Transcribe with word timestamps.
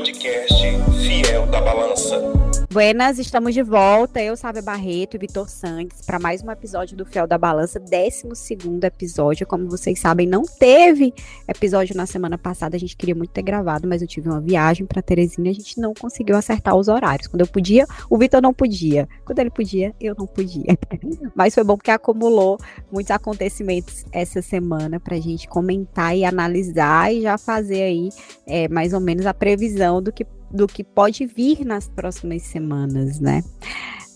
podcast 0.00 0.62
Fiel 1.04 1.46
da 1.48 1.60
Balança. 1.60 2.49
Buenas, 2.72 3.18
estamos 3.18 3.52
de 3.52 3.64
volta. 3.64 4.22
Eu, 4.22 4.36
Sábia 4.36 4.62
Barreto 4.62 5.16
e 5.16 5.18
Vitor 5.18 5.48
Santos 5.48 6.02
para 6.02 6.20
mais 6.20 6.40
um 6.40 6.52
episódio 6.52 6.96
do 6.96 7.04
Fiel 7.04 7.26
da 7.26 7.36
Balança, 7.36 7.80
12 7.80 8.28
episódio. 8.84 9.44
Como 9.44 9.68
vocês 9.68 9.98
sabem, 9.98 10.24
não 10.24 10.44
teve 10.44 11.12
episódio 11.48 11.96
na 11.96 12.06
semana 12.06 12.38
passada. 12.38 12.76
A 12.76 12.78
gente 12.78 12.96
queria 12.96 13.16
muito 13.16 13.32
ter 13.32 13.42
gravado, 13.42 13.88
mas 13.88 14.02
eu 14.02 14.06
tive 14.06 14.28
uma 14.28 14.40
viagem 14.40 14.86
para 14.86 15.02
Teresina. 15.02 15.50
A 15.50 15.52
gente 15.52 15.80
não 15.80 15.92
conseguiu 15.92 16.36
acertar 16.36 16.76
os 16.76 16.86
horários. 16.86 17.26
Quando 17.26 17.40
eu 17.40 17.48
podia, 17.48 17.88
o 18.08 18.16
Vitor 18.16 18.40
não 18.40 18.54
podia. 18.54 19.08
Quando 19.24 19.40
ele 19.40 19.50
podia, 19.50 19.92
eu 20.00 20.14
não 20.16 20.28
podia. 20.28 20.78
Mas 21.34 21.56
foi 21.56 21.64
bom 21.64 21.76
porque 21.76 21.90
acumulou 21.90 22.56
muitos 22.92 23.10
acontecimentos 23.10 24.04
essa 24.12 24.40
semana 24.40 25.00
para 25.00 25.16
a 25.16 25.20
gente 25.20 25.48
comentar 25.48 26.16
e 26.16 26.24
analisar 26.24 27.12
e 27.12 27.22
já 27.22 27.36
fazer 27.36 27.82
aí 27.82 28.10
é, 28.46 28.68
mais 28.68 28.92
ou 28.92 29.00
menos 29.00 29.26
a 29.26 29.34
previsão 29.34 30.00
do 30.00 30.12
que 30.12 30.24
do 30.50 30.66
que 30.66 30.82
pode 30.82 31.26
vir 31.26 31.64
nas 31.64 31.88
próximas 31.88 32.42
semanas, 32.42 33.20
né? 33.20 33.42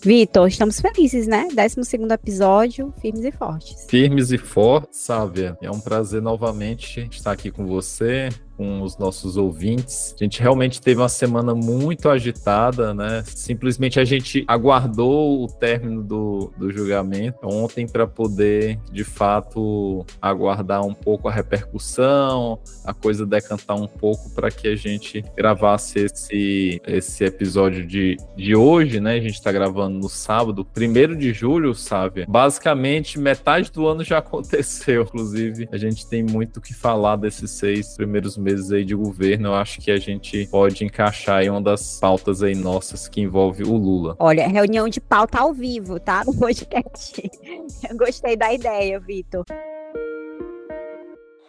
Vitor, 0.04 0.46
estamos 0.48 0.80
felizes, 0.80 1.26
né? 1.26 1.48
12 1.48 2.12
episódio, 2.12 2.92
firmes 3.00 3.24
e 3.24 3.32
fortes. 3.32 3.86
Firmes 3.88 4.30
e 4.32 4.36
fortes, 4.36 5.00
Sávia. 5.00 5.56
É 5.62 5.70
um 5.70 5.80
prazer 5.80 6.20
novamente 6.20 7.08
estar 7.10 7.32
aqui 7.32 7.50
com 7.50 7.66
você, 7.66 8.28
com 8.56 8.82
os 8.82 8.96
nossos 8.96 9.36
ouvintes. 9.36 10.14
A 10.18 10.24
gente 10.24 10.40
realmente 10.40 10.80
teve 10.80 11.00
uma 11.00 11.08
semana 11.08 11.54
muito 11.54 12.08
agitada, 12.08 12.94
né? 12.94 13.22
Simplesmente 13.26 13.98
a 14.00 14.04
gente 14.04 14.44
aguardou 14.46 15.44
o 15.44 15.48
término 15.48 16.02
do, 16.02 16.52
do 16.56 16.72
julgamento 16.72 17.38
ontem 17.42 17.86
para 17.86 18.06
poder, 18.06 18.78
de 18.92 19.04
fato, 19.04 20.04
aguardar 20.20 20.84
um 20.84 20.94
pouco 20.94 21.28
a 21.28 21.32
repercussão, 21.32 22.58
a 22.84 22.92
coisa 22.92 23.26
decantar 23.26 23.76
um 23.76 23.86
pouco 23.86 24.30
para 24.30 24.50
que 24.50 24.68
a 24.68 24.76
gente 24.76 25.24
gravasse 25.36 26.00
esse, 26.00 26.80
esse 26.86 27.24
episódio 27.24 27.86
de, 27.86 28.16
de 28.36 28.54
hoje, 28.54 29.00
né? 29.00 29.14
A 29.14 29.20
gente 29.20 29.34
está 29.34 29.50
gravando 29.52 29.98
no 29.98 30.08
sábado, 30.08 30.66
1 30.76 31.16
de 31.16 31.32
julho, 31.32 31.74
sabe? 31.74 32.24
Basicamente, 32.26 33.18
metade 33.18 33.70
do 33.70 33.86
ano 33.86 34.04
já 34.04 34.18
aconteceu, 34.18 35.02
inclusive. 35.02 35.68
A 35.72 35.76
gente 35.76 36.06
tem 36.06 36.22
muito 36.22 36.58
o 36.58 36.60
que 36.60 36.74
falar 36.74 37.16
desses 37.16 37.50
seis 37.50 37.96
primeiros 37.96 38.36
meses 38.44 38.70
aí 38.70 38.84
de 38.84 38.94
governo, 38.94 39.48
eu 39.48 39.54
acho 39.54 39.80
que 39.80 39.90
a 39.90 39.96
gente 39.96 40.46
pode 40.50 40.84
encaixar 40.84 41.42
em 41.42 41.50
uma 41.50 41.60
das 41.60 41.98
pautas 41.98 42.42
aí 42.42 42.54
nossas 42.54 43.08
que 43.08 43.20
envolve 43.20 43.64
o 43.64 43.76
Lula. 43.76 44.14
Olha, 44.18 44.46
reunião 44.46 44.88
de 44.88 45.00
pauta 45.00 45.40
ao 45.40 45.52
vivo, 45.52 45.98
tá? 45.98 46.22
No 46.24 46.34
podcast. 46.34 47.22
Eu 47.88 47.96
gostei 47.96 48.36
da 48.36 48.52
ideia, 48.52 49.00
Vitor 49.00 49.44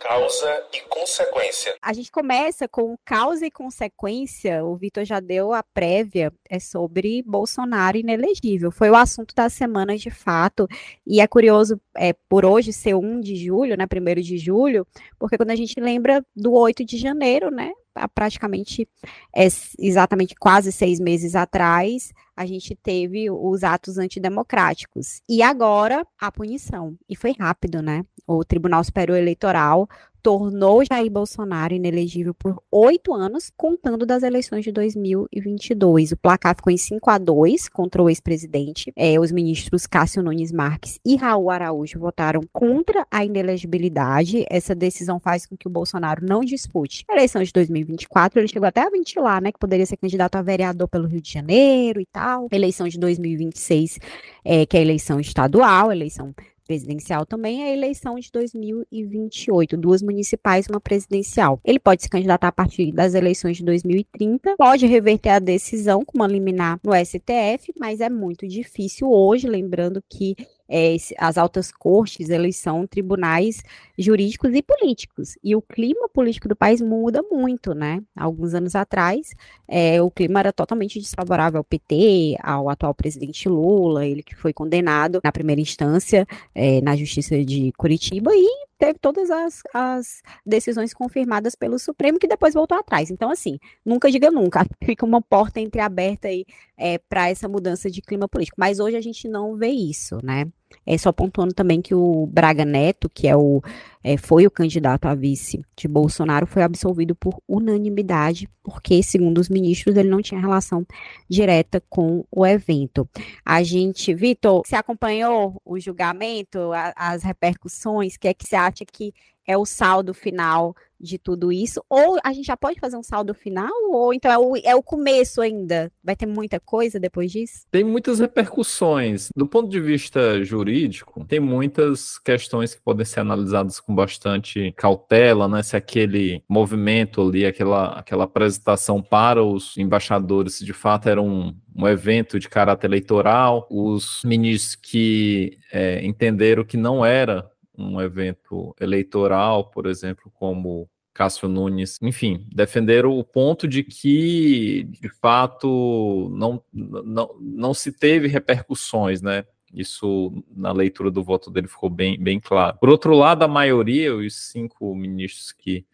causa 0.07 0.63
e 0.71 0.81
consequência. 0.81 1.75
A 1.81 1.91
gente 1.91 2.11
começa 2.11 2.67
com 2.67 2.95
causa 3.03 3.45
e 3.45 3.51
consequência. 3.51 4.63
O 4.63 4.75
Vitor 4.75 5.03
já 5.03 5.19
deu 5.19 5.51
a 5.51 5.63
prévia 5.63 6.31
é 6.47 6.59
sobre 6.59 7.23
Bolsonaro 7.23 7.97
inelegível. 7.97 8.71
Foi 8.71 8.89
o 8.89 8.95
assunto 8.95 9.33
da 9.33 9.49
semana 9.49 9.97
de 9.97 10.11
fato. 10.11 10.67
E 11.05 11.19
é 11.19 11.27
curioso 11.27 11.81
é, 11.97 12.13
por 12.29 12.45
hoje 12.45 12.71
ser 12.71 12.93
1 12.93 13.19
de 13.19 13.35
julho, 13.35 13.75
né? 13.75 13.85
1 13.85 14.21
de 14.21 14.37
julho, 14.37 14.85
porque 15.17 15.37
quando 15.37 15.51
a 15.51 15.55
gente 15.55 15.79
lembra 15.79 16.23
do 16.35 16.53
8 16.53 16.85
de 16.85 16.97
janeiro, 16.97 17.49
né? 17.49 17.71
Praticamente 18.13 18.87
é, 19.35 19.47
exatamente 19.79 20.35
quase 20.35 20.71
seis 20.71 20.99
meses 20.99 21.35
atrás, 21.35 22.11
a 22.35 22.45
gente 22.45 22.75
teve 22.75 23.29
os 23.31 23.63
atos 23.63 23.97
antidemocráticos. 23.97 25.21
E 25.29 25.41
agora 25.41 26.05
a 26.19 26.31
punição. 26.31 26.95
E 27.07 27.15
foi 27.15 27.33
rápido, 27.39 27.81
né? 27.81 28.03
O 28.27 28.43
Tribunal 28.43 28.83
Superior 28.83 29.17
Eleitoral 29.17 29.87
tornou 30.25 30.83
Jair 30.83 31.11
Bolsonaro 31.11 31.75
inelegível 31.75 32.33
por 32.33 32.59
oito 32.71 33.13
anos, 33.13 33.51
contando 33.55 34.07
das 34.07 34.23
eleições 34.23 34.63
de 34.63 34.71
2022. 34.71 36.13
O 36.13 36.17
placar 36.17 36.55
ficou 36.55 36.73
em 36.73 36.77
5 36.77 37.11
a 37.11 37.19
2 37.19 37.69
contra 37.69 38.01
o 38.01 38.09
ex-presidente. 38.09 38.91
É, 38.95 39.19
os 39.19 39.31
ministros 39.31 39.85
Cássio 39.85 40.23
Nunes 40.23 40.51
Marques 40.51 40.99
e 41.05 41.15
Raul 41.15 41.51
Araújo 41.51 41.99
votaram 41.99 42.41
contra 42.51 43.05
a 43.11 43.23
inelegibilidade. 43.23 44.43
Essa 44.49 44.73
decisão 44.73 45.19
faz 45.19 45.45
com 45.45 45.55
que 45.55 45.67
o 45.67 45.71
Bolsonaro 45.71 46.25
não 46.25 46.39
dispute 46.41 47.05
a 47.07 47.13
eleição 47.13 47.43
de 47.43 47.53
2024. 47.53 48.39
Ele 48.39 48.47
chegou 48.47 48.67
até 48.67 48.81
a 48.81 48.89
ventilar, 48.89 49.39
né, 49.39 49.51
que 49.51 49.59
poderia 49.59 49.85
ser 49.85 49.97
candidato 49.97 50.37
a 50.37 50.41
vereador 50.41 50.87
pelo 50.87 51.07
Rio 51.07 51.21
de 51.21 51.31
Janeiro 51.31 52.01
e 52.01 52.05
tal. 52.07 52.47
Eleição 52.51 52.87
de 52.87 52.97
2026, 52.97 53.99
é, 54.43 54.65
que 54.65 54.75
é 54.75 54.81
eleição 54.81 55.19
estadual, 55.19 55.91
eleição 55.91 56.33
presidencial 56.65 57.25
também 57.25 57.63
é 57.63 57.67
a 57.67 57.73
eleição 57.73 58.15
de 58.15 58.29
2028, 58.31 59.77
duas 59.77 60.01
municipais 60.01 60.65
e 60.65 60.71
uma 60.71 60.81
presidencial. 60.81 61.59
Ele 61.63 61.79
pode 61.79 62.03
se 62.03 62.09
candidatar 62.09 62.47
a 62.47 62.51
partir 62.51 62.91
das 62.91 63.13
eleições 63.13 63.57
de 63.57 63.63
2030, 63.63 64.55
pode 64.57 64.85
reverter 64.85 65.29
a 65.29 65.39
decisão 65.39 66.03
com 66.03 66.17
uma 66.17 66.27
liminar 66.27 66.79
no 66.83 66.93
STF, 66.93 67.73
mas 67.79 68.01
é 68.01 68.09
muito 68.09 68.47
difícil 68.47 69.09
hoje, 69.09 69.47
lembrando 69.47 70.03
que 70.09 70.35
é, 70.69 70.95
as 71.17 71.37
altas 71.37 71.71
cortes, 71.71 72.29
eles 72.29 72.57
são 72.57 72.87
tribunais 72.87 73.63
jurídicos 73.97 74.53
e 74.53 74.61
políticos. 74.61 75.37
E 75.43 75.55
o 75.55 75.61
clima 75.61 76.09
político 76.09 76.47
do 76.47 76.55
país 76.55 76.81
muda 76.81 77.21
muito, 77.21 77.73
né? 77.73 78.01
Alguns 78.15 78.53
anos 78.53 78.75
atrás, 78.75 79.33
é, 79.67 80.01
o 80.01 80.09
clima 80.09 80.39
era 80.39 80.51
totalmente 80.51 80.99
desfavorável 80.99 81.59
ao 81.59 81.63
PT, 81.63 82.37
ao 82.41 82.69
atual 82.69 82.93
presidente 82.93 83.47
Lula, 83.47 84.05
ele 84.05 84.23
que 84.23 84.35
foi 84.35 84.53
condenado 84.53 85.19
na 85.23 85.31
primeira 85.31 85.61
instância 85.61 86.27
é, 86.53 86.81
na 86.81 86.95
Justiça 86.95 87.43
de 87.43 87.71
Curitiba 87.77 88.31
e 88.33 88.65
teve 88.77 88.99
todas 88.99 89.29
as, 89.29 89.61
as, 89.73 90.21
decisões 90.45 90.93
confirmadas 90.93 91.55
pelo 91.55 91.79
Supremo, 91.79 92.19
que 92.19 92.27
depois 92.27 92.53
voltou 92.53 92.77
atrás. 92.77 93.09
Então, 93.09 93.29
assim, 93.29 93.57
nunca 93.85 94.09
diga 94.11 94.29
nunca. 94.31 94.65
Fica 94.83 95.05
uma 95.05 95.21
porta 95.21 95.59
entreaberta 95.59 96.27
aí 96.27 96.45
é, 96.77 96.97
para 96.97 97.29
essa 97.29 97.47
mudança 97.47 97.89
de 97.89 98.01
clima 98.01 98.27
político. 98.27 98.57
Mas 98.59 98.79
hoje 98.79 98.97
a 98.97 99.01
gente 99.01 99.27
não 99.27 99.55
vê 99.55 99.69
isso, 99.69 100.19
né? 100.23 100.45
É 100.85 100.97
só 100.97 101.11
pontuando 101.11 101.53
também 101.53 101.81
que 101.81 101.95
o 101.95 102.27
Braga 102.27 102.63
Neto, 102.63 103.09
que 103.09 103.27
é 103.27 103.35
o, 103.35 103.61
é, 104.03 104.17
foi 104.17 104.45
o 104.45 104.51
candidato 104.51 105.07
a 105.07 105.15
vice 105.15 105.65
de 105.75 105.87
Bolsonaro, 105.87 106.45
foi 106.45 106.61
absolvido 106.61 107.15
por 107.15 107.41
unanimidade, 107.47 108.47
porque, 108.63 109.01
segundo 109.01 109.39
os 109.39 109.49
ministros, 109.49 109.95
ele 109.95 110.09
não 110.09 110.21
tinha 110.21 110.39
relação 110.39 110.85
direta 111.27 111.81
com 111.89 112.23
o 112.31 112.45
evento. 112.45 113.09
A 113.43 113.63
gente, 113.63 114.13
Vitor, 114.13 114.61
você 114.63 114.75
acompanhou 114.75 115.59
o 115.65 115.79
julgamento, 115.79 116.71
a, 116.71 116.93
as 116.95 117.23
repercussões? 117.23 118.15
O 118.15 118.19
que 118.19 118.27
é 118.27 118.33
que 118.33 118.47
você 118.47 118.55
acha 118.55 118.85
que 118.85 119.11
é 119.47 119.57
o 119.57 119.65
saldo 119.65 120.13
final 120.13 120.75
de 120.99 121.17
tudo 121.17 121.51
isso? 121.51 121.83
Ou 121.89 122.17
a 122.23 122.33
gente 122.33 122.45
já 122.45 122.57
pode 122.57 122.79
fazer 122.79 122.97
um 122.97 123.03
saldo 123.03 123.33
final? 123.33 123.71
Ou 123.91 124.13
então 124.13 124.31
é 124.31 124.37
o, 124.37 124.57
é 124.57 124.75
o 124.75 124.81
começo 124.83 125.41
ainda? 125.41 125.91
Vai 126.03 126.15
ter 126.15 126.25
muita 126.25 126.59
coisa 126.59 126.99
depois 126.99 127.31
disso? 127.31 127.65
Tem 127.69 127.83
muitas 127.83 128.19
repercussões. 128.19 129.29
Do 129.35 129.47
ponto 129.47 129.69
de 129.69 129.79
vista 129.79 130.43
jurídico, 130.43 131.25
tem 131.25 131.39
muitas 131.39 132.17
questões 132.17 132.73
que 132.73 132.81
podem 132.81 133.05
ser 133.05 133.21
analisadas 133.21 133.79
com 133.79 133.93
bastante 133.93 134.73
cautela, 134.77 135.47
né? 135.47 135.61
Se 135.61 135.75
aquele 135.75 136.43
movimento 136.49 137.21
ali, 137.21 137.45
aquela, 137.45 137.99
aquela 137.99 138.23
apresentação 138.23 139.01
para 139.01 139.43
os 139.43 139.77
embaixadores, 139.77 140.59
de 140.59 140.73
fato 140.73 141.09
era 141.09 141.21
um, 141.21 141.55
um 141.75 141.87
evento 141.87 142.39
de 142.39 142.49
caráter 142.49 142.87
eleitoral, 142.87 143.67
os 143.69 144.21
ministros 144.23 144.75
que 144.75 145.57
é, 145.71 146.05
entenderam 146.05 146.63
que 146.63 146.77
não 146.77 147.05
era 147.05 147.49
um 147.77 148.01
evento 148.01 148.75
eleitoral, 148.79 149.69
por 149.69 149.85
exemplo, 149.85 150.31
como 150.35 150.89
Cássio 151.13 151.47
Nunes, 151.47 151.97
enfim, 152.01 152.45
defenderam 152.53 153.17
o 153.17 153.23
ponto 153.23 153.67
de 153.67 153.83
que, 153.83 154.83
de 154.83 155.09
fato, 155.09 156.29
não, 156.33 156.61
não, 156.73 157.35
não 157.39 157.73
se 157.73 157.91
teve 157.91 158.27
repercussões, 158.27 159.21
né? 159.21 159.45
Isso, 159.73 160.43
na 160.55 160.71
leitura 160.71 161.09
do 161.09 161.23
voto 161.23 161.49
dele, 161.49 161.67
ficou 161.67 161.89
bem, 161.89 162.21
bem 162.21 162.39
claro. 162.39 162.77
Por 162.79 162.89
outro 162.89 163.15
lado, 163.15 163.43
a 163.43 163.47
maioria, 163.47 164.15
os 164.15 164.35
cinco 164.35 164.93
ministros 164.93 165.51
que 165.51 165.85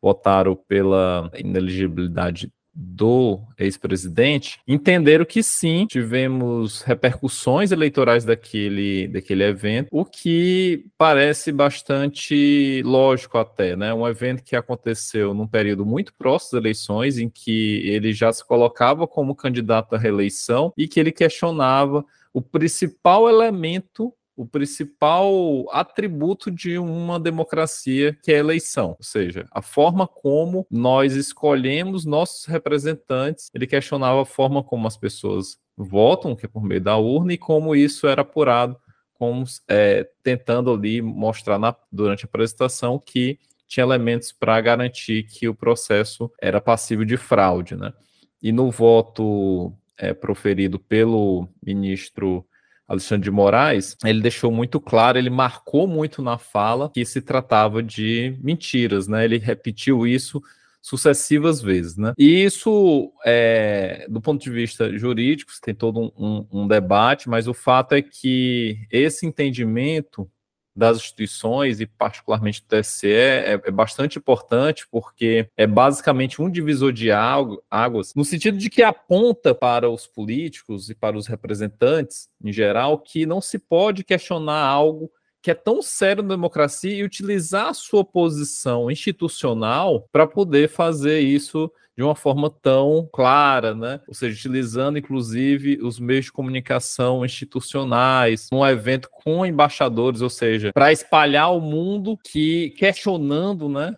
votaram 0.00 0.54
pela 0.54 1.30
ineligibilidade 1.36 2.52
do 2.80 3.40
ex-presidente, 3.58 4.60
entenderam 4.66 5.24
que 5.24 5.42
sim, 5.42 5.84
tivemos 5.86 6.82
repercussões 6.82 7.72
eleitorais 7.72 8.24
daquele, 8.24 9.08
daquele 9.08 9.42
evento, 9.42 9.88
o 9.90 10.04
que 10.04 10.86
parece 10.96 11.50
bastante 11.50 12.80
lógico 12.84 13.36
até, 13.36 13.74
né? 13.74 13.92
Um 13.92 14.06
evento 14.06 14.44
que 14.44 14.54
aconteceu 14.54 15.34
num 15.34 15.46
período 15.46 15.84
muito 15.84 16.14
próximo 16.14 16.52
das 16.52 16.64
eleições, 16.64 17.18
em 17.18 17.28
que 17.28 17.82
ele 17.84 18.12
já 18.12 18.32
se 18.32 18.46
colocava 18.46 19.08
como 19.08 19.34
candidato 19.34 19.96
à 19.96 19.98
reeleição 19.98 20.72
e 20.76 20.86
que 20.86 21.00
ele 21.00 21.10
questionava 21.10 22.04
o 22.32 22.40
principal 22.40 23.28
elemento 23.28 24.14
o 24.38 24.46
principal 24.46 25.66
atributo 25.72 26.48
de 26.48 26.78
uma 26.78 27.18
democracia, 27.18 28.16
que 28.22 28.30
é 28.30 28.36
a 28.36 28.38
eleição, 28.38 28.90
ou 28.90 29.02
seja, 29.02 29.48
a 29.50 29.60
forma 29.60 30.06
como 30.06 30.64
nós 30.70 31.14
escolhemos 31.14 32.04
nossos 32.04 32.44
representantes. 32.44 33.50
Ele 33.52 33.66
questionava 33.66 34.22
a 34.22 34.24
forma 34.24 34.62
como 34.62 34.86
as 34.86 34.96
pessoas 34.96 35.58
votam, 35.76 36.36
que 36.36 36.46
é 36.46 36.48
por 36.48 36.62
meio 36.62 36.80
da 36.80 36.96
urna, 36.96 37.32
e 37.32 37.36
como 37.36 37.74
isso 37.74 38.06
era 38.06 38.22
apurado, 38.22 38.76
como, 39.12 39.44
é, 39.66 40.08
tentando 40.22 40.72
ali 40.72 41.02
mostrar 41.02 41.58
na, 41.58 41.74
durante 41.90 42.24
a 42.24 42.28
apresentação 42.28 42.96
que 42.96 43.40
tinha 43.66 43.82
elementos 43.82 44.30
para 44.30 44.60
garantir 44.60 45.24
que 45.24 45.48
o 45.48 45.54
processo 45.54 46.30
era 46.40 46.60
passível 46.60 47.04
de 47.04 47.16
fraude, 47.16 47.74
né? 47.74 47.92
E 48.40 48.52
no 48.52 48.70
voto 48.70 49.72
é, 49.98 50.14
proferido 50.14 50.78
pelo 50.78 51.48
ministro 51.60 52.46
Alexandre 52.88 53.24
de 53.24 53.30
Moraes, 53.30 53.96
ele 54.02 54.22
deixou 54.22 54.50
muito 54.50 54.80
claro, 54.80 55.18
ele 55.18 55.28
marcou 55.28 55.86
muito 55.86 56.22
na 56.22 56.38
fala 56.38 56.90
que 56.90 57.04
se 57.04 57.20
tratava 57.20 57.82
de 57.82 58.34
mentiras, 58.42 59.06
né? 59.06 59.26
Ele 59.26 59.36
repetiu 59.36 60.06
isso 60.06 60.42
sucessivas 60.80 61.60
vezes, 61.60 61.98
né? 61.98 62.14
E 62.16 62.44
isso, 62.44 63.12
é, 63.26 64.06
do 64.08 64.22
ponto 64.22 64.42
de 64.42 64.50
vista 64.50 64.96
jurídico, 64.96 65.52
tem 65.60 65.74
todo 65.74 66.00
um, 66.00 66.12
um, 66.16 66.62
um 66.62 66.68
debate, 66.68 67.28
mas 67.28 67.46
o 67.46 67.52
fato 67.52 67.94
é 67.94 68.00
que 68.00 68.78
esse 68.90 69.26
entendimento 69.26 70.30
das 70.78 70.98
instituições 70.98 71.80
e 71.80 71.86
particularmente 71.86 72.62
do 72.62 72.66
TSE 72.68 73.10
é, 73.10 73.60
é, 73.64 73.70
bastante 73.70 74.16
importante 74.16 74.86
porque 74.90 75.48
é 75.56 75.66
basicamente 75.66 76.40
um 76.40 76.48
divisor 76.48 76.92
de 76.92 77.10
águas 77.10 78.14
no 78.14 78.24
sentido 78.24 78.56
de 78.56 78.70
que 78.70 78.82
aponta 78.82 79.52
para 79.52 79.90
os 79.90 80.06
políticos 80.06 80.88
e 80.88 80.94
para 80.94 81.18
os 81.18 81.26
representantes 81.26 82.28
em 82.42 82.52
geral 82.52 82.98
que 82.98 83.26
não 83.26 83.40
se 83.40 83.58
pode 83.58 84.04
questionar 84.04 84.64
algo 84.64 85.10
que 85.42 85.50
é 85.50 85.54
tão 85.54 85.82
sério 85.82 86.22
na 86.22 86.30
democracia 86.30 86.94
e 86.94 87.02
utilizar 87.02 87.68
a 87.68 87.74
sua 87.74 88.04
posição 88.04 88.88
institucional 88.88 90.08
para 90.12 90.26
poder 90.26 90.68
fazer 90.68 91.20
isso 91.20 91.70
de 91.98 92.04
uma 92.04 92.14
forma 92.14 92.48
tão 92.48 93.08
clara, 93.12 93.74
né? 93.74 94.00
Ou 94.06 94.14
seja, 94.14 94.32
utilizando 94.36 94.98
inclusive 94.98 95.80
os 95.82 95.98
meios 95.98 96.26
de 96.26 96.32
comunicação 96.32 97.24
institucionais, 97.24 98.48
num 98.52 98.64
evento 98.64 99.08
com 99.10 99.44
embaixadores, 99.44 100.20
ou 100.20 100.30
seja, 100.30 100.72
para 100.72 100.92
espalhar 100.92 101.46
ao 101.46 101.60
mundo 101.60 102.16
que 102.16 102.70
questionando, 102.78 103.68
né? 103.68 103.96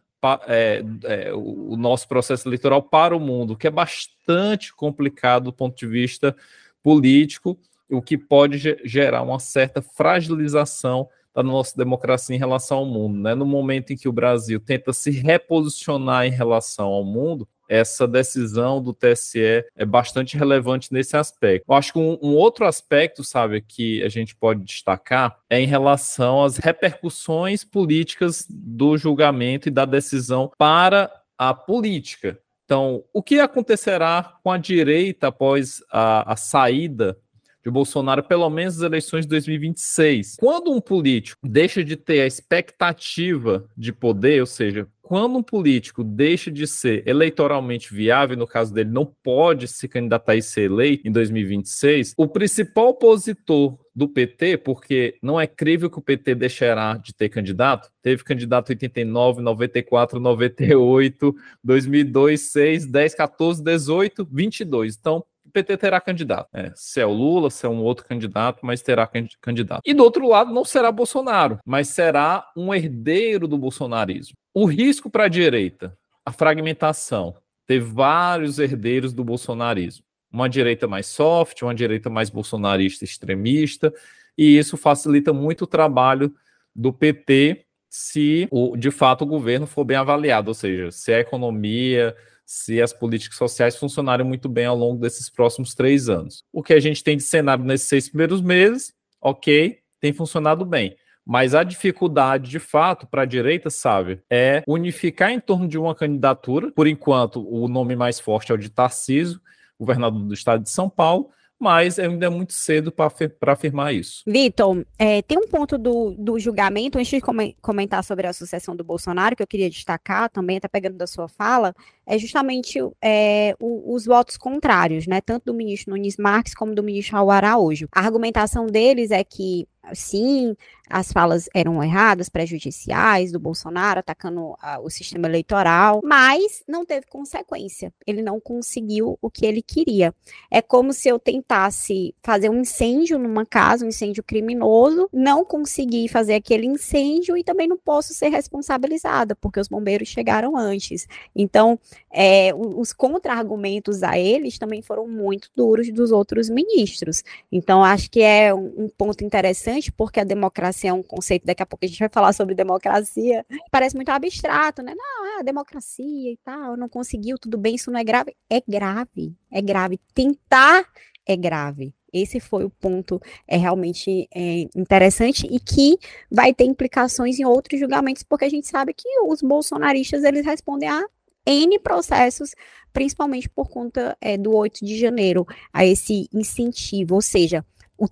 É, 0.49 0.83
é, 1.05 1.33
o 1.35 1.77
nosso 1.77 2.09
processo 2.09 2.49
eleitoral 2.49 2.83
para 2.83 3.15
o 3.15 3.21
mundo, 3.21 3.55
que 3.55 3.67
é 3.67 3.71
bastante 3.71 4.75
complicado 4.75 5.45
do 5.45 5.53
ponto 5.53 5.77
de 5.77 5.87
vista 5.87 6.35
político, 6.83 7.59
o 7.91 8.01
que 8.01 8.17
pode 8.17 8.79
gerar 8.83 9.21
uma 9.21 9.39
certa 9.39 9.83
fragilização 9.83 11.07
da 11.35 11.43
nossa 11.43 11.77
democracia 11.77 12.35
em 12.35 12.39
relação 12.39 12.79
ao 12.79 12.87
mundo. 12.87 13.19
Né? 13.19 13.35
No 13.35 13.47
momento 13.47 13.93
em 13.93 13.97
que 13.97 14.09
o 14.09 14.13
Brasil 14.13 14.59
tenta 14.59 14.93
se 14.93 15.11
reposicionar 15.11 16.27
em 16.27 16.31
relação 16.31 16.89
ao 16.89 17.05
mundo, 17.05 17.47
essa 17.71 18.09
decisão 18.09 18.83
do 18.83 18.93
TSE 18.93 19.65
é 19.77 19.85
bastante 19.87 20.37
relevante 20.37 20.93
nesse 20.93 21.17
aspecto. 21.17 21.65
Eu 21.69 21.75
acho 21.77 21.93
que 21.93 21.99
um, 22.01 22.19
um, 22.21 22.35
outro 22.35 22.67
aspecto, 22.67 23.23
sabe, 23.23 23.61
que 23.61 24.03
a 24.03 24.09
gente 24.09 24.35
pode 24.35 24.65
destacar 24.65 25.39
é 25.49 25.61
em 25.61 25.67
relação 25.67 26.43
às 26.43 26.57
repercussões 26.57 27.63
políticas 27.63 28.45
do 28.51 28.99
julgamento 28.99 29.69
e 29.69 29.71
da 29.71 29.85
decisão 29.85 30.51
para 30.59 31.09
a 31.39 31.55
política. 31.55 32.37
Então, 32.65 33.05
o 33.13 33.23
que 33.23 33.39
acontecerá 33.39 34.35
com 34.43 34.51
a 34.51 34.59
direita 34.59 35.29
após 35.29 35.81
a, 35.93 36.33
a 36.33 36.37
saída 36.37 37.17
de 37.65 37.71
Bolsonaro, 37.71 38.23
pelo 38.23 38.49
menos 38.49 38.77
nas 38.77 38.85
eleições 38.85 39.25
de 39.25 39.31
2026. 39.31 40.37
Quando 40.39 40.73
um 40.73 40.81
político 40.81 41.39
deixa 41.47 41.85
de 41.85 41.97
ter 41.97 42.21
a 42.21 42.27
expectativa 42.27 43.69
de 43.77 43.93
poder, 43.93 44.41
ou 44.41 44.47
seja, 44.47 44.89
quando 45.11 45.39
um 45.39 45.43
político 45.43 46.05
deixa 46.05 46.53
de 46.53 46.69
ser 46.69 47.03
eleitoralmente 47.05 47.93
viável, 47.93 48.37
no 48.37 48.47
caso 48.47 48.73
dele, 48.73 48.91
não 48.91 49.05
pode 49.05 49.67
se 49.67 49.89
candidatar 49.89 50.37
e 50.37 50.43
ser 50.43 50.71
eleito 50.71 51.09
em 51.09 51.11
2026, 51.11 52.15
o 52.17 52.29
principal 52.29 52.91
opositor 52.91 53.77
do 53.93 54.09
PT, 54.09 54.59
porque 54.59 55.17
não 55.21 55.41
é 55.41 55.49
crível 55.49 55.91
que 55.91 55.99
o 55.99 56.03
PT 56.03 56.37
deixará 56.37 56.97
de 56.97 57.13
ter 57.13 57.29
candidato, 57.29 57.91
teve 58.01 58.23
candidato 58.23 58.71
em 58.71 58.75
89, 58.75 59.43
94, 59.43 60.21
98, 60.21 61.35
2002, 61.65 62.41
6, 62.41 62.87
10, 62.87 63.15
14, 63.17 63.65
18, 63.65 64.29
22. 64.31 64.97
Então, 64.97 65.25
o 65.51 65.53
PT 65.53 65.77
terá 65.77 66.01
candidato. 66.01 66.49
É, 66.55 66.73
se 66.77 67.01
é 67.01 67.07
o 67.07 67.13
Lula, 67.13 67.51
se 67.51 67.67
é 67.67 67.69
um 67.69 67.83
outro 67.83 68.07
candidato, 68.07 68.61
mas 68.63 68.81
terá 68.81 69.09
candidato. 69.41 69.83
E 69.85 69.93
do 69.93 70.05
outro 70.05 70.29
lado, 70.29 70.55
não 70.55 70.65
será 70.65 70.93
Bolsonaro, 70.93 71.59
mas 71.67 71.89
será 71.89 72.49
um 72.57 72.73
herdeiro 72.73 73.49
do 73.49 73.59
bolsonarismo. 73.59 74.37
O 74.55 74.65
risco 74.65 75.11
para 75.11 75.25
a 75.25 75.29
direita, 75.29 75.97
a 76.25 76.31
fragmentação. 76.31 77.35
Ter 77.67 77.81
vários 77.81 78.59
herdeiros 78.59 79.13
do 79.13 79.25
bolsonarismo. 79.25 80.05
Uma 80.33 80.49
direita 80.49 80.87
mais 80.87 81.07
soft, 81.07 81.63
uma 81.63 81.75
direita 81.75 82.09
mais 82.09 82.31
bolsonarista 82.31 83.05
extremista, 83.05 83.93
e 84.39 84.57
isso 84.57 84.77
facilita 84.77 85.33
muito 85.33 85.65
o 85.65 85.67
trabalho 85.67 86.33
do 86.75 86.93
PT 86.93 87.67
se 87.89 88.47
o, 88.53 88.77
de 88.77 88.93
fato 88.93 89.23
o 89.23 89.27
governo 89.27 89.67
for 89.67 89.85
bem 89.85 89.97
avaliado, 89.97 90.49
ou 90.49 90.55
seja, 90.55 90.93
se 90.93 91.13
a 91.13 91.19
economia, 91.19 92.15
se 92.53 92.83
as 92.83 92.93
políticas 92.93 93.39
sociais 93.39 93.77
funcionarem 93.77 94.27
muito 94.27 94.49
bem 94.49 94.67
ao 94.67 94.77
longo 94.77 95.01
desses 95.01 95.31
próximos 95.31 95.73
três 95.73 96.09
anos. 96.09 96.43
O 96.53 96.65
que 96.65 96.73
a 96.73 96.81
gente 96.81 97.05
tem 97.05 97.17
de 97.17 97.23
cenário 97.23 97.63
nesses 97.63 97.87
seis 97.87 98.09
primeiros 98.09 98.43
meses, 98.43 98.93
ok, 99.23 99.79
tem 100.01 100.13
funcionado 100.13 100.65
bem. 100.67 100.97
Mas 101.25 101.55
a 101.55 101.63
dificuldade, 101.63 102.51
de 102.51 102.59
fato, 102.59 103.07
para 103.07 103.23
a 103.23 103.25
direita, 103.25 103.71
sabe, 103.71 104.21
é 104.29 104.65
unificar 104.67 105.31
em 105.31 105.39
torno 105.39 105.69
de 105.69 105.79
uma 105.79 105.95
candidatura. 105.95 106.73
Por 106.73 106.89
enquanto, 106.89 107.41
o 107.49 107.69
nome 107.69 107.95
mais 107.95 108.19
forte 108.19 108.51
é 108.51 108.55
o 108.57 108.59
de 108.59 108.69
Tarcísio, 108.69 109.41
governador 109.79 110.21
do 110.21 110.35
estado 110.35 110.65
de 110.65 110.71
São 110.71 110.91
Paulo, 110.91 111.31
mas 111.61 111.99
ainda 111.99 112.25
é 112.25 112.29
muito 112.31 112.55
cedo 112.55 112.91
para 112.91 113.53
afirmar 113.53 113.95
isso. 113.95 114.23
Vitor, 114.27 114.85
é, 114.99 115.21
tem 115.21 115.37
um 115.37 115.47
ponto 115.47 115.77
do, 115.77 116.15
do 116.19 116.39
julgamento, 116.39 116.99
antes 116.99 117.11
de 117.11 117.21
comentar 117.61 118.03
sobre 118.03 118.27
a 118.27 118.33
sucessão 118.33 118.75
do 118.75 118.83
Bolsonaro, 118.83 119.37
que 119.37 119.43
eu 119.43 119.47
queria 119.47 119.69
destacar 119.69 120.31
também, 120.31 120.57
até 120.57 120.69
pegando 120.69 120.97
da 120.97 121.07
sua 121.07 121.29
fala, 121.29 121.75
é 122.07 122.19
justamente 122.19 122.79
é, 123.03 123.55
o, 123.61 123.95
os 123.95 124.07
votos 124.07 124.39
contrários, 124.39 125.07
né? 125.07 125.21
Tanto 125.21 125.47
do 125.47 125.55
ministro 125.55 125.91
Nunes 125.91 126.17
Marques 126.17 126.55
como 126.55 126.75
do 126.75 126.83
ministro 126.83 127.17
Raul 127.17 127.31
Araújo. 127.31 127.89
A 127.93 128.01
argumentação 128.01 128.67
deles 128.67 129.11
é 129.11 129.23
que 129.23 129.69
sim, 129.95 130.57
as 130.91 131.13
falas 131.13 131.49
eram 131.55 131.83
erradas, 131.83 132.29
prejudiciais 132.29 133.31
do 133.31 133.39
Bolsonaro, 133.39 134.01
atacando 134.01 134.41
uh, 134.41 134.57
o 134.83 134.91
sistema 134.91 135.29
eleitoral, 135.29 136.01
mas 136.03 136.65
não 136.67 136.85
teve 136.85 137.07
consequência. 137.07 137.93
Ele 138.05 138.23
não 138.23 138.41
conseguiu 138.41 139.17
o 139.23 139.31
que 139.31 139.47
ele 139.47 139.63
queria. 139.63 140.13
É 140.51 140.61
como 140.61 140.93
se 140.93 141.09
eu 141.09 141.19
tentasse 141.19 142.13
fazer 142.23 142.49
um 142.51 142.61
incêndio 142.61 143.19
numa 143.19 143.47
casa, 143.47 143.85
um 143.85 143.89
incêndio 143.89 144.23
criminoso, 144.25 145.09
não 145.13 145.45
consegui 145.45 146.09
fazer 146.09 146.35
aquele 146.35 146.67
incêndio 146.67 147.37
e 147.37 147.45
também 147.45 147.69
não 147.69 147.79
posso 147.79 148.13
ser 148.13 148.29
responsabilizada, 148.29 149.37
porque 149.37 149.61
os 149.61 149.69
bombeiros 149.69 150.09
chegaram 150.09 150.57
antes. 150.57 151.07
Então, 151.37 151.79
é, 152.13 152.53
os 152.53 152.93
contra-argumentos 152.93 154.03
a 154.03 154.19
eles 154.19 154.59
também 154.59 154.83
foram 154.83 155.07
muito 155.07 155.51
duros 155.55 155.89
dos 155.93 156.11
outros 156.11 156.51
ministros. 156.51 157.23
Então, 157.53 157.85
acho 157.85 158.11
que 158.11 158.23
é 158.23 158.53
um 158.53 158.89
ponto 158.89 159.23
interessante, 159.23 159.70
porque 159.97 160.21
a 160.21 160.25
democracia 160.25 160.91
é 160.91 160.93
um 160.93 161.03
conceito, 161.03 161.47
daqui 161.47 161.63
a 161.63 161.67
pouco 161.67 161.85
a 161.85 161.89
gente 161.89 161.99
vai 161.99 162.09
falar 162.09 162.33
sobre 162.33 162.55
democracia, 162.55 163.45
parece 163.71 163.95
muito 163.95 164.09
abstrato, 164.09 164.83
né? 164.83 164.95
Não, 164.97 165.37
é 165.37 165.41
a 165.41 165.43
democracia 165.43 166.33
e 166.33 166.39
tal, 166.45 166.77
não 166.77 166.89
conseguiu, 166.89 167.39
tudo 167.39 167.57
bem, 167.57 167.75
isso 167.75 167.91
não 167.91 167.99
é 167.99 168.05
grave. 168.05 168.37
É 168.49 168.63
grave, 168.67 169.35
é 169.51 169.63
grave. 169.63 170.01
Tentar 170.15 170.87
é 171.27 171.37
grave. 171.37 171.95
Esse 172.13 172.41
foi 172.41 172.65
o 172.65 172.71
ponto 172.71 173.21
é 173.47 173.57
realmente 173.57 174.29
é, 174.35 174.67
interessante 174.75 175.47
e 175.49 175.61
que 175.61 175.97
vai 176.31 176.53
ter 176.53 176.65
implicações 176.65 177.39
em 177.39 177.45
outros 177.45 177.79
julgamentos, 177.79 178.23
porque 178.23 178.45
a 178.45 178.49
gente 178.49 178.67
sabe 178.67 178.93
que 178.93 179.09
os 179.27 179.43
bolsonaristas 179.43 180.25
eles 180.25 180.45
respondem 180.45 180.89
a 180.89 181.05
N 181.47 181.79
processos, 181.79 182.55
principalmente 182.93 183.49
por 183.49 183.69
conta 183.69 184.17
é, 184.21 184.37
do 184.37 184.55
8 184.55 184.85
de 184.85 184.99
janeiro, 184.99 185.47
a 185.73 185.85
esse 185.87 186.29
incentivo, 186.33 187.15
ou 187.15 187.23
seja, 187.23 187.65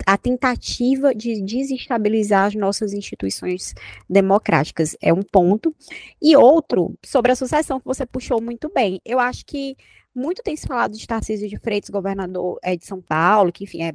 a 0.06 0.18
tentativa 0.18 1.14
de 1.14 1.42
desestabilizar 1.42 2.46
as 2.46 2.54
nossas 2.54 2.92
instituições 2.92 3.74
democráticas 4.08 4.96
é 5.00 5.12
um 5.12 5.22
ponto. 5.22 5.74
E 6.20 6.36
outro, 6.36 6.94
sobre 7.04 7.32
a 7.32 7.36
sucessão 7.36 7.80
que 7.80 7.86
você 7.86 8.04
puxou 8.04 8.40
muito 8.40 8.70
bem. 8.72 9.00
Eu 9.04 9.18
acho 9.18 9.44
que 9.46 9.76
muito 10.14 10.42
tem 10.42 10.56
se 10.56 10.66
falado 10.66 10.96
de 10.96 11.06
Tarcísio 11.06 11.48
de 11.48 11.58
Freitas, 11.58 11.90
governador 11.90 12.58
é, 12.62 12.76
de 12.76 12.84
São 12.84 13.00
Paulo, 13.00 13.52
que, 13.52 13.64
enfim, 13.64 13.82
é 13.82 13.92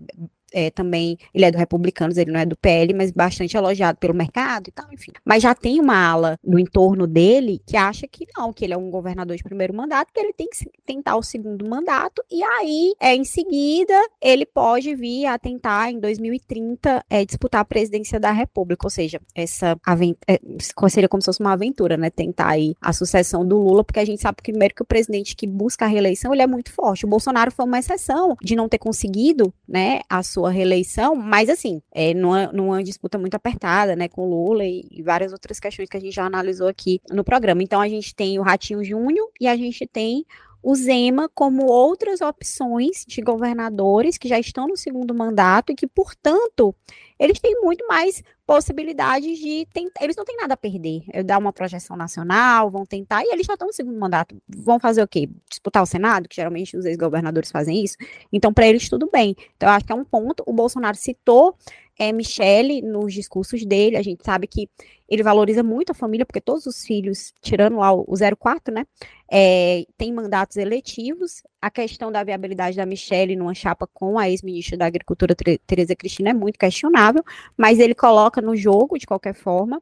é, 0.54 0.70
também, 0.70 1.18
ele 1.34 1.46
é 1.46 1.52
do 1.52 1.58
Republicanos, 1.58 2.18
ele 2.18 2.32
não 2.32 2.40
é 2.40 2.46
do 2.46 2.56
PL, 2.56 2.94
mas 2.94 3.12
bastante 3.12 3.58
elogiado 3.58 3.98
pelo 3.98 4.14
mercado 4.14 4.68
e 4.68 4.72
tal, 4.72 4.92
enfim. 4.94 5.12
Mas 5.26 5.44
já 5.44 5.56
tem 5.56 5.80
uma 5.80 5.96
ala 5.96 6.40
no 6.44 6.60
entorno 6.60 7.08
dele 7.08 7.62
que 7.66 7.76
acha 7.76 8.08
que 8.08 8.26
não, 8.38 8.54
que 8.54 8.64
ele 8.64 8.74
é 8.74 8.78
um 8.78 8.90
governador 8.90 9.36
de 9.36 9.44
primeiro 9.44 9.74
mandato, 9.74 10.14
que 10.14 10.20
ele 10.20 10.34
tem 10.34 10.48
que 10.48 10.70
tentar 10.86 11.16
o 11.16 11.24
segundo 11.24 11.68
mandato, 11.68 12.24
e 12.32 12.44
aí, 12.44 12.94
é, 13.00 13.16
em 13.16 13.24
seguida, 13.24 13.94
ele 14.22 14.46
pode 14.46 14.94
vir 14.96 15.26
a 15.26 15.38
tentar, 15.38 15.92
em 15.92 16.00
2030, 16.00 17.04
é, 17.10 17.26
disputar 17.26 17.62
a 17.62 17.66
presidência 17.66 18.20
da 18.20 18.32
República, 18.32 18.86
ou 18.86 18.92
seja, 18.92 19.20
essa 19.34 19.78
é, 20.28 20.40
seria 20.90 21.10
como 21.10 21.22
se 21.22 21.26
fosse 21.26 21.40
uma 21.40 21.54
aventura, 21.54 21.98
né, 21.98 22.10
tentar 22.10 22.50
aí 22.50 22.76
a 22.82 22.94
sucessão 22.94 23.46
do 23.46 23.58
Lula, 23.58 23.84
porque 23.84 24.00
a 24.00 24.06
gente 24.06 24.22
sabe 24.22 24.38
primeiro 24.42 24.76
que 24.76 24.84
o 24.84 24.86
presidente 24.86 25.36
que 25.36 25.48
busca 25.48 25.86
a 25.86 25.88
reeleição, 25.88 26.34
ele 26.34 26.42
é 26.42 26.48
muito 26.48 26.72
forte. 26.72 27.06
O 27.06 27.10
Bolsonaro 27.10 27.52
foi 27.52 27.66
uma 27.66 27.80
exceção 27.80 28.36
de 28.42 28.56
não 28.56 28.70
ter 28.70 28.78
conseguido, 28.78 29.54
né, 29.68 30.02
a 30.10 30.22
sua 30.22 30.43
sua 30.44 30.50
reeleição, 30.50 31.16
mas 31.16 31.48
assim, 31.48 31.82
é 31.94 32.14
numa, 32.14 32.48
numa 32.52 32.84
disputa 32.84 33.18
muito 33.18 33.36
apertada, 33.36 33.96
né, 33.96 34.10
com 34.10 34.28
Lula 34.30 34.66
e, 34.66 34.86
e, 34.92 35.02
várias 35.02 35.32
outras 35.32 35.58
questões 35.58 35.88
que 35.88 35.96
a 35.96 36.00
gente 36.00 36.14
já 36.14 36.26
analisou 36.26 36.68
aqui 36.68 37.00
no 37.10 37.24
programa. 37.24 37.64
Então 37.64 37.80
a 37.80 37.88
gente 37.88 38.14
tem 38.14 38.38
o 38.38 38.42
Ratinho 38.42 38.84
Júnior 38.84 39.26
e 39.40 39.48
a 39.48 39.56
gente 39.56 39.88
tem 39.88 40.26
o 40.64 40.74
Zema 40.76 41.30
como 41.36 41.66
outras 41.66 42.22
opções 42.22 43.04
de 43.06 43.22
governadores 43.22 44.18
que 44.18 44.30
já 44.30 44.40
estão 44.40 44.66
no 44.66 44.78
segundo 44.78 45.14
mandato 45.14 45.74
e 45.74 45.76
que, 45.76 45.86
portanto, 45.86 46.74
eles 47.20 47.38
têm 47.38 47.62
muito 47.62 47.86
mais 47.86 48.24
possibilidades 48.46 49.40
de 49.40 49.68
tentar. 49.74 50.04
Eles 50.04 50.16
não 50.16 50.24
têm 50.24 50.38
nada 50.38 50.54
a 50.54 50.58
perder. 50.58 51.04
Eu 51.14 51.24
dar 51.24 51.38
uma 51.38 51.52
projeção 51.52 51.98
nacional, 51.98 52.72
vão 52.72 52.86
tentar, 52.86 53.24
e 53.24 53.32
eles 53.34 53.46
já 53.46 53.54
estão 53.54 53.68
no 53.68 53.74
segundo 53.74 54.00
mandato. 54.00 54.36
Vão 54.48 54.80
fazer 54.80 55.04
o 55.04 55.08
quê? 55.08 55.30
Disputar 55.50 55.84
o 55.84 55.86
Senado, 55.86 56.30
que 56.30 56.36
geralmente 56.38 56.78
os 56.78 56.86
ex-governadores 56.86 57.52
fazem 57.52 57.84
isso. 57.84 57.98
Então, 58.32 58.54
para 58.54 58.66
eles, 58.66 58.88
tudo 58.88 59.10
bem. 59.12 59.36
Então, 59.58 59.68
eu 59.68 59.76
acho 59.76 59.86
que 59.86 59.92
é 59.92 59.96
um 59.96 60.06
ponto. 60.06 60.44
O 60.46 60.54
Bolsonaro 60.54 60.96
citou 60.96 61.58
é, 62.00 62.12
Michele 62.12 62.82
nos 62.82 63.14
discursos 63.14 63.66
dele. 63.66 63.98
A 63.98 64.02
gente 64.02 64.24
sabe 64.24 64.48
que 64.48 64.70
ele 65.14 65.24
valoriza 65.24 65.62
muito 65.64 65.92
a 65.92 65.96
família, 65.96 66.26
porque 66.26 66.42
todos 66.42 66.66
os 66.66 66.84
filhos, 66.86 67.34
tirando 67.42 67.78
lá 67.78 67.94
o 67.94 68.14
04, 68.38 68.74
né, 68.74 68.86
é, 69.32 69.86
tem 69.98 70.12
mandatos 70.12 70.58
eletivos. 70.58 71.44
A 71.62 71.70
questão 71.70 72.12
da 72.12 72.24
viabilidade 72.24 72.78
da 72.78 72.86
Michele 72.86 73.36
numa 73.36 73.54
chapa 73.54 73.88
com 73.94 74.18
a 74.18 74.30
ex-ministra 74.30 74.78
da 74.78 74.86
Agricultura, 74.86 75.36
Tereza 75.68 75.96
Cristina, 75.96 76.32
é 76.32 76.34
muito 76.34 76.58
questionável, 76.58 77.24
mas 77.58 77.80
ele 77.80 77.96
coloca 77.96 78.42
no 78.42 78.56
jogo, 78.56 78.98
de 78.98 79.06
qualquer 79.06 79.34
forma 79.36 79.82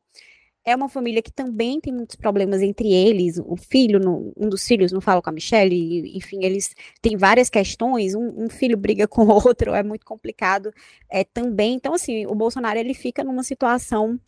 é 0.64 0.76
uma 0.76 0.88
família 0.88 1.22
que 1.22 1.32
também 1.32 1.80
tem 1.82 1.92
muitos 1.94 2.16
problemas 2.16 2.62
entre 2.62 2.92
eles. 2.94 3.40
O 3.44 3.56
filho, 3.56 4.00
um 4.38 4.48
dos 4.48 4.66
filhos 4.66 4.92
não 4.92 5.02
fala 5.02 5.22
com 5.22 5.30
a 5.30 5.34
Michelle, 5.34 6.16
enfim, 6.16 6.44
eles 6.44 6.76
têm 7.02 7.18
várias 7.18 7.50
questões. 7.50 8.14
Um, 8.14 8.46
um 8.46 8.50
filho 8.50 8.78
briga 8.78 9.08
com 9.10 9.24
o 9.24 9.30
outro, 9.30 9.74
é 9.74 9.84
muito 9.84 10.06
complicado 10.06 10.72
é, 11.10 11.24
também. 11.24 11.74
Então, 11.74 11.94
assim, 11.94 12.26
o 12.28 12.36
Bolsonaro 12.36 12.78
ele 12.78 12.94
fica 12.94 13.24
numa 13.24 13.44
situação 13.44 14.20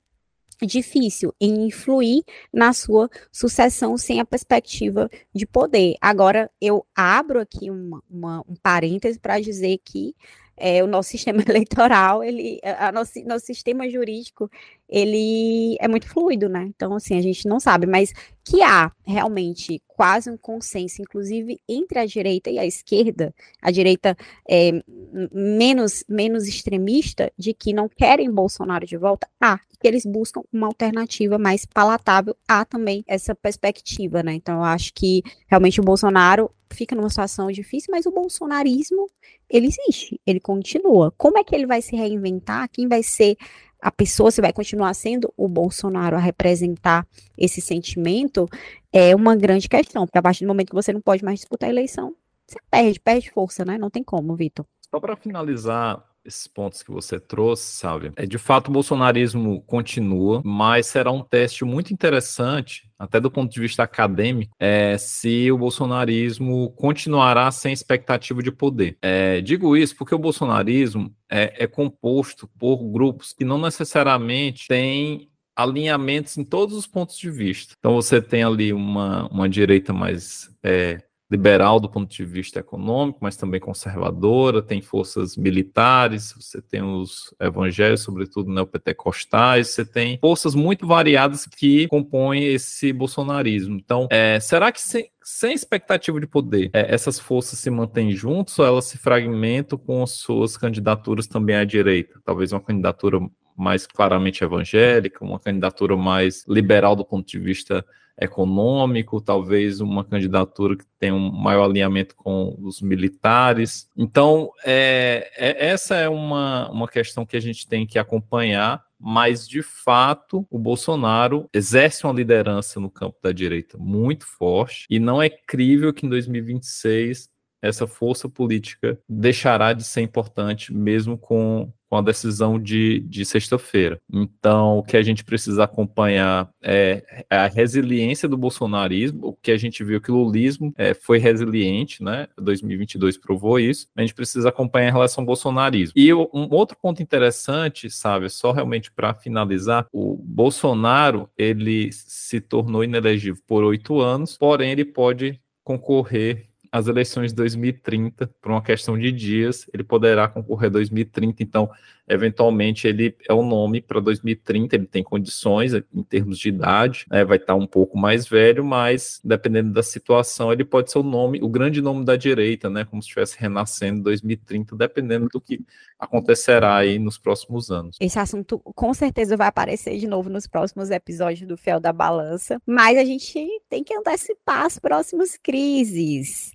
difícil 0.66 1.34
em 1.40 1.68
influir 1.68 2.24
na 2.52 2.74
sua 2.74 3.10
sucessão 3.32 3.98
sem 3.98 4.20
a 4.20 4.26
perspectiva 4.26 5.10
de 5.34 5.46
poder. 5.46 5.96
Agora, 6.02 6.50
eu 6.62 6.86
abro 6.96 7.40
aqui 7.40 7.70
uma, 7.70 8.02
uma, 8.10 8.42
um 8.48 8.56
parêntese 8.56 9.20
para 9.20 9.40
dizer 9.40 9.80
que 9.84 10.16
é, 10.58 10.84
o 10.84 10.88
nosso 10.88 11.10
sistema 11.10 11.44
eleitoral, 11.48 12.24
ele, 12.24 12.60
a 12.64 12.92
nosso, 12.92 13.14
nosso 13.26 13.46
sistema 13.46 13.90
jurídico, 13.90 14.50
ele 14.88 15.76
é 15.80 15.88
muito 15.88 16.08
fluido, 16.08 16.48
né? 16.48 16.70
Então, 16.76 16.94
assim, 16.94 17.18
a 17.18 17.22
gente 17.22 17.48
não 17.48 17.60
sabe, 17.60 17.88
mas 17.88 18.14
que 18.44 18.62
há 18.62 18.92
realmente 19.06 19.82
quase 19.88 20.30
um 20.30 20.38
consenso, 20.38 21.02
inclusive 21.02 21.60
entre 21.68 22.00
a 22.00 22.06
direita 22.06 22.50
e 22.50 22.60
a 22.60 22.66
esquerda, 22.66 23.34
a 23.62 23.72
direita 23.72 24.16
é, 24.48 24.84
menos, 25.32 26.04
menos 26.08 26.48
extremista, 26.48 27.32
de 27.38 27.54
que 27.54 27.74
não 27.74 27.88
querem 27.88 28.32
Bolsonaro 28.32 28.86
de 28.86 28.98
volta, 28.98 29.28
há, 29.42 29.60
que 29.80 29.88
eles 29.88 30.06
buscam 30.06 30.42
uma 30.52 30.68
alternativa 30.68 31.38
mais 31.38 31.66
palatável, 31.66 32.36
há 32.48 32.64
também 32.66 33.04
essa 33.08 33.34
perspectiva, 33.34 34.22
né? 34.22 34.34
Então, 34.34 34.56
eu 34.56 34.64
acho 34.64 34.94
que 34.94 35.24
realmente 35.48 35.80
o 35.80 35.84
Bolsonaro 35.84 36.52
fica 36.74 36.96
numa 36.96 37.10
situação 37.10 37.52
difícil, 37.52 37.90
mas 37.92 38.06
o 38.06 38.12
bolsonarismo, 38.12 39.10
ele 39.50 39.68
existe, 39.68 40.20
ele 40.26 40.40
continua. 40.40 41.14
Como 41.18 41.38
é 41.38 41.44
que 41.44 41.56
ele 41.56 41.66
vai 41.66 41.82
se 41.82 41.96
reinventar? 41.96 42.70
Quem 42.70 42.88
vai 42.88 43.04
ser 43.04 43.38
a 43.82 43.92
pessoa, 43.92 44.32
se 44.32 44.42
vai 44.42 44.54
continuar 44.54 44.94
sendo 44.94 45.34
o 45.36 45.48
Bolsonaro 45.48 46.16
a 46.16 46.20
representar 46.20 47.06
esse 47.38 47.60
sentimento, 47.60 48.48
é 48.92 49.16
uma 49.16 49.36
grande 49.36 49.68
questão, 49.68 50.06
porque 50.06 50.18
a 50.18 50.22
partir 50.22 50.46
do 50.46 50.48
momento 50.48 50.70
que 50.70 50.76
você 50.76 50.94
não 50.94 51.02
pode 51.02 51.24
mais 51.24 51.40
disputar 51.40 51.70
a 51.70 51.72
eleição, 51.72 52.16
você 52.48 52.58
perde, 52.72 53.00
perde 53.00 53.32
força, 53.32 53.66
né? 53.66 53.78
Não 53.78 53.90
tem 53.90 54.04
como, 54.04 54.36
Vitor. 54.36 54.66
Só 54.90 55.00
para 55.00 55.16
finalizar, 55.16 56.04
esses 56.26 56.48
pontos 56.48 56.82
que 56.82 56.92
você 56.92 57.20
trouxe, 57.20 57.78
sabe? 57.78 58.12
É 58.16 58.26
de 58.26 58.38
fato 58.38 58.70
o 58.70 58.72
bolsonarismo 58.72 59.62
continua, 59.64 60.42
mas 60.44 60.88
será 60.88 61.12
um 61.12 61.22
teste 61.22 61.66
muito 61.66 61.94
interessante, 61.94 62.90
até 62.98 63.20
do 63.20 63.30
ponto 63.30 63.52
de 63.52 63.60
vista 63.60 63.84
acadêmico, 63.84 64.56
é, 64.60 64.98
se 64.98 65.52
o 65.52 65.58
bolsonarismo 65.58 66.72
continuará 66.72 67.52
sem 67.52 67.74
expectativa 67.74 68.42
de 68.42 68.52
poder. 68.52 68.98
É, 69.02 69.42
digo 69.42 69.76
isso 69.76 69.96
porque 69.96 70.16
o 70.16 70.20
bolsonarismo 70.20 71.14
é, 71.30 71.64
é 71.64 71.68
composto 71.68 72.50
por 72.58 72.78
grupos 72.78 73.34
que 73.34 73.44
não 73.44 73.58
necessariamente 73.58 74.68
têm 74.68 75.30
alinhamentos 75.56 76.38
em 76.38 76.44
todos 76.44 76.76
os 76.76 76.88
pontos 76.88 77.18
de 77.18 77.30
vista. 77.30 77.76
Então 77.78 77.94
você 77.94 78.22
tem 78.22 78.44
ali 78.44 78.74
uma, 78.74 79.28
uma 79.28 79.48
direita 79.48 79.94
mais 79.94 80.50
é, 80.64 81.00
liberal 81.34 81.80
do 81.80 81.90
ponto 81.90 82.08
de 82.08 82.24
vista 82.24 82.60
econômico, 82.60 83.18
mas 83.20 83.36
também 83.36 83.60
conservadora, 83.60 84.62
tem 84.62 84.84
forças 84.84 85.36
militares, 85.36 86.32
você 86.40 86.62
tem 86.62 86.84
os 86.84 87.34
evangélicos, 87.40 88.04
sobretudo 88.04 88.52
neopentecostais, 88.52 89.70
você 89.70 89.84
tem 89.84 90.20
forças 90.20 90.54
muito 90.54 90.86
variadas 90.86 91.48
que 91.48 91.88
compõem 91.88 92.44
esse 92.44 92.94
bolsonarismo. 92.94 93.76
Então, 93.76 94.08
é, 94.12 94.40
será 94.40 94.72
que 94.72 94.80
sem, 94.80 95.10
sem 95.24 95.54
expectativa 95.56 96.20
de 96.20 96.28
poder, 96.28 96.70
é, 96.72 96.94
essas 96.94 97.18
forças 97.18 97.58
se 97.58 97.72
mantêm 97.72 98.12
juntas 98.12 98.60
ou 98.60 98.66
elas 98.66 98.86
se 98.86 99.00
fragmentam 99.00 99.80
com 99.80 100.06
suas 100.06 100.56
candidaturas 100.56 101.26
também 101.26 101.56
à 101.56 101.64
direita? 101.64 102.22
Talvez 102.24 102.52
uma 102.52 102.62
candidatura 102.62 103.20
mais 103.58 103.88
claramente 103.88 104.44
evangélica, 104.44 105.26
uma 105.26 105.40
candidatura 105.40 105.98
mais 105.98 106.46
liberal 106.48 106.96
do 106.96 107.04
ponto 107.04 107.28
de 107.28 107.40
vista 107.40 107.84
econômico, 108.20 109.22
talvez 109.22 109.82
uma 109.82 110.04
candidatura 110.04 110.78
que 110.78 110.86
tenha 111.00 111.16
um 111.16 111.32
maior 111.32 111.66
alinhamento 111.66 112.16
com 112.16 112.56
os 112.62 112.82
militares. 112.82 113.90
Então, 113.98 114.52
é, 114.64 115.32
é, 115.36 115.68
essa 115.68 115.96
é 115.96 116.08
uma, 116.08 116.70
uma 116.70 116.88
questão 116.88 117.26
que 117.26 117.36
a 117.36 117.40
gente 117.40 117.68
tem 117.68 117.86
que 117.86 117.98
acompanhar, 117.98 118.84
mas 119.00 119.48
de 119.48 119.62
fato 119.62 120.48
o 120.50 120.58
Bolsonaro 120.58 121.50
exerce 121.54 122.06
uma 122.06 122.14
liderança 122.14 122.80
no 122.80 122.90
campo 122.90 123.18
da 123.22 123.32
direita 123.32 123.78
muito 123.78 124.26
forte 124.26 124.86
e 124.90 124.98
não 125.00 125.22
é 125.22 125.30
crível 125.30 125.94
que 125.94 126.06
em 126.06 126.10
2026 126.10 127.33
essa 127.64 127.88
força 127.88 128.28
política 128.28 129.00
deixará 129.08 129.72
de 129.72 129.86
ser 129.86 130.02
importante, 130.02 130.74
mesmo 130.74 131.18
com, 131.18 131.72
com 131.90 131.98
a 131.98 132.02
decisão 132.02 132.60
de, 132.60 133.00
de 133.00 133.24
sexta-feira. 133.24 133.98
Então, 134.12 134.80
o 134.80 134.84
que 134.84 134.98
a 134.98 135.02
gente 135.02 135.24
precisa 135.24 135.64
acompanhar 135.64 136.50
é, 136.62 137.26
é, 137.30 137.38
a 137.38 137.48
resiliência 137.48 138.28
do 138.28 138.36
bolsonarismo, 138.36 139.28
o 139.28 139.34
que 139.34 139.50
a 139.50 139.58
gente 139.58 139.82
viu 139.82 140.02
que 140.02 140.12
o 140.12 140.24
lulismo 140.24 140.74
é, 140.78 140.94
foi 140.94 141.20
resiliente, 141.20 142.04
né? 142.04 142.28
2022 142.38 143.18
provou 143.18 143.58
isso. 143.58 143.88
A 143.96 144.02
gente 144.02 144.14
precisa 144.14 144.50
acompanhar 144.50 144.90
em 144.90 144.94
relação 144.94 145.22
ao 145.22 145.26
bolsonarismo. 145.26 145.94
E 145.96 146.14
um 146.14 146.50
outro 146.52 146.78
ponto 146.82 147.02
interessante, 147.02 147.90
sabe, 147.90 148.30
só 148.30 148.52
realmente 148.52 148.92
para 148.92 149.14
finalizar, 149.14 149.88
o 149.94 150.18
Bolsonaro 150.18 151.30
ele 151.38 151.92
se 151.94 152.42
tornou 152.42 152.84
inelegível 152.84 153.42
por 153.48 153.64
oito 153.64 154.02
anos, 154.02 154.38
porém 154.38 154.72
ele 154.72 154.84
pode 154.84 155.40
concorrer 155.64 156.53
as 156.74 156.88
eleições 156.88 157.30
de 157.30 157.36
2030, 157.36 158.32
por 158.42 158.52
uma 158.52 158.62
questão 158.62 158.98
de 158.98 159.12
dias, 159.12 159.70
ele 159.72 159.84
poderá 159.84 160.28
concorrer 160.28 160.72
2030, 160.72 161.44
então, 161.44 161.70
eventualmente, 162.08 162.88
ele 162.88 163.16
é 163.30 163.32
o 163.34 163.44
nome 163.44 163.80
para 163.80 164.00
2030, 164.00 164.76
ele 164.76 164.88
tem 164.88 165.04
condições 165.04 165.72
em 165.76 166.02
termos 166.02 166.40
de 166.40 166.50
idade, 166.50 167.06
né, 167.12 167.24
vai 167.24 167.38
estar 167.38 167.54
um 167.54 167.68
pouco 167.68 167.96
mais 167.96 168.28
velho, 168.28 168.66
mas, 168.66 169.22
dependendo 169.24 169.72
da 169.72 169.84
situação, 169.84 170.52
ele 170.52 170.66
pode 170.66 170.92
ser 170.92 170.98
o 170.98 171.04
nome, 171.04 171.40
o 171.44 171.48
grande 171.48 171.80
nome 171.80 172.04
da 172.04 172.16
direita, 172.16 172.72
né, 172.72 172.86
como 172.86 173.04
se 173.04 173.08
estivesse 173.08 173.38
renascendo 173.40 174.00
em 174.00 174.02
2030, 174.02 174.76
dependendo 174.76 175.28
do 175.32 175.40
que 175.40 175.62
acontecerá 176.00 176.76
aí 176.76 176.98
nos 176.98 177.20
próximos 177.20 177.70
anos. 177.70 177.98
Esse 178.02 178.18
assunto, 178.18 178.58
com 178.60 178.96
certeza, 178.96 179.38
vai 179.38 179.48
aparecer 179.48 179.96
de 180.00 180.08
novo 180.08 180.28
nos 180.28 180.48
próximos 180.48 180.90
episódios 180.90 181.48
do 181.48 181.56
Fiel 181.56 181.80
da 181.80 181.94
Balança, 181.94 182.60
mas 182.66 182.98
a 182.98 183.06
gente 183.06 183.48
tem 183.70 183.84
que 183.84 183.94
antecipar 183.94 184.66
as 184.66 184.80
próximas 184.80 185.38
crises. 185.38 186.52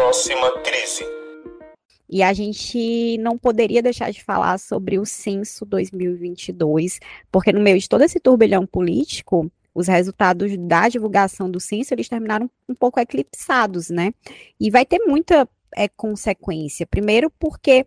Próxima 0.00 0.50
crise. 0.62 1.04
E 2.08 2.22
a 2.22 2.32
gente 2.32 3.18
não 3.18 3.36
poderia 3.36 3.82
deixar 3.82 4.10
de 4.10 4.24
falar 4.24 4.58
sobre 4.58 4.98
o 4.98 5.04
censo 5.04 5.66
2022, 5.66 6.98
porque 7.30 7.52
no 7.52 7.60
meio 7.60 7.78
de 7.78 7.86
todo 7.86 8.02
esse 8.02 8.18
turbilhão 8.18 8.66
político, 8.66 9.52
os 9.74 9.88
resultados 9.88 10.56
da 10.56 10.88
divulgação 10.88 11.50
do 11.50 11.60
censo 11.60 11.92
eles 11.92 12.08
terminaram 12.08 12.50
um 12.66 12.74
pouco 12.74 12.98
eclipsados, 12.98 13.90
né? 13.90 14.14
E 14.58 14.70
vai 14.70 14.86
ter 14.86 15.00
muita 15.00 15.46
é, 15.76 15.86
consequência. 15.86 16.86
Primeiro, 16.86 17.30
porque 17.38 17.86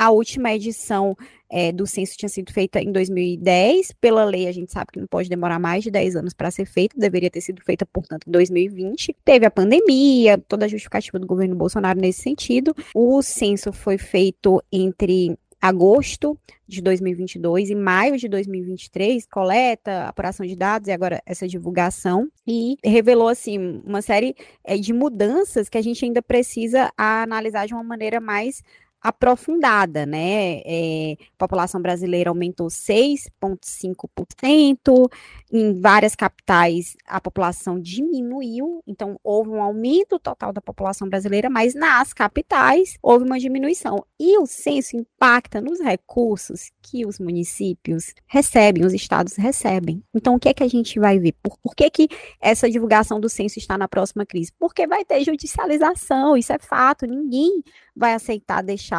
a 0.00 0.10
última 0.10 0.50
edição 0.50 1.14
é, 1.50 1.70
do 1.70 1.86
censo 1.86 2.16
tinha 2.16 2.30
sido 2.30 2.50
feita 2.54 2.80
em 2.80 2.90
2010. 2.90 3.92
Pela 4.00 4.24
lei, 4.24 4.48
a 4.48 4.52
gente 4.52 4.72
sabe 4.72 4.92
que 4.92 4.98
não 4.98 5.06
pode 5.06 5.28
demorar 5.28 5.58
mais 5.58 5.84
de 5.84 5.90
10 5.90 6.16
anos 6.16 6.32
para 6.32 6.50
ser 6.50 6.64
feita, 6.64 6.98
deveria 6.98 7.30
ter 7.30 7.42
sido 7.42 7.60
feita, 7.62 7.84
portanto, 7.84 8.26
em 8.26 8.30
2020. 8.30 9.14
Teve 9.22 9.44
a 9.44 9.50
pandemia, 9.50 10.38
toda 10.38 10.64
a 10.64 10.68
justificativa 10.68 11.18
do 11.18 11.26
governo 11.26 11.54
Bolsonaro 11.54 12.00
nesse 12.00 12.22
sentido. 12.22 12.74
O 12.94 13.20
censo 13.20 13.74
foi 13.74 13.98
feito 13.98 14.62
entre 14.72 15.36
agosto 15.60 16.38
de 16.66 16.80
2022 16.80 17.68
e 17.68 17.74
maio 17.74 18.16
de 18.16 18.26
2023, 18.26 19.26
coleta, 19.26 20.06
apuração 20.06 20.46
de 20.46 20.56
dados 20.56 20.88
e 20.88 20.92
agora 20.92 21.20
essa 21.26 21.46
divulgação, 21.46 22.26
e 22.46 22.78
revelou, 22.82 23.28
assim, 23.28 23.82
uma 23.84 24.00
série 24.00 24.34
é, 24.64 24.78
de 24.78 24.94
mudanças 24.94 25.68
que 25.68 25.76
a 25.76 25.82
gente 25.82 26.02
ainda 26.06 26.22
precisa 26.22 26.90
analisar 26.96 27.66
de 27.66 27.74
uma 27.74 27.84
maneira 27.84 28.18
mais 28.18 28.62
aprofundada, 29.02 30.04
né? 30.04 30.60
É, 30.64 31.12
a 31.12 31.38
população 31.38 31.80
brasileira 31.80 32.28
aumentou 32.30 32.68
6,5%, 32.68 35.10
em 35.52 35.80
várias 35.80 36.14
capitais 36.14 36.96
a 37.06 37.20
população 37.20 37.80
diminuiu, 37.80 38.82
então 38.86 39.18
houve 39.22 39.50
um 39.50 39.62
aumento 39.62 40.18
total 40.18 40.52
da 40.52 40.60
população 40.60 41.08
brasileira, 41.08 41.48
mas 41.48 41.74
nas 41.74 42.12
capitais 42.12 42.98
houve 43.02 43.24
uma 43.24 43.38
diminuição. 43.38 44.04
E 44.18 44.38
o 44.38 44.46
censo 44.46 44.96
impacta 44.96 45.60
nos 45.60 45.80
recursos 45.80 46.70
que 46.82 47.06
os 47.06 47.18
municípios 47.18 48.14
recebem, 48.26 48.84
os 48.84 48.92
estados 48.92 49.36
recebem. 49.36 50.02
Então, 50.14 50.34
o 50.34 50.38
que 50.38 50.48
é 50.48 50.54
que 50.54 50.62
a 50.62 50.68
gente 50.68 50.98
vai 50.98 51.18
ver? 51.18 51.32
Por, 51.42 51.56
por 51.58 51.74
que, 51.74 51.90
que 51.90 52.08
essa 52.40 52.70
divulgação 52.70 53.20
do 53.20 53.28
censo 53.28 53.58
está 53.58 53.76
na 53.78 53.88
próxima 53.88 54.26
crise? 54.26 54.52
Porque 54.58 54.86
vai 54.86 55.04
ter 55.04 55.24
judicialização, 55.24 56.36
isso 56.36 56.52
é 56.52 56.58
fato, 56.58 57.06
ninguém 57.06 57.62
vai 57.94 58.14
aceitar 58.14 58.62
deixar 58.62 58.89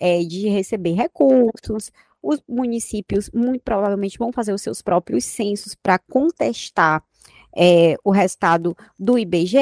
é, 0.00 0.20
de 0.20 0.48
receber 0.48 0.92
recursos. 0.92 1.90
Os 2.22 2.40
municípios, 2.48 3.30
muito 3.34 3.62
provavelmente, 3.62 4.18
vão 4.18 4.32
fazer 4.32 4.52
os 4.52 4.62
seus 4.62 4.80
próprios 4.80 5.24
censos 5.24 5.74
para 5.74 5.98
contestar 5.98 7.02
é, 7.54 7.96
o 8.02 8.10
resultado 8.10 8.76
do 8.98 9.18
IBGE. 9.18 9.58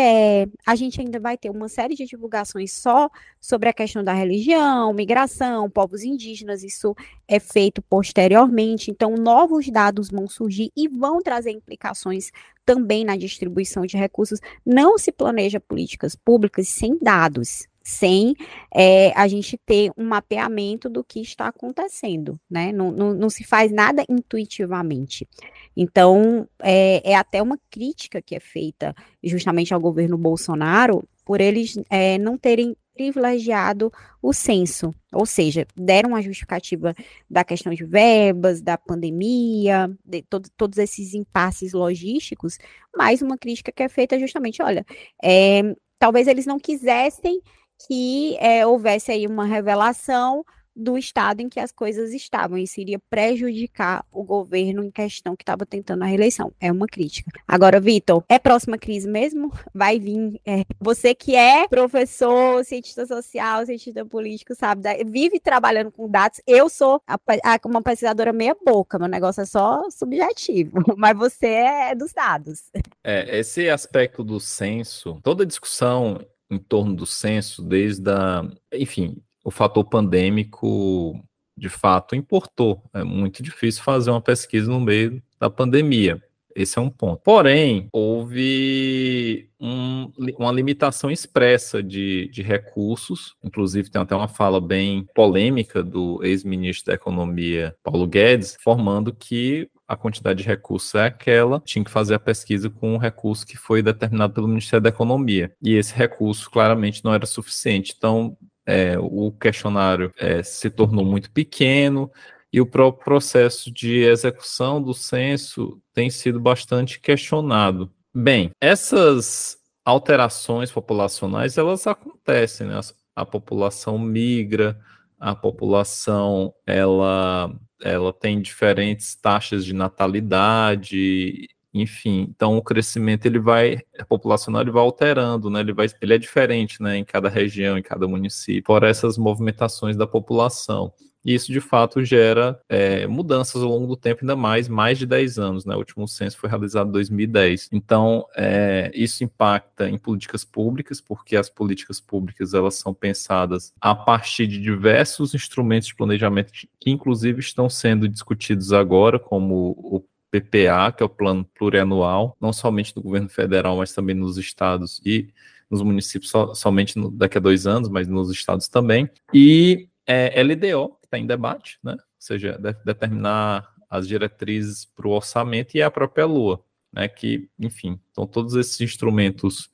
A 0.67 0.77
gente 0.77 1.01
ainda 1.01 1.19
vai 1.19 1.37
ter 1.37 1.51
uma 1.51 1.69
série 1.69 1.95
de 1.95 2.07
divulgações 2.07 2.73
só 2.73 3.11
sobre 3.41 3.69
a 3.69 3.73
questão 3.73 4.03
da 4.05 4.13
religião, 4.13 4.93
migração, 4.93 5.69
povos 5.69 6.03
indígenas. 6.03 6.63
Isso 6.63 6.95
é 7.27 7.41
feito 7.41 7.83
posteriormente. 7.83 8.91
Então, 8.91 9.15
novos 9.17 9.69
dados 9.69 10.09
vão 10.11 10.29
surgir 10.29 10.71
e 10.77 10.89
vão 10.89 11.21
trazer 11.21 11.51
implicações 11.51 12.31
também 12.65 13.05
na 13.05 13.17
distribuição 13.17 13.85
de 13.85 13.97
recursos. 13.97 14.39
Não 14.65 14.97
se 14.97 15.11
planeja 15.11 15.59
políticas 15.59 16.15
públicas 16.15 16.69
sem 16.69 16.97
dados 16.99 17.70
sem 17.91 18.37
é, 18.73 19.13
a 19.17 19.27
gente 19.27 19.59
ter 19.67 19.91
um 19.97 20.05
mapeamento 20.05 20.89
do 20.89 21.03
que 21.03 21.21
está 21.21 21.49
acontecendo, 21.49 22.39
né? 22.49 22.71
Não, 22.71 22.93
não, 22.93 23.13
não 23.13 23.29
se 23.29 23.43
faz 23.43 23.73
nada 23.73 24.05
intuitivamente. 24.09 25.29
Então, 25.77 26.49
é, 26.61 27.11
é, 27.11 27.17
até 27.17 27.43
uma 27.43 27.59
crítica 27.69 28.23
que 28.23 28.37
é 28.37 28.41
feita 28.41 28.95
justamente 29.23 29.75
ao 29.75 29.81
governo 29.81 30.17
Bolsonaro 30.17 31.03
por 31.25 31.41
eles 31.41 31.77
é, 31.91 32.17
não 32.19 32.39
terem 32.39 32.77
privilegiado 32.95 33.93
o 34.23 34.33
censo, 34.33 34.95
ou 35.13 35.25
seja, 35.25 35.67
deram 35.75 36.15
a 36.15 36.21
justificativa 36.21 36.95
da 37.29 37.43
questão 37.43 37.73
de 37.73 37.85
verbas, 37.85 38.61
da 38.61 38.77
pandemia, 38.77 39.91
de 40.05 40.23
todo, 40.23 40.49
todos 40.57 40.79
esses 40.79 41.15
impasses 41.15 41.73
logísticos, 41.73 42.59
mas 42.95 43.23
uma 43.23 43.39
crítica 43.39 43.73
que 43.73 43.83
é 43.83 43.89
feita 43.89 44.19
justamente, 44.19 44.63
olha, 44.63 44.85
é, 45.23 45.75
talvez 45.99 46.27
eles 46.27 46.47
não 46.47 46.59
quisessem 46.59 47.41
que 47.87 48.37
é, 48.39 48.67
houvesse 48.67 49.11
aí 49.13 49.27
uma 49.27 49.45
revelação 49.45 50.45
do 50.75 50.97
estado 50.97 51.41
em 51.41 51.49
que 51.49 51.61
as 51.61 51.73
coisas 51.73 52.13
estavam. 52.13 52.57
Isso 52.57 52.81
iria 52.81 52.99
prejudicar 53.11 54.05
o 54.11 54.23
governo 54.23 54.83
em 54.83 54.91
questão 54.91 55.37
que 55.37 55.43
estava 55.43 55.67
tentando 55.67 56.03
a 56.03 56.07
reeleição. 56.07 56.53
É 56.61 56.71
uma 56.71 56.87
crítica. 56.87 57.31
Agora, 57.47 57.81
Vitor, 57.81 58.25
é 58.29 58.39
próxima 58.39 58.79
crise 58.79 59.09
mesmo? 59.09 59.53
Vai 59.75 59.99
vir. 59.99 60.41
É, 60.47 60.65
você 60.81 61.15
que 61.15 61.35
é 61.35 61.69
professor, 61.69 62.65
cientista 62.65 63.07
social, 63.07 63.67
cientista 63.67 64.05
político, 64.05 64.55
sabe? 64.55 64.83
Vive 65.05 65.39
trabalhando 65.41 65.91
com 65.91 66.09
dados. 66.09 66.41
Eu 66.47 66.69
sou 66.69 67.03
a, 67.07 67.15
a, 67.15 67.61
uma 67.67 67.83
pesquisadora 67.83 68.33
meia 68.33 68.57
boca. 68.65 68.99
Meu 68.99 69.09
negócio 69.09 69.43
é 69.43 69.47
só 69.47 69.89
subjetivo. 69.91 70.83
Mas 70.97 71.17
você 71.17 71.47
é 71.47 71.95
dos 71.95 72.13
dados. 72.13 72.71
É, 73.05 73.39
esse 73.39 73.69
aspecto 73.69 74.25
do 74.25 74.41
censo, 74.41 75.19
toda 75.23 75.45
discussão 75.45 76.21
em 76.51 76.59
torno 76.59 76.95
do 76.95 77.07
censo, 77.07 77.63
desde 77.63 78.11
a, 78.11 78.47
enfim, 78.73 79.17
o 79.45 79.51
fator 79.51 79.85
pandêmico 79.85 81.19
de 81.57 81.69
fato 81.69 82.17
importou. 82.17 82.83
É 82.93 83.05
muito 83.05 83.43
difícil 83.43 83.83
fazer 83.83 84.11
uma 84.11 84.21
pesquisa 84.21 84.71
no 84.71 84.81
meio 84.81 85.23
da 85.39 85.51
pandemia. 85.51 86.23
Esse 86.55 86.79
é 86.79 86.83
um 86.83 86.91
ponto. 86.91 87.23
Porém, 87.23 87.89
houve 87.93 89.49
um, 89.61 90.11
uma 90.37 90.51
limitação 90.51 91.11
expressa 91.11 91.83
de, 91.83 92.29
de, 92.29 92.43
recursos, 92.43 93.37
inclusive 93.43 93.91
tem 93.91 94.03
até 94.03 94.17
uma 94.17 94.27
fala 94.27 94.61
bem 94.61 95.07
polêmica 95.15 95.83
do 95.83 96.23
ex-ministro 96.25 96.87
da 96.87 96.95
Economia, 96.95 97.75
Paulo 97.83 98.07
Guedes, 98.07 98.57
formando 98.61 99.15
que 99.15 99.69
a 99.91 99.97
quantidade 99.97 100.41
de 100.41 100.49
recursos 100.49 100.95
é 100.95 101.07
aquela, 101.07 101.61
tinha 101.65 101.85
que 101.85 101.91
fazer 101.91 102.15
a 102.15 102.21
pesquisa 102.21 102.71
com 102.71 102.95
o 102.95 102.99
recurso 102.99 103.45
que 103.45 103.57
foi 103.57 103.83
determinado 103.83 104.33
pelo 104.33 104.47
Ministério 104.47 104.81
da 104.81 104.89
Economia. 104.89 105.53
E 105.61 105.75
esse 105.75 105.93
recurso 105.93 106.49
claramente 106.49 107.05
não 107.05 107.13
era 107.13 107.27
suficiente. 107.27 107.93
Então, 107.99 108.37
é, 108.65 108.97
o 109.01 109.33
questionário 109.33 110.13
é, 110.17 110.45
se 110.45 110.71
tornou 110.71 111.05
muito 111.05 111.29
pequeno 111.33 112.09
e 112.53 112.61
o 112.61 112.67
próprio 112.67 113.05
processo 113.05 113.69
de 113.69 114.05
execução 114.05 114.81
do 114.81 114.95
censo 114.95 115.83
tem 115.93 116.09
sido 116.09 116.39
bastante 116.39 117.01
questionado. 117.01 117.91
Bem, 118.15 118.53
essas 118.61 119.59
alterações 119.85 120.71
populacionais 120.71 121.59
elas 121.59 121.89
acontecem, 121.89 122.69
né? 122.69 122.79
a 123.17 123.27
população 123.27 123.99
migra, 123.99 124.79
a 125.19 125.35
população 125.35 126.55
ela 126.65 127.53
ela 127.83 128.13
tem 128.13 128.41
diferentes 128.41 129.15
taxas 129.15 129.65
de 129.65 129.73
natalidade, 129.75 131.49
enfim, 131.73 132.27
então 132.29 132.57
o 132.57 132.63
crescimento 132.63 133.27
ele 133.27 133.39
vai 133.39 133.81
populacional 134.09 134.63
ele 134.63 134.73
vai 134.73 134.83
alterando, 134.83 135.49
né? 135.51 135.61
Ele 135.61 135.73
vai 135.73 135.87
ele 136.03 136.15
é 136.15 136.19
diferente, 136.19 136.83
né, 136.83 136.97
em 136.99 137.05
cada 137.05 137.29
região, 137.29 137.79
em 137.79 137.83
cada 137.83 138.09
município, 138.09 138.65
por 138.65 138.83
essas 138.83 139.17
movimentações 139.17 139.97
da 139.97 140.07
população. 140.07 140.93
E 141.25 141.35
isso, 141.35 141.53
de 141.53 141.61
fato, 141.61 142.05
gera 142.05 142.59
é, 142.69 143.07
mudanças 143.07 143.63
ao 143.63 143.69
longo 143.69 143.87
do 143.87 143.97
tempo, 143.97 144.21
ainda 144.23 144.35
mais, 144.35 144.69
mais 144.69 144.99
de 144.99 145.07
10 145.07 145.39
anos. 145.39 145.65
Né? 145.65 145.75
O 145.75 145.79
último 145.79 146.09
censo 146.09 146.39
foi 146.39 146.49
realizado 146.49 146.89
em 146.89 146.93
2010. 146.93 147.69
Então, 147.73 148.27
é, 148.35 148.91
isso 148.95 149.23
impacta 149.23 149.89
em 149.89 149.99
políticas 149.99 150.45
públicas, 150.45 151.01
porque 151.01 151.37
as 151.37 151.51
políticas 151.51 152.01
públicas 152.01 152.55
elas 152.55 152.77
são 152.77 152.95
pensadas 152.95 153.73
a 153.81 153.95
partir 153.95 154.47
de 154.47 154.61
diversos 154.61 155.35
instrumentos 155.35 155.89
de 155.89 155.95
planejamento 155.95 156.53
que, 156.53 156.91
inclusive, 156.91 157.41
estão 157.41 157.69
sendo 157.69 158.09
discutidos 158.09 158.73
agora, 158.73 159.19
como 159.19 159.77
o 159.79 160.05
PPA, 160.31 160.93
que 160.93 161.03
é 161.03 161.07
o 161.07 161.09
Plano 161.09 161.45
Plurianual, 161.45 162.37
não 162.41 162.53
somente 162.53 162.95
do 162.95 163.03
governo 163.03 163.29
federal, 163.29 163.77
mas 163.77 163.93
também 163.93 164.15
nos 164.15 164.39
estados 164.39 165.01
e 165.05 165.29
nos 165.69 165.83
municípios, 165.83 166.31
so, 166.31 166.55
somente 166.55 166.99
no, 166.99 167.11
daqui 167.11 167.39
a 167.39 167.41
dois 167.41 167.67
anos, 167.67 167.89
mas 167.89 168.09
nos 168.09 168.31
estados 168.31 168.69
também. 168.69 169.09
E 169.33 169.89
é, 170.07 170.43
LDO, 170.43 170.97
está 171.11 171.19
em 171.19 171.27
debate, 171.27 171.79
né? 171.83 171.93
ou 171.93 171.99
seja, 172.19 172.57
de, 172.59 172.73
determinar 172.85 173.69
as 173.89 174.07
diretrizes 174.07 174.85
para 174.85 175.09
o 175.09 175.11
orçamento 175.11 175.75
e 175.75 175.83
a 175.83 175.91
própria 175.91 176.25
Lua, 176.25 176.65
né? 176.93 177.09
que, 177.09 177.49
enfim, 177.59 177.99
então 178.11 178.27
todos 178.27 178.55
esses 178.55 178.81
instrumentos 178.81 179.69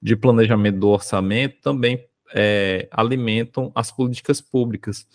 de 0.00 0.14
planejamento 0.14 0.78
do 0.78 0.88
orçamento 0.88 1.60
também 1.62 2.06
é, 2.34 2.88
alimentam 2.90 3.72
as 3.74 3.90
políticas 3.90 4.40
públicas. 4.40 5.06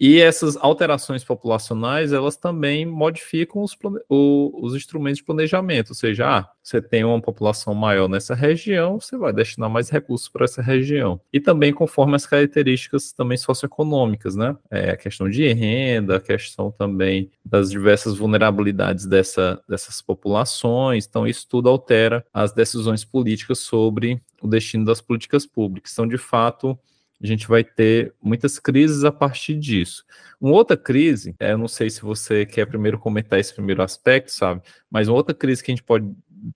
E 0.00 0.18
essas 0.18 0.56
alterações 0.56 1.22
populacionais, 1.22 2.10
elas 2.10 2.34
também 2.34 2.86
modificam 2.86 3.62
os, 3.62 3.76
o, 4.08 4.50
os 4.64 4.74
instrumentos 4.74 5.18
de 5.18 5.24
planejamento, 5.24 5.90
ou 5.90 5.94
seja, 5.94 6.38
ah, 6.38 6.50
você 6.62 6.80
tem 6.80 7.04
uma 7.04 7.20
população 7.20 7.74
maior 7.74 8.08
nessa 8.08 8.34
região, 8.34 8.98
você 8.98 9.18
vai 9.18 9.30
destinar 9.30 9.68
mais 9.68 9.90
recursos 9.90 10.26
para 10.26 10.44
essa 10.44 10.62
região. 10.62 11.20
E 11.30 11.38
também 11.38 11.70
conforme 11.70 12.16
as 12.16 12.24
características 12.24 13.12
também 13.12 13.36
socioeconômicas, 13.36 14.34
né? 14.34 14.56
É, 14.70 14.90
a 14.92 14.96
questão 14.96 15.28
de 15.28 15.46
renda, 15.52 16.16
a 16.16 16.20
questão 16.20 16.70
também 16.70 17.30
das 17.44 17.70
diversas 17.70 18.16
vulnerabilidades 18.16 19.04
dessa, 19.04 19.60
dessas 19.68 20.00
populações, 20.00 21.06
então 21.06 21.26
isso 21.26 21.46
tudo 21.46 21.68
altera 21.68 22.24
as 22.32 22.52
decisões 22.52 23.04
políticas 23.04 23.58
sobre 23.58 24.22
o 24.40 24.48
destino 24.48 24.86
das 24.86 25.02
políticas 25.02 25.44
públicas. 25.44 25.92
Então, 25.92 26.08
de 26.08 26.16
fato, 26.16 26.78
a 27.22 27.26
gente 27.26 27.46
vai 27.46 27.62
ter 27.62 28.14
muitas 28.22 28.58
crises 28.58 29.04
a 29.04 29.12
partir 29.12 29.56
disso. 29.56 30.04
Uma 30.40 30.54
outra 30.54 30.76
crise, 30.76 31.34
é, 31.38 31.52
eu 31.52 31.58
não 31.58 31.68
sei 31.68 31.90
se 31.90 32.00
você 32.00 32.46
quer 32.46 32.66
primeiro 32.66 32.98
comentar 32.98 33.38
esse 33.38 33.52
primeiro 33.52 33.82
aspecto, 33.82 34.32
sabe? 34.32 34.62
Mas 34.90 35.08
uma 35.08 35.16
outra 35.16 35.34
crise 35.34 35.62
que 35.62 35.70
a 35.70 35.74
gente 35.74 35.84
pode 35.84 36.10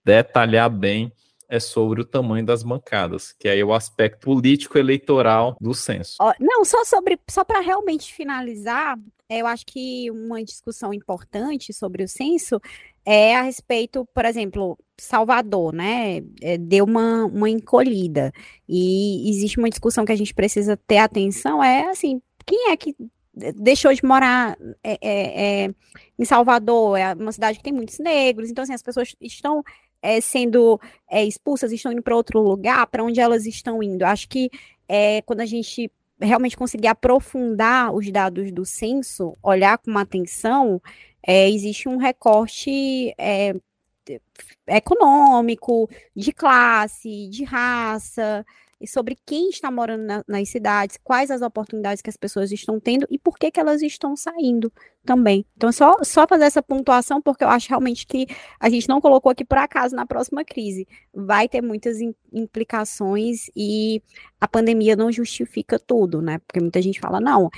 detalhar 0.05 0.70
bem 0.70 1.12
é 1.48 1.61
sobre 1.61 2.00
o 2.00 2.05
tamanho 2.05 2.44
das 2.44 2.62
bancadas, 2.62 3.33
que 3.38 3.46
é 3.46 3.62
o 3.62 3.74
aspecto 3.74 4.20
político 4.20 4.79
eleitoral 4.79 5.57
do 5.61 5.74
censo. 5.74 6.16
Não, 6.40 6.64
só 6.64 6.85
sobre, 6.85 7.18
só 7.29 7.44
para 7.44 7.61
realmente 7.61 8.14
finalizar, 8.14 8.98
eu 9.29 9.46
acho 9.46 9.66
que 9.66 10.11
uma 10.11 10.42
discussão 10.42 10.92
importante 10.92 11.72
sobre 11.72 12.03
o 12.03 12.09
censo 12.09 12.61
é 13.05 13.37
a 13.37 13.42
respeito, 13.42 14.07
por 14.14 14.24
exemplo, 14.24 14.79
Salvador, 14.99 15.73
né? 15.73 16.23
É, 16.41 16.57
deu 16.57 16.85
uma, 16.85 17.25
uma 17.27 17.51
encolhida. 17.51 18.33
E 18.69 19.29
existe 19.29 19.59
uma 19.59 19.69
discussão 19.69 20.05
que 20.05 20.13
a 20.13 20.17
gente 20.17 20.35
precisa 20.35 20.77
ter 20.77 20.99
atenção: 20.99 21.63
é 21.63 21.89
assim, 21.89 22.21
quem 22.47 22.71
é 22.71 22.77
que 22.77 22.95
deixou 23.57 23.93
de 23.93 24.05
morar 24.05 24.57
é, 24.83 24.99
é, 25.01 25.65
é, 25.65 25.75
em 26.19 26.25
Salvador, 26.25 26.97
é 26.99 27.15
uma 27.15 27.33
cidade 27.33 27.59
que 27.59 27.65
tem 27.65 27.73
muitos 27.73 27.99
negros, 27.99 28.51
então 28.51 28.63
assim, 28.63 28.75
as 28.75 28.83
pessoas 28.83 29.15
estão 29.21 29.63
é, 30.01 30.21
sendo 30.21 30.81
é, 31.11 31.25
expulsas, 31.25 31.73
estão 31.73 31.93
indo 31.93 32.03
para 32.03 32.15
outro 32.15 32.41
lugar, 32.41 32.87
para 32.87 33.03
onde 33.03 33.21
elas 33.21 33.47
estão 33.47 33.83
indo. 33.83 34.05
Acho 34.05 34.29
que 34.29 34.51
quando 35.25 35.41
a 35.41 35.47
gente 35.47 35.91
realmente 36.21 36.57
conseguir 36.57 36.89
aprofundar 36.89 37.93
os 37.93 38.09
dados 38.13 38.53
do 38.53 38.65
censo, 38.65 39.37
olhar 39.43 39.79
com 39.79 39.97
atenção, 39.97 40.81
existe 41.27 41.89
um 41.89 41.97
recorte 41.97 43.15
econômico, 44.67 45.88
de 46.14 46.33
classe, 46.33 47.29
de 47.29 47.45
raça, 47.45 48.45
e 48.85 48.87
sobre 48.87 49.17
quem 49.25 49.49
está 49.49 49.71
morando 49.71 50.05
na, 50.05 50.25
nas 50.29 50.49
cidades, 50.49 50.99
quais 51.03 51.31
as 51.31 51.40
oportunidades 51.40 52.03
que 52.03 52.11
as 52.11 52.17
pessoas 52.17 52.53
estão 52.53 52.79
tendo 52.79 53.07
e 53.11 53.19
por 53.19 53.38
que, 53.38 53.51
que 53.51 53.59
elas 53.59 53.81
estão 53.81 54.14
saindo 54.14 54.71
também. 55.05 55.47
Então, 55.57 55.73
só, 55.73 56.03
só 56.03 56.27
fazer 56.27 56.45
essa 56.45 56.62
pontuação, 56.62 57.21
porque 57.21 57.45
eu 57.45 57.49
acho 57.49 57.69
realmente 57.69 58.07
que 58.07 58.27
a 58.61 58.69
gente 58.69 58.88
não 58.88 59.01
colocou 59.01 59.33
aqui 59.33 59.45
por 59.45 59.59
acaso 59.59 59.97
na 59.97 60.07
próxima 60.07 60.45
crise. 60.45 60.87
Vai 61.14 61.49
ter 61.49 61.62
muitas 61.62 61.99
implicações 62.33 63.47
e 63.57 64.03
a 64.40 64.47
pandemia 64.47 64.97
não 64.97 65.11
justifica 65.11 65.79
tudo, 65.79 66.21
né? 66.21 66.38
Porque 66.47 66.61
muita 66.61 66.83
gente 66.83 67.01
fala, 67.01 67.21
não, 67.21 67.49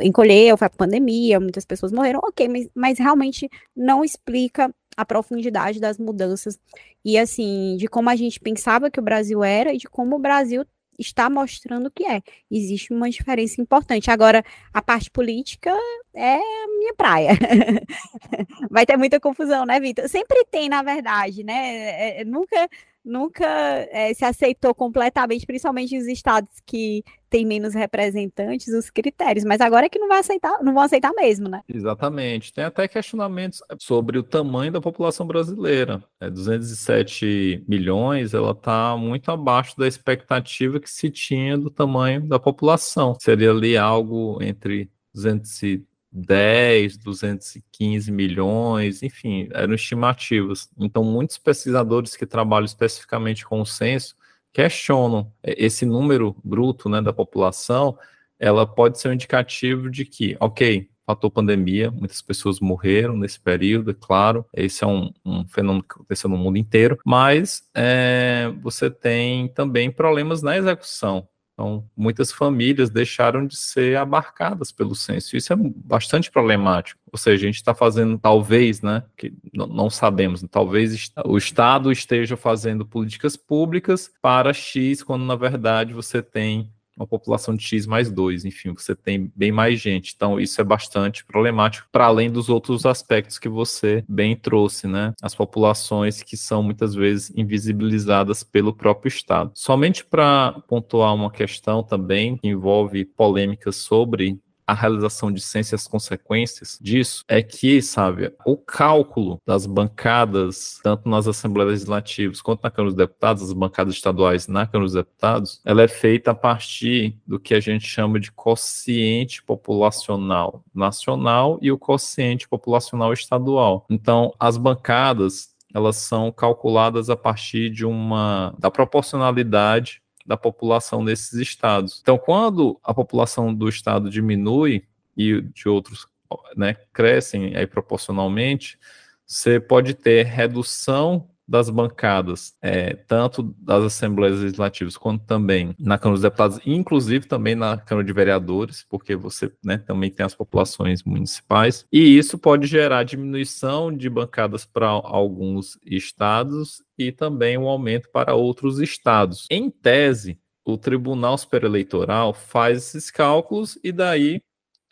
encolheu, 0.00 0.56
foi 0.56 0.66
a 0.66 0.70
pandemia, 0.70 1.40
muitas 1.40 1.64
pessoas 1.64 1.90
morreram, 1.90 2.20
ok, 2.22 2.48
mas, 2.48 2.68
mas 2.74 2.98
realmente 2.98 3.50
não 3.74 4.04
explica 4.04 4.72
a 4.98 5.04
profundidade 5.04 5.78
das 5.78 5.96
mudanças 5.96 6.58
e 7.04 7.16
assim, 7.16 7.76
de 7.78 7.86
como 7.86 8.10
a 8.10 8.16
gente 8.16 8.40
pensava 8.40 8.90
que 8.90 8.98
o 8.98 9.02
Brasil 9.02 9.44
era 9.44 9.72
e 9.72 9.78
de 9.78 9.86
como 9.88 10.16
o 10.16 10.18
Brasil 10.18 10.64
está 10.98 11.30
mostrando 11.30 11.88
que 11.88 12.04
é. 12.04 12.20
Existe 12.50 12.92
uma 12.92 13.08
diferença 13.08 13.60
importante. 13.62 14.10
Agora, 14.10 14.44
a 14.74 14.82
parte 14.82 15.08
política 15.08 15.70
é 16.12 16.34
a 16.34 16.66
minha 16.76 16.94
praia. 16.94 17.30
Vai 18.68 18.84
ter 18.84 18.96
muita 18.96 19.20
confusão, 19.20 19.64
né, 19.64 19.78
Vitor? 19.78 20.08
Sempre 20.08 20.44
tem, 20.50 20.68
na 20.68 20.82
verdade, 20.82 21.44
né? 21.44 21.54
É, 21.54 22.20
é, 22.22 22.24
nunca 22.24 22.68
nunca 23.08 23.46
é, 23.90 24.12
se 24.14 24.24
aceitou 24.24 24.74
completamente, 24.74 25.46
principalmente 25.46 25.96
os 25.96 26.06
estados 26.06 26.60
que 26.64 27.02
têm 27.30 27.44
menos 27.44 27.74
representantes, 27.74 28.68
os 28.68 28.90
critérios. 28.90 29.44
Mas 29.44 29.60
agora 29.60 29.86
é 29.86 29.88
que 29.88 29.98
não 29.98 30.08
vai 30.08 30.20
aceitar, 30.20 30.62
não 30.62 30.74
vão 30.74 30.82
aceitar 30.82 31.12
mesmo, 31.14 31.48
né? 31.48 31.62
Exatamente. 31.68 32.52
Tem 32.52 32.64
até 32.64 32.86
questionamentos 32.86 33.60
sobre 33.78 34.18
o 34.18 34.22
tamanho 34.22 34.72
da 34.72 34.80
população 34.80 35.26
brasileira. 35.26 36.02
É, 36.20 36.30
207 36.30 37.64
milhões, 37.66 38.34
ela 38.34 38.52
está 38.52 38.96
muito 38.96 39.30
abaixo 39.30 39.76
da 39.76 39.86
expectativa 39.86 40.78
que 40.78 40.90
se 40.90 41.10
tinha 41.10 41.56
do 41.56 41.70
tamanho 41.70 42.26
da 42.26 42.38
população. 42.38 43.16
Seria 43.20 43.50
ali 43.50 43.76
algo 43.76 44.38
entre 44.42 44.90
200 45.14 45.87
10, 46.10 46.96
215 46.98 48.10
milhões, 48.10 49.02
enfim, 49.02 49.48
eram 49.52 49.74
estimativas. 49.74 50.70
Então, 50.78 51.04
muitos 51.04 51.38
pesquisadores 51.38 52.16
que 52.16 52.26
trabalham 52.26 52.64
especificamente 52.64 53.44
com 53.44 53.60
o 53.60 53.66
censo 53.66 54.16
questionam 54.52 55.32
esse 55.42 55.84
número 55.84 56.34
bruto 56.42 56.88
né, 56.88 57.00
da 57.00 57.12
população, 57.12 57.98
ela 58.38 58.66
pode 58.66 58.98
ser 58.98 59.08
um 59.08 59.12
indicativo 59.12 59.90
de 59.90 60.04
que, 60.04 60.36
ok, 60.40 60.88
fator 61.08 61.30
pandemia, 61.30 61.90
muitas 61.90 62.20
pessoas 62.20 62.60
morreram 62.60 63.16
nesse 63.16 63.40
período, 63.40 63.92
é 63.92 63.94
claro, 63.98 64.44
esse 64.54 64.84
é 64.84 64.86
um, 64.86 65.10
um 65.24 65.46
fenômeno 65.46 65.82
que 65.82 65.94
aconteceu 65.94 66.28
no 66.28 66.36
mundo 66.36 66.58
inteiro, 66.58 66.98
mas 67.04 67.62
é, 67.74 68.52
você 68.60 68.90
tem 68.90 69.48
também 69.48 69.90
problemas 69.90 70.42
na 70.42 70.58
execução. 70.58 71.26
Então, 71.58 71.84
muitas 71.96 72.30
famílias 72.30 72.88
deixaram 72.88 73.44
de 73.44 73.56
ser 73.56 73.96
abarcadas 73.96 74.70
pelo 74.70 74.94
censo. 74.94 75.36
Isso 75.36 75.52
é 75.52 75.56
bastante 75.56 76.30
problemático. 76.30 77.00
Ou 77.12 77.18
seja, 77.18 77.42
a 77.42 77.46
gente 77.48 77.56
está 77.56 77.74
fazendo, 77.74 78.16
talvez, 78.16 78.80
né, 78.80 79.02
que 79.16 79.34
não 79.52 79.90
sabemos, 79.90 80.44
talvez 80.48 81.10
o 81.24 81.36
Estado 81.36 81.90
esteja 81.90 82.36
fazendo 82.36 82.86
políticas 82.86 83.36
públicas 83.36 84.08
para 84.22 84.52
X, 84.52 85.02
quando 85.02 85.24
na 85.24 85.34
verdade 85.34 85.92
você 85.92 86.22
tem 86.22 86.70
uma 86.98 87.06
população 87.06 87.54
de 87.54 87.64
X 87.64 87.86
mais 87.86 88.10
2, 88.10 88.44
enfim, 88.44 88.72
você 88.74 88.94
tem 88.94 89.30
bem 89.34 89.52
mais 89.52 89.80
gente. 89.80 90.12
Então, 90.14 90.40
isso 90.40 90.60
é 90.60 90.64
bastante 90.64 91.24
problemático, 91.24 91.88
para 91.92 92.06
além 92.06 92.30
dos 92.30 92.48
outros 92.48 92.84
aspectos 92.84 93.38
que 93.38 93.48
você 93.48 94.04
bem 94.08 94.36
trouxe, 94.36 94.86
né? 94.86 95.12
As 95.22 95.34
populações 95.34 96.22
que 96.22 96.36
são 96.36 96.62
muitas 96.62 96.94
vezes 96.94 97.32
invisibilizadas 97.36 98.42
pelo 98.42 98.74
próprio 98.74 99.08
Estado. 99.08 99.52
Somente 99.54 100.04
para 100.04 100.52
pontuar 100.68 101.14
uma 101.14 101.30
questão 101.30 101.82
também 101.82 102.36
que 102.36 102.48
envolve 102.48 103.04
polêmicas 103.04 103.76
sobre 103.76 104.38
a 104.68 104.74
realização 104.74 105.32
de 105.32 105.40
ciência 105.40 105.74
as 105.74 105.88
consequências 105.88 106.78
disso 106.78 107.24
é 107.26 107.42
que, 107.42 107.80
sabe, 107.80 108.30
o 108.44 108.54
cálculo 108.54 109.40
das 109.46 109.64
bancadas, 109.64 110.78
tanto 110.82 111.08
nas 111.08 111.26
Assembleias 111.26 111.70
Legislativas 111.70 112.42
quanto 112.42 112.62
na 112.62 112.70
Câmara 112.70 112.90
dos 112.90 112.98
Deputados, 112.98 113.42
as 113.44 113.52
bancadas 113.54 113.94
estaduais 113.94 114.46
na 114.46 114.66
Câmara 114.66 114.84
dos 114.84 114.92
Deputados, 114.92 115.62
ela 115.64 115.80
é 115.80 115.88
feita 115.88 116.32
a 116.32 116.34
partir 116.34 117.18
do 117.26 117.40
que 117.40 117.54
a 117.54 117.60
gente 117.60 117.86
chama 117.86 118.20
de 118.20 118.30
quociente 118.30 119.42
populacional 119.42 120.62
nacional 120.74 121.58
e 121.62 121.72
o 121.72 121.78
quociente 121.78 122.46
populacional 122.46 123.10
estadual. 123.14 123.86
Então, 123.88 124.34
as 124.38 124.58
bancadas 124.58 125.56
elas 125.74 125.96
são 125.96 126.32
calculadas 126.32 127.10
a 127.10 127.16
partir 127.16 127.70
de 127.70 127.84
uma 127.84 128.54
da 128.58 128.70
proporcionalidade 128.70 130.02
da 130.28 130.36
população 130.36 131.02
nesses 131.02 131.32
estados. 131.40 132.00
Então, 132.02 132.18
quando 132.18 132.78
a 132.84 132.92
população 132.92 133.52
do 133.54 133.66
estado 133.66 134.10
diminui 134.10 134.84
e 135.16 135.40
de 135.40 135.70
outros 135.70 136.06
né, 136.54 136.76
crescem 136.92 137.56
aí 137.56 137.66
proporcionalmente, 137.66 138.78
você 139.24 139.58
pode 139.58 139.94
ter 139.94 140.26
redução 140.26 141.30
das 141.48 141.70
bancadas, 141.70 142.54
é, 142.60 142.94
tanto 142.94 143.42
das 143.58 143.82
Assembleias 143.84 144.40
Legislativas 144.40 144.98
quanto 144.98 145.24
também 145.24 145.74
na 145.78 145.96
Câmara 145.96 146.16
dos 146.16 146.22
Deputados, 146.22 146.60
inclusive 146.66 147.26
também 147.26 147.54
na 147.54 147.78
Câmara 147.78 148.06
de 148.06 148.12
Vereadores, 148.12 148.84
porque 148.88 149.16
você 149.16 149.50
né, 149.64 149.78
também 149.78 150.10
tem 150.10 150.26
as 150.26 150.34
populações 150.34 151.02
municipais, 151.02 151.86
e 151.90 152.18
isso 152.18 152.36
pode 152.36 152.66
gerar 152.66 153.02
diminuição 153.04 153.90
de 153.90 154.10
bancadas 154.10 154.66
para 154.66 154.88
alguns 154.88 155.78
estados 155.86 156.82
e 156.98 157.10
também 157.10 157.56
um 157.56 157.66
aumento 157.66 158.10
para 158.12 158.34
outros 158.34 158.78
estados. 158.78 159.46
Em 159.50 159.70
tese, 159.70 160.38
o 160.66 160.76
Tribunal 160.76 161.38
Superior 161.38 161.70
Eleitoral 161.70 162.34
faz 162.34 162.78
esses 162.78 163.10
cálculos 163.10 163.78
e 163.82 163.90
daí, 163.90 164.42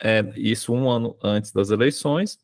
é, 0.01 0.25
isso 0.37 0.73
um 0.73 0.89
ano 0.89 1.15
antes 1.23 1.53
das 1.53 1.71
eleições, 1.71 2.39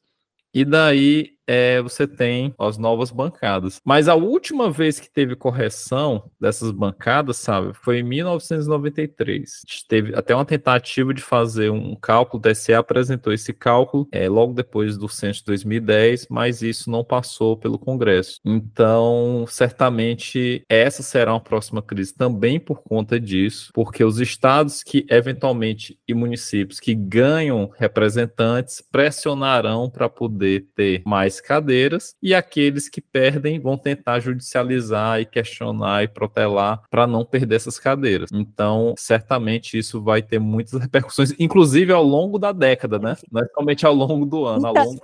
e 0.53 0.67
daí 0.67 1.31
é, 1.47 1.81
você 1.81 2.07
tem 2.07 2.55
as 2.59 2.77
novas 2.77 3.11
bancadas. 3.11 3.81
Mas 3.85 4.09
a 4.09 4.15
última 4.15 4.71
vez 4.71 5.01
que 5.01 5.11
teve 5.11 5.37
correção 5.37 6.31
dessas 6.41 6.71
bancadas, 6.71 7.37
sabe, 7.39 7.73
foi 7.75 7.99
em 7.99 8.03
1993. 8.03 9.63
Teve 9.89 10.15
até 10.15 10.35
uma 10.35 10.45
tentativa 10.45 11.13
de 11.15 11.23
fazer 11.23 11.71
um 11.71 11.95
cálculo, 11.97 12.41
o 12.41 12.43
TSE 12.43 12.75
apresentou 12.75 13.33
esse 13.33 13.53
cálculo 13.53 14.09
é, 14.13 14.29
logo 14.29 14.53
depois 14.53 14.97
do 14.97 15.09
censo 15.09 15.41
de 15.41 15.47
2010, 15.47 16.27
mas 16.31 16.63
isso 16.63 16.91
não 16.91 17.05
passou 17.05 17.57
pelo 17.57 17.79
Congresso. 17.79 18.39
Então, 18.45 19.45
certamente, 19.49 20.65
essa 20.69 21.03
será 21.03 21.33
uma 21.33 21.41
próxima 21.41 21.83
crise 21.83 22.15
também 22.15 22.59
por 22.59 22.83
conta 22.83 23.19
disso, 23.19 23.71
porque 23.75 24.05
os 24.05 24.21
estados 24.21 24.83
que 24.83 25.07
eventualmente 25.09 25.99
e 26.07 26.15
municípios 26.15 26.81
que 26.81 26.95
ganham 26.95 27.71
representantes 27.79 28.83
pressionarão 28.91 29.91
para 29.91 30.09
poder 30.09 30.33
poder 30.33 30.67
ter 30.75 31.03
mais 31.07 31.32
cadeiras, 31.41 32.15
e 32.23 32.35
aqueles 32.35 32.89
que 32.89 33.01
perdem 33.01 33.61
vão 33.61 33.77
tentar 33.77 34.21
judicializar 34.21 35.21
e 35.21 35.27
questionar 35.27 36.05
e 36.05 36.09
protelar 36.09 36.83
para 36.91 37.07
não 37.07 37.25
perder 37.25 37.57
essas 37.57 37.79
cadeiras. 37.79 38.31
Então, 38.33 38.95
certamente 38.97 39.79
isso 39.79 40.03
vai 40.03 40.23
ter 40.23 40.39
muitas 40.39 40.73
repercussões, 40.81 41.35
inclusive 41.39 41.93
ao 41.93 42.03
longo 42.03 42.39
da 42.39 42.53
década, 42.53 42.99
né? 42.99 43.17
Não 43.31 43.43
é 43.43 43.47
somente 43.55 43.87
ao 43.87 43.95
longo 43.95 44.27
do 44.27 44.45
ano. 44.45 44.69
Então, 44.71 44.85
longo... 44.85 45.01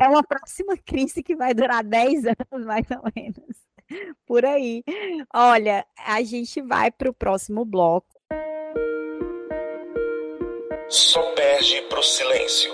É 0.00 0.08
uma 0.08 0.22
próxima 0.22 0.76
crise 0.76 1.22
que 1.22 1.36
vai 1.36 1.54
durar 1.54 1.82
10 1.84 2.24
anos, 2.26 2.66
mais 2.66 2.86
ou 2.90 3.10
menos. 3.14 3.70
Por 4.26 4.44
aí. 4.44 4.84
Olha, 5.34 5.84
a 6.06 6.22
gente 6.22 6.62
vai 6.62 6.90
para 6.90 7.10
o 7.10 7.14
próximo 7.14 7.64
bloco. 7.64 8.06
Só 10.88 11.22
perde 11.34 11.82
para 11.88 12.00
o 12.00 12.02
silêncio 12.02 12.72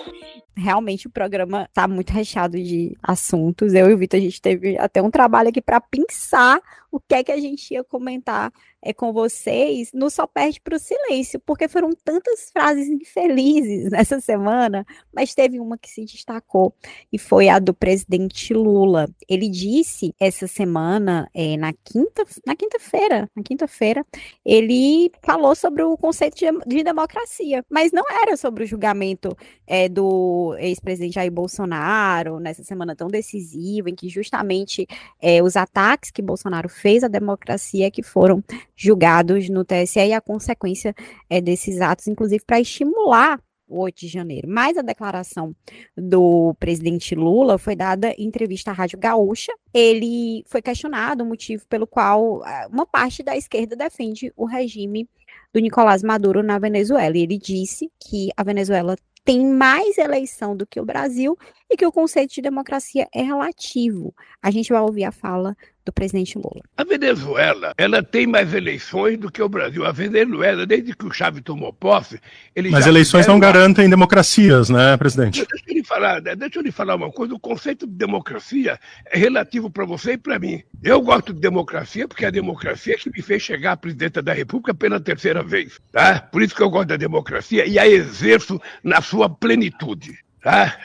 realmente 0.57 1.07
o 1.07 1.11
programa 1.11 1.64
está 1.64 1.87
muito 1.87 2.11
recheado 2.11 2.57
de 2.57 2.97
assuntos. 3.03 3.75
Eu 3.75 3.90
e 3.90 3.95
o 3.95 3.99
Vitor, 3.99 4.19
a 4.19 4.23
gente 4.23 4.40
teve 4.40 4.79
até 4.79 5.03
um 5.03 5.11
trabalho 5.11 5.51
aqui 5.51 5.61
para 5.61 5.81
pensar 5.81 6.61
o 6.90 7.01
que 7.01 7.14
é 7.14 7.25
que 7.25 7.33
a 7.33 7.40
gente 7.40 7.72
ia 7.72 7.85
comentar 7.85 8.53
é, 8.87 8.92
com 8.92 9.12
vocês 9.12 9.90
no 9.92 10.09
Só 10.09 10.27
Perde 10.27 10.61
para 10.61 10.77
o 10.77 10.79
Silêncio, 10.79 11.40
porque 11.40 11.66
foram 11.66 11.90
tantas 12.05 12.51
frases 12.53 12.88
infelizes 12.88 13.90
nessa 13.90 14.20
semana, 14.20 14.87
mas 15.12 15.35
teve 15.35 15.59
uma 15.59 15.77
que 15.77 15.90
se 15.90 16.05
destacou 16.05 16.75
e 17.12 17.18
foi 17.18 17.49
a 17.49 17.59
do 17.59 17.75
presidente 17.75 18.55
Lula. 18.55 19.09
Ele 19.29 19.49
disse 19.49 20.14
essa 20.20 20.46
semana, 20.46 21.29
é, 21.35 21.57
na 21.57 21.72
quinta, 21.72 22.25
na 22.46 22.55
quinta-feira, 22.55 23.29
na 23.35 23.42
quinta-feira, 23.42 24.07
ele 24.44 25.11
falou 25.22 25.55
sobre 25.55 25.83
o 25.83 25.96
conceito 25.96 26.37
de, 26.37 26.46
de, 26.66 26.85
democracia, 26.85 27.64
mas 27.68 27.90
não 27.92 28.05
era 28.22 28.37
sobre 28.37 28.64
o 28.64 28.66
julgamento 28.66 29.37
é, 29.66 29.88
do 29.88 30.55
ex-presidente 30.59 31.14
Jair 31.14 31.33
Bolsonaro 31.33 32.38
nessa 32.38 32.62
semana 32.62 32.94
tão 32.94 33.09
decisiva, 33.09 33.90
em 33.90 33.94
que 33.94 34.09
justamente 34.09 34.87
é, 35.20 35.42
os 35.42 35.57
ataques 35.57 36.11
que 36.11 36.22
Bolsonaro 36.22 36.68
fez 36.77 37.03
à 37.03 37.09
democracia 37.09 37.91
que 37.91 38.03
foram 38.03 38.43
julgados 38.75 39.49
no 39.49 39.65
TSE 39.65 40.01
e 40.01 40.12
a 40.12 40.21
consequência 40.21 40.95
é, 41.29 41.41
desses 41.41 41.81
atos, 41.81 42.07
inclusive 42.07 42.45
para 42.47 42.61
estimular 42.61 43.41
o 43.69 43.81
8 43.81 44.01
de 44.01 44.09
janeiro. 44.09 44.49
Mas 44.49 44.77
a 44.77 44.83
declaração 44.83 45.55
do 45.97 46.55
presidente 46.59 47.15
Lula 47.15 47.59
foi 47.59 47.75
dada 47.75 48.15
em 48.17 48.27
entrevista 48.27 48.71
à 48.71 48.75
Rádio 48.75 48.99
Gaúcha. 48.99 49.53
Ele 49.75 50.45
foi 50.47 50.62
questionado 50.62 51.25
o 51.25 51.27
motivo 51.27 51.67
pelo 51.67 51.87
qual 51.87 52.43
ah, 52.45 52.69
uma 52.71 52.87
parte 52.87 53.23
da 53.23 53.37
esquerda 53.37 53.75
defende 53.75 54.33
o 54.37 54.45
regime 54.45 55.09
do 55.53 55.61
Nicolás 55.61 56.03
Maduro 56.03 56.43
na 56.43 56.59
Venezuela. 56.59 57.17
E 57.17 57.23
ele 57.23 57.39
disse 57.39 57.91
que 58.01 58.29
a 58.37 58.43
Venezuela 58.43 58.97
tem 59.25 59.45
mais 59.45 59.99
eleição 59.99 60.57
do 60.57 60.65
que 60.65 60.81
o 60.81 60.85
Brasil 60.85 61.37
e 61.69 61.77
que 61.77 61.85
o 61.85 61.91
conceito 61.91 62.35
de 62.35 62.41
democracia 62.41 63.09
é 63.12 63.23
relativo. 63.23 64.15
A 64.41 64.53
gente 64.53 64.73
vai 64.73 64.81
ouvir 64.81 65.03
a 65.05 65.11
fala 65.11 65.57
do 65.87 65.92
presidente 65.92 66.37
Lula. 66.37 66.62
A 66.77 66.85
Venezuela, 66.85 67.72
ela 67.79 68.03
tem 68.03 68.27
mais 68.27 68.53
eleições 68.53 69.16
do 69.16 69.31
que 69.31 69.40
o 69.40 69.49
Brasil. 69.49 69.87
A 69.87 69.92
Venezuela, 69.92 70.66
desde 70.66 70.94
que 70.94 71.07
o 71.07 71.12
Chávez 71.12 71.42
tomou 71.44 71.72
posse, 71.72 72.20
ele 72.55 72.70
Mas 72.70 72.87
eleições 72.87 73.27
não 73.27 73.38
garantem 73.38 73.88
democracias, 73.88 74.68
né, 74.68 74.96
presidente? 74.96 75.46
Deixa 75.49 75.64
eu 75.68 75.75
lhe 75.75 75.85
falar, 75.85 76.20
né, 76.20 76.35
deixa 76.35 76.59
eu 76.59 76.62
lhe 76.62 76.72
falar 76.72 76.96
uma 76.96 77.11
coisa. 77.11 77.35
O 77.35 77.38
conceito 77.38 77.87
de 77.87 77.92
democracia 77.92 78.79
é 79.07 79.16
relativo 79.16 79.70
para 79.70 79.85
você 79.85 80.12
e 80.12 80.18
para 80.18 80.38
mim. 80.38 80.61
Eu 80.83 81.01
gosto 81.01 81.33
de 81.33 81.40
democracia 81.40 82.09
porque 82.09 82.25
é 82.25 82.29
a 82.29 82.33
democracia 82.33 82.96
que 82.96 83.09
me 83.09 83.22
fez 83.22 83.42
chegar 83.42 83.72
à 83.72 83.77
presidenta 83.77 84.20
da 84.20 84.33
República 84.33 84.75
pela 84.75 84.99
terceira 84.99 85.42
vez, 85.42 85.81
tá? 85.92 86.18
Por 86.20 86.42
isso 86.42 86.55
que 86.55 86.62
eu 86.62 86.68
gosto 86.68 86.88
da 86.88 86.96
democracia 86.96 87.64
e 87.64 87.79
a 87.79 87.87
exerço 87.87 88.61
na 88.83 89.01
sua 89.01 89.31
plenitude, 89.31 90.18
tá? 90.42 90.77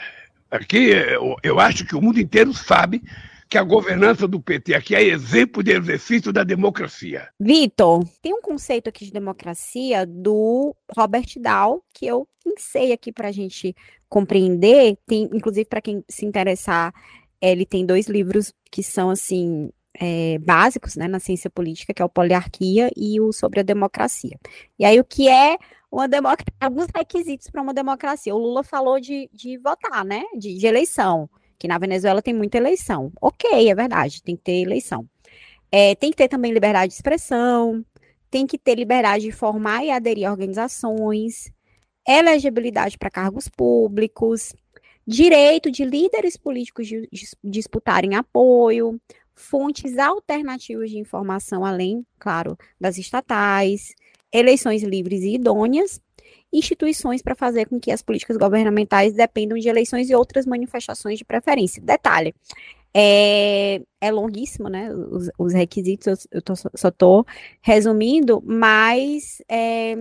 Aqui 0.48 0.90
eu, 0.90 1.34
eu 1.42 1.58
acho 1.58 1.84
que 1.84 1.96
o 1.96 2.00
mundo 2.00 2.20
inteiro 2.20 2.52
sabe 2.54 3.02
que 3.52 3.58
a 3.58 3.62
governança 3.62 4.26
do 4.26 4.40
PT 4.40 4.74
aqui 4.74 4.94
é 4.94 5.02
exemplo 5.02 5.62
de 5.62 5.72
exercício 5.72 6.32
da 6.32 6.42
democracia. 6.42 7.28
Vitor, 7.38 8.02
tem 8.22 8.32
um 8.32 8.40
conceito 8.40 8.88
aqui 8.88 9.04
de 9.04 9.12
democracia 9.12 10.06
do 10.06 10.74
Robert 10.96 11.26
Dahl 11.38 11.84
que 11.92 12.06
eu 12.06 12.26
pensei 12.42 12.94
aqui 12.94 13.12
para 13.12 13.28
a 13.28 13.30
gente 13.30 13.76
compreender. 14.08 14.96
Tem, 15.06 15.24
inclusive, 15.24 15.66
para 15.66 15.82
quem 15.82 16.02
se 16.08 16.24
interessar, 16.24 16.94
ele 17.42 17.66
tem 17.66 17.84
dois 17.84 18.06
livros 18.06 18.54
que 18.70 18.82
são 18.82 19.10
assim 19.10 19.68
é, 20.00 20.38
básicos 20.38 20.96
né, 20.96 21.06
na 21.06 21.20
ciência 21.20 21.50
política, 21.50 21.92
que 21.92 22.00
é 22.00 22.04
o 22.06 22.08
Poliarquia 22.08 22.90
e 22.96 23.20
o 23.20 23.34
Sobre 23.34 23.60
a 23.60 23.62
Democracia. 23.62 24.40
E 24.78 24.84
aí, 24.86 24.98
o 24.98 25.04
que 25.04 25.28
é 25.28 25.58
uma 25.90 26.08
democracia? 26.08 26.54
Alguns 26.58 26.86
requisitos 26.96 27.50
para 27.50 27.60
uma 27.60 27.74
democracia. 27.74 28.34
O 28.34 28.38
Lula 28.38 28.64
falou 28.64 28.98
de, 28.98 29.28
de 29.30 29.58
votar, 29.58 30.06
né? 30.06 30.22
De, 30.38 30.56
de 30.56 30.66
eleição 30.66 31.28
que 31.62 31.68
na 31.68 31.78
Venezuela 31.78 32.20
tem 32.20 32.34
muita 32.34 32.56
eleição. 32.56 33.12
Ok, 33.20 33.48
é 33.68 33.72
verdade, 33.72 34.20
tem 34.20 34.34
que 34.34 34.42
ter 34.42 34.62
eleição. 34.62 35.08
É, 35.70 35.94
tem 35.94 36.10
que 36.10 36.16
ter 36.16 36.26
também 36.26 36.52
liberdade 36.52 36.88
de 36.88 36.94
expressão, 36.94 37.86
tem 38.28 38.48
que 38.48 38.58
ter 38.58 38.74
liberdade 38.74 39.26
de 39.26 39.30
formar 39.30 39.84
e 39.84 39.92
aderir 39.92 40.26
a 40.26 40.32
organizações, 40.32 41.52
elegibilidade 42.06 42.98
para 42.98 43.08
cargos 43.08 43.46
públicos, 43.46 44.52
direito 45.06 45.70
de 45.70 45.84
líderes 45.84 46.36
políticos 46.36 46.88
de, 46.88 47.08
de, 47.12 47.28
disputarem 47.44 48.16
apoio, 48.16 49.00
fontes 49.32 49.98
alternativas 49.98 50.90
de 50.90 50.98
informação, 50.98 51.64
além, 51.64 52.04
claro, 52.18 52.58
das 52.80 52.98
estatais, 52.98 53.94
eleições 54.32 54.82
livres 54.82 55.22
e 55.22 55.36
idôneas, 55.36 56.00
instituições 56.52 57.22
para 57.22 57.34
fazer 57.34 57.66
com 57.66 57.80
que 57.80 57.90
as 57.90 58.02
políticas 58.02 58.36
governamentais 58.36 59.14
dependam 59.14 59.58
de 59.58 59.68
eleições 59.68 60.10
e 60.10 60.14
outras 60.14 60.46
manifestações 60.46 61.18
de 61.18 61.24
preferência. 61.24 61.82
Detalhe, 61.82 62.34
é, 62.94 63.80
é 64.00 64.10
longuíssimo, 64.10 64.68
né? 64.68 64.92
Os, 64.92 65.30
os 65.38 65.52
requisitos, 65.54 66.26
eu, 66.30 66.42
tô, 66.42 66.54
só 66.54 66.88
estou 66.88 67.26
resumindo, 67.60 68.42
mas 68.44 69.42
é, 69.48 69.94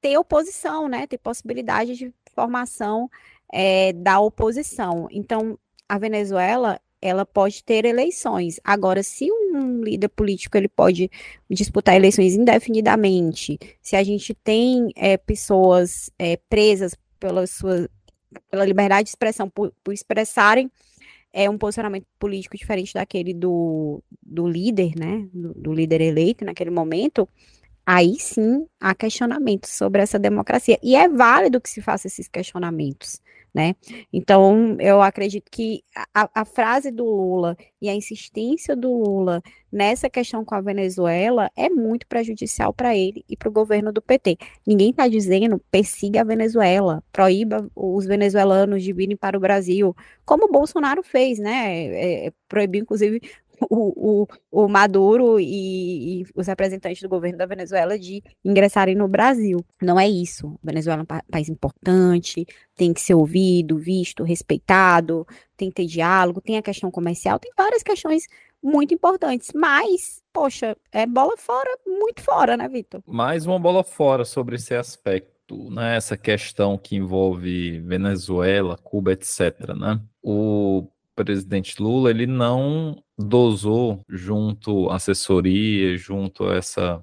ter 0.00 0.18
oposição, 0.18 0.88
né? 0.88 1.06
Ter 1.06 1.18
possibilidade 1.18 1.96
de 1.96 2.12
formação 2.34 3.10
é, 3.52 3.92
da 3.94 4.20
oposição. 4.20 5.08
Então, 5.10 5.58
a 5.88 5.98
Venezuela 5.98 6.80
ela 7.00 7.24
pode 7.24 7.62
ter 7.62 7.84
eleições. 7.84 8.58
Agora, 8.64 9.02
se 9.02 9.30
um 9.30 9.82
líder 9.82 10.08
político 10.08 10.56
ele 10.56 10.68
pode 10.68 11.10
disputar 11.50 11.94
eleições 11.96 12.34
indefinidamente, 12.34 13.58
se 13.80 13.96
a 13.96 14.02
gente 14.02 14.34
tem 14.34 14.90
é, 14.96 15.16
pessoas 15.16 16.10
é, 16.18 16.36
presas 16.48 16.94
pela 17.18 17.46
sua 17.46 17.88
pela 18.50 18.66
liberdade 18.66 19.04
de 19.04 19.10
expressão, 19.10 19.48
por, 19.48 19.72
por 19.82 19.94
expressarem 19.94 20.70
é, 21.32 21.48
um 21.48 21.58
posicionamento 21.58 22.06
político 22.18 22.56
diferente 22.56 22.94
daquele 22.94 23.32
do, 23.32 24.02
do 24.22 24.46
líder, 24.46 24.92
né, 24.96 25.28
do, 25.32 25.54
do 25.54 25.72
líder 25.72 26.00
eleito 26.00 26.44
naquele 26.44 26.70
momento, 26.70 27.28
aí 27.86 28.16
sim 28.18 28.66
há 28.80 28.94
questionamentos 28.94 29.70
sobre 29.70 30.02
essa 30.02 30.18
democracia. 30.18 30.78
E 30.82 30.96
é 30.96 31.08
válido 31.08 31.60
que 31.60 31.70
se 31.70 31.80
faça 31.80 32.08
esses 32.08 32.28
questionamentos 32.28 33.20
né? 33.56 33.74
Então, 34.12 34.76
eu 34.78 35.00
acredito 35.00 35.50
que 35.50 35.82
a, 36.14 36.28
a, 36.42 36.44
frase 36.44 36.90
do 36.90 37.06
Lula 37.06 37.56
e 37.80 37.88
a 37.88 37.94
insistência 37.94 38.76
do 38.76 38.92
Lula 38.92 39.42
nessa 39.72 40.10
questão 40.10 40.44
com 40.44 40.54
a 40.54 40.60
Venezuela 40.60 41.50
é 41.56 41.70
muito 41.70 42.06
prejudicial 42.06 42.74
para 42.74 42.94
ele 42.94 43.24
e 43.26 43.34
para 43.34 43.48
o 43.48 43.52
governo 43.52 43.90
do 43.90 44.02
PT. 44.02 44.36
Ninguém 44.66 44.90
está 44.90 45.08
dizendo 45.08 45.58
persiga 45.70 46.20
a 46.20 46.24
Venezuela, 46.24 47.02
proíba 47.10 47.66
os 47.74 48.04
venezuelanos 48.04 48.82
de 48.82 48.92
virem 48.92 49.16
para 49.16 49.38
o 49.38 49.40
Brasil, 49.40 49.96
como 50.26 50.44
o 50.44 50.52
Bolsonaro 50.52 51.02
fez, 51.02 51.38
né? 51.38 51.86
É, 51.86 52.26
é 52.26 52.32
proibiu, 52.46 52.82
inclusive, 52.82 53.22
o, 53.70 54.22
o, 54.22 54.26
o 54.50 54.68
Maduro 54.68 55.40
e, 55.40 56.20
e, 56.20 56.26
os 56.34 56.46
representantes 56.46 57.02
do 57.02 57.08
governo 57.08 57.38
da 57.38 57.46
Venezuela 57.46 57.98
de 57.98 58.22
ingressarem 58.44 58.94
no 58.94 59.08
Brasil. 59.08 59.64
Não 59.80 59.98
é 59.98 60.08
isso. 60.08 60.58
A 60.62 60.66
Venezuela 60.66 61.00
é 61.00 61.14
um 61.14 61.20
país 61.30 61.48
importante, 61.48 62.46
tem 62.74 62.92
que 62.92 63.00
ser 63.00 63.14
ouvido, 63.14 63.78
visto, 63.78 64.22
respeitado, 64.22 65.26
tem 65.56 65.68
que 65.68 65.76
ter 65.76 65.86
diálogo, 65.86 66.40
tem 66.40 66.56
a 66.56 66.62
questão 66.62 66.90
comercial, 66.90 67.38
tem 67.38 67.52
várias 67.56 67.82
questões 67.82 68.26
muito 68.62 68.92
importantes, 68.92 69.50
mas, 69.54 70.22
poxa, 70.32 70.76
é 70.92 71.06
bola 71.06 71.36
fora, 71.36 71.70
muito 71.86 72.20
fora, 72.22 72.56
né, 72.56 72.68
Vitor? 72.68 73.00
Mais 73.06 73.46
uma 73.46 73.58
bola 73.58 73.84
fora 73.84 74.24
sobre 74.24 74.56
esse 74.56 74.74
aspecto, 74.74 75.70
né, 75.70 75.96
essa 75.96 76.16
questão 76.16 76.76
que 76.76 76.96
envolve 76.96 77.80
Venezuela, 77.80 78.76
Cuba, 78.76 79.12
etc, 79.12 79.74
né? 79.78 80.00
O 80.22 80.88
presidente 81.16 81.82
Lula, 81.82 82.10
ele 82.10 82.26
não 82.26 83.02
dosou 83.18 84.02
junto 84.08 84.88
à 84.90 84.96
assessoria, 84.96 85.96
junto 85.96 86.44
a 86.44 86.54
essa 86.54 87.02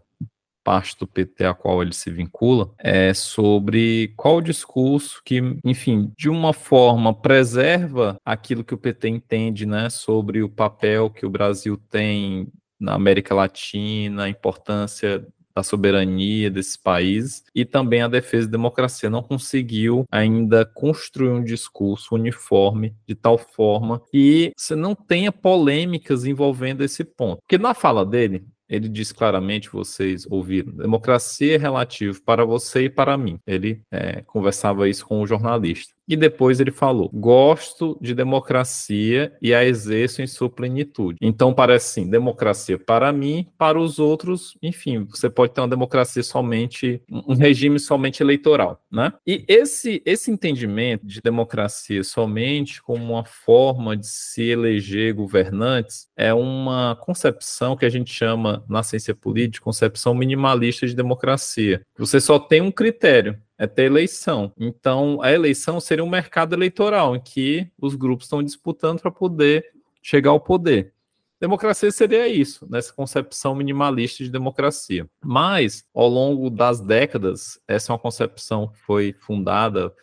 parte 0.63 0.97
do 0.97 1.06
PT 1.06 1.43
a 1.43 1.54
qual 1.54 1.82
ele 1.82 1.93
se 1.93 2.10
vincula, 2.10 2.73
é 2.80 3.13
sobre 3.13 4.13
qual 4.15 4.39
discurso 4.39 5.21
que, 5.26 5.41
enfim, 5.65 6.10
de 6.17 6.30
uma 6.30 6.54
forma 6.54 7.13
preserva 7.13 8.15
aquilo 8.23 8.63
que 8.63 8.73
o 8.73 8.78
PT 8.78 9.10
entende, 9.10 9.65
né, 9.65 9.89
sobre 9.89 10.41
o 10.41 10.47
papel 10.47 11.10
que 11.10 11.26
o 11.26 11.30
Brasil 11.30 11.76
tem 11.89 12.47
na 12.80 12.93
América 12.93 13.36
Latina, 13.36 14.23
a 14.23 14.30
importância 14.30 15.28
da 15.55 15.63
soberania 15.63 16.49
desses 16.49 16.77
países 16.77 17.43
e 17.53 17.63
também 17.63 18.01
a 18.01 18.07
defesa 18.07 18.47
da 18.47 18.53
democracia 18.53 19.09
não 19.09 19.21
conseguiu 19.21 20.05
ainda 20.11 20.65
construir 20.65 21.29
um 21.29 21.43
discurso 21.43 22.15
uniforme 22.15 22.95
de 23.07 23.15
tal 23.15 23.37
forma 23.37 24.01
que 24.11 24.51
você 24.57 24.75
não 24.75 24.95
tenha 24.95 25.31
polêmicas 25.31 26.25
envolvendo 26.25 26.83
esse 26.83 27.03
ponto. 27.03 27.39
Porque 27.41 27.57
na 27.57 27.73
fala 27.73 28.05
dele, 28.05 28.45
ele 28.67 28.89
diz 28.89 29.11
claramente, 29.11 29.69
vocês 29.69 30.25
ouviram, 30.29 30.71
democracia 30.73 31.55
é 31.55 31.57
relativo 31.57 32.21
para 32.23 32.45
você 32.45 32.85
e 32.85 32.89
para 32.89 33.17
mim. 33.17 33.37
Ele 33.45 33.81
é, 33.91 34.21
conversava 34.21 34.89
isso 34.89 35.05
com 35.05 35.21
o 35.21 35.27
jornalista. 35.27 35.93
E 36.07 36.15
depois 36.15 36.59
ele 36.59 36.71
falou: 36.71 37.09
gosto 37.13 37.97
de 38.01 38.13
democracia 38.13 39.33
e 39.41 39.53
a 39.53 39.63
exerço 39.63 40.21
em 40.21 40.27
sua 40.27 40.49
plenitude. 40.49 41.17
Então 41.21 41.53
parece 41.53 42.01
assim: 42.01 42.09
democracia 42.09 42.77
para 42.77 43.11
mim, 43.11 43.47
para 43.57 43.79
os 43.79 43.99
outros, 43.99 44.57
enfim, 44.61 45.05
você 45.09 45.29
pode 45.29 45.53
ter 45.53 45.61
uma 45.61 45.67
democracia 45.67 46.23
somente, 46.23 47.01
um 47.09 47.35
regime 47.35 47.79
somente 47.79 48.21
eleitoral, 48.21 48.81
né? 48.91 49.13
E 49.25 49.43
esse, 49.47 50.01
esse 50.05 50.29
entendimento 50.31 51.05
de 51.05 51.21
democracia 51.21 52.03
somente 52.03 52.81
como 52.81 53.13
uma 53.13 53.25
forma 53.25 53.95
de 53.95 54.07
se 54.07 54.43
eleger 54.43 55.13
governantes 55.13 56.07
é 56.15 56.33
uma 56.33 56.95
concepção 57.01 57.75
que 57.75 57.85
a 57.85 57.89
gente 57.89 58.13
chama 58.13 58.63
na 58.67 58.83
ciência 58.83 59.15
política 59.15 59.63
concepção 59.63 60.13
minimalista 60.13 60.85
de 60.85 60.95
democracia. 60.95 61.81
Você 61.97 62.19
só 62.19 62.37
tem 62.37 62.61
um 62.61 62.71
critério, 62.71 63.37
é 63.63 63.67
ter 63.67 63.84
eleição. 63.84 64.52
Então, 64.60 65.21
a 65.21 65.32
eleição 65.32 65.80
seria 65.80 66.04
um 66.04 66.10
mercado 66.10 66.54
eleitoral 66.54 67.15
em 67.15 67.21
que 67.21 67.71
os 67.80 67.95
grupos 67.95 68.26
estão 68.26 68.43
disputando 68.43 68.99
para 68.99 69.10
poder 69.10 69.65
chegar 70.02 70.32
ao 70.32 70.39
poder. 70.39 70.93
Democracia 71.39 71.89
seria 71.91 72.28
isso, 72.28 72.67
nessa 72.69 72.91
concepção 72.91 73.56
minimalista 73.56 74.21
de 74.21 74.30
democracia. 74.30 75.08
Mas, 75.23 75.86
ao 75.93 76.10
longo 76.10 76.49
das 76.49 76.82
décadas, 76.82 77.58
essa 77.65 77.91
é 77.91 77.93
uma 77.93 77.99
concepção 77.99 78.67
que 78.67 78.78
foi 78.80 79.13
fundada 79.13 79.93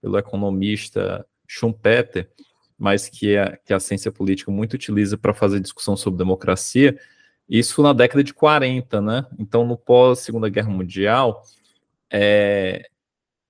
pelo 0.00 0.16
economista 0.16 1.26
Schumpeter, 1.46 2.30
mas 2.78 3.08
que, 3.08 3.34
é, 3.34 3.58
que 3.64 3.74
a 3.74 3.80
ciência 3.80 4.12
política 4.12 4.52
muito 4.52 4.74
utiliza 4.74 5.18
para 5.18 5.34
fazer 5.34 5.58
discussão 5.58 5.96
sobre 5.96 6.18
democracia, 6.18 6.96
isso 7.48 7.82
na 7.82 7.92
década 7.92 8.22
de 8.22 8.32
40, 8.32 9.00
né? 9.00 9.26
Então, 9.38 9.66
no 9.66 9.76
pós-Segunda 9.76 10.48
Guerra 10.48 10.70
Mundial, 10.70 11.42
é, 12.10 12.88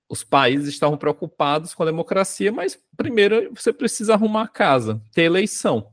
os 0.09 0.23
países 0.23 0.69
estavam 0.69 0.97
preocupados 0.97 1.75
com 1.75 1.83
a 1.83 1.85
democracia, 1.85 2.51
mas 2.51 2.77
primeiro 2.97 3.51
você 3.53 3.71
precisa 3.71 4.15
arrumar 4.15 4.43
a 4.43 4.47
casa, 4.47 4.99
ter 5.13 5.23
eleição. 5.23 5.91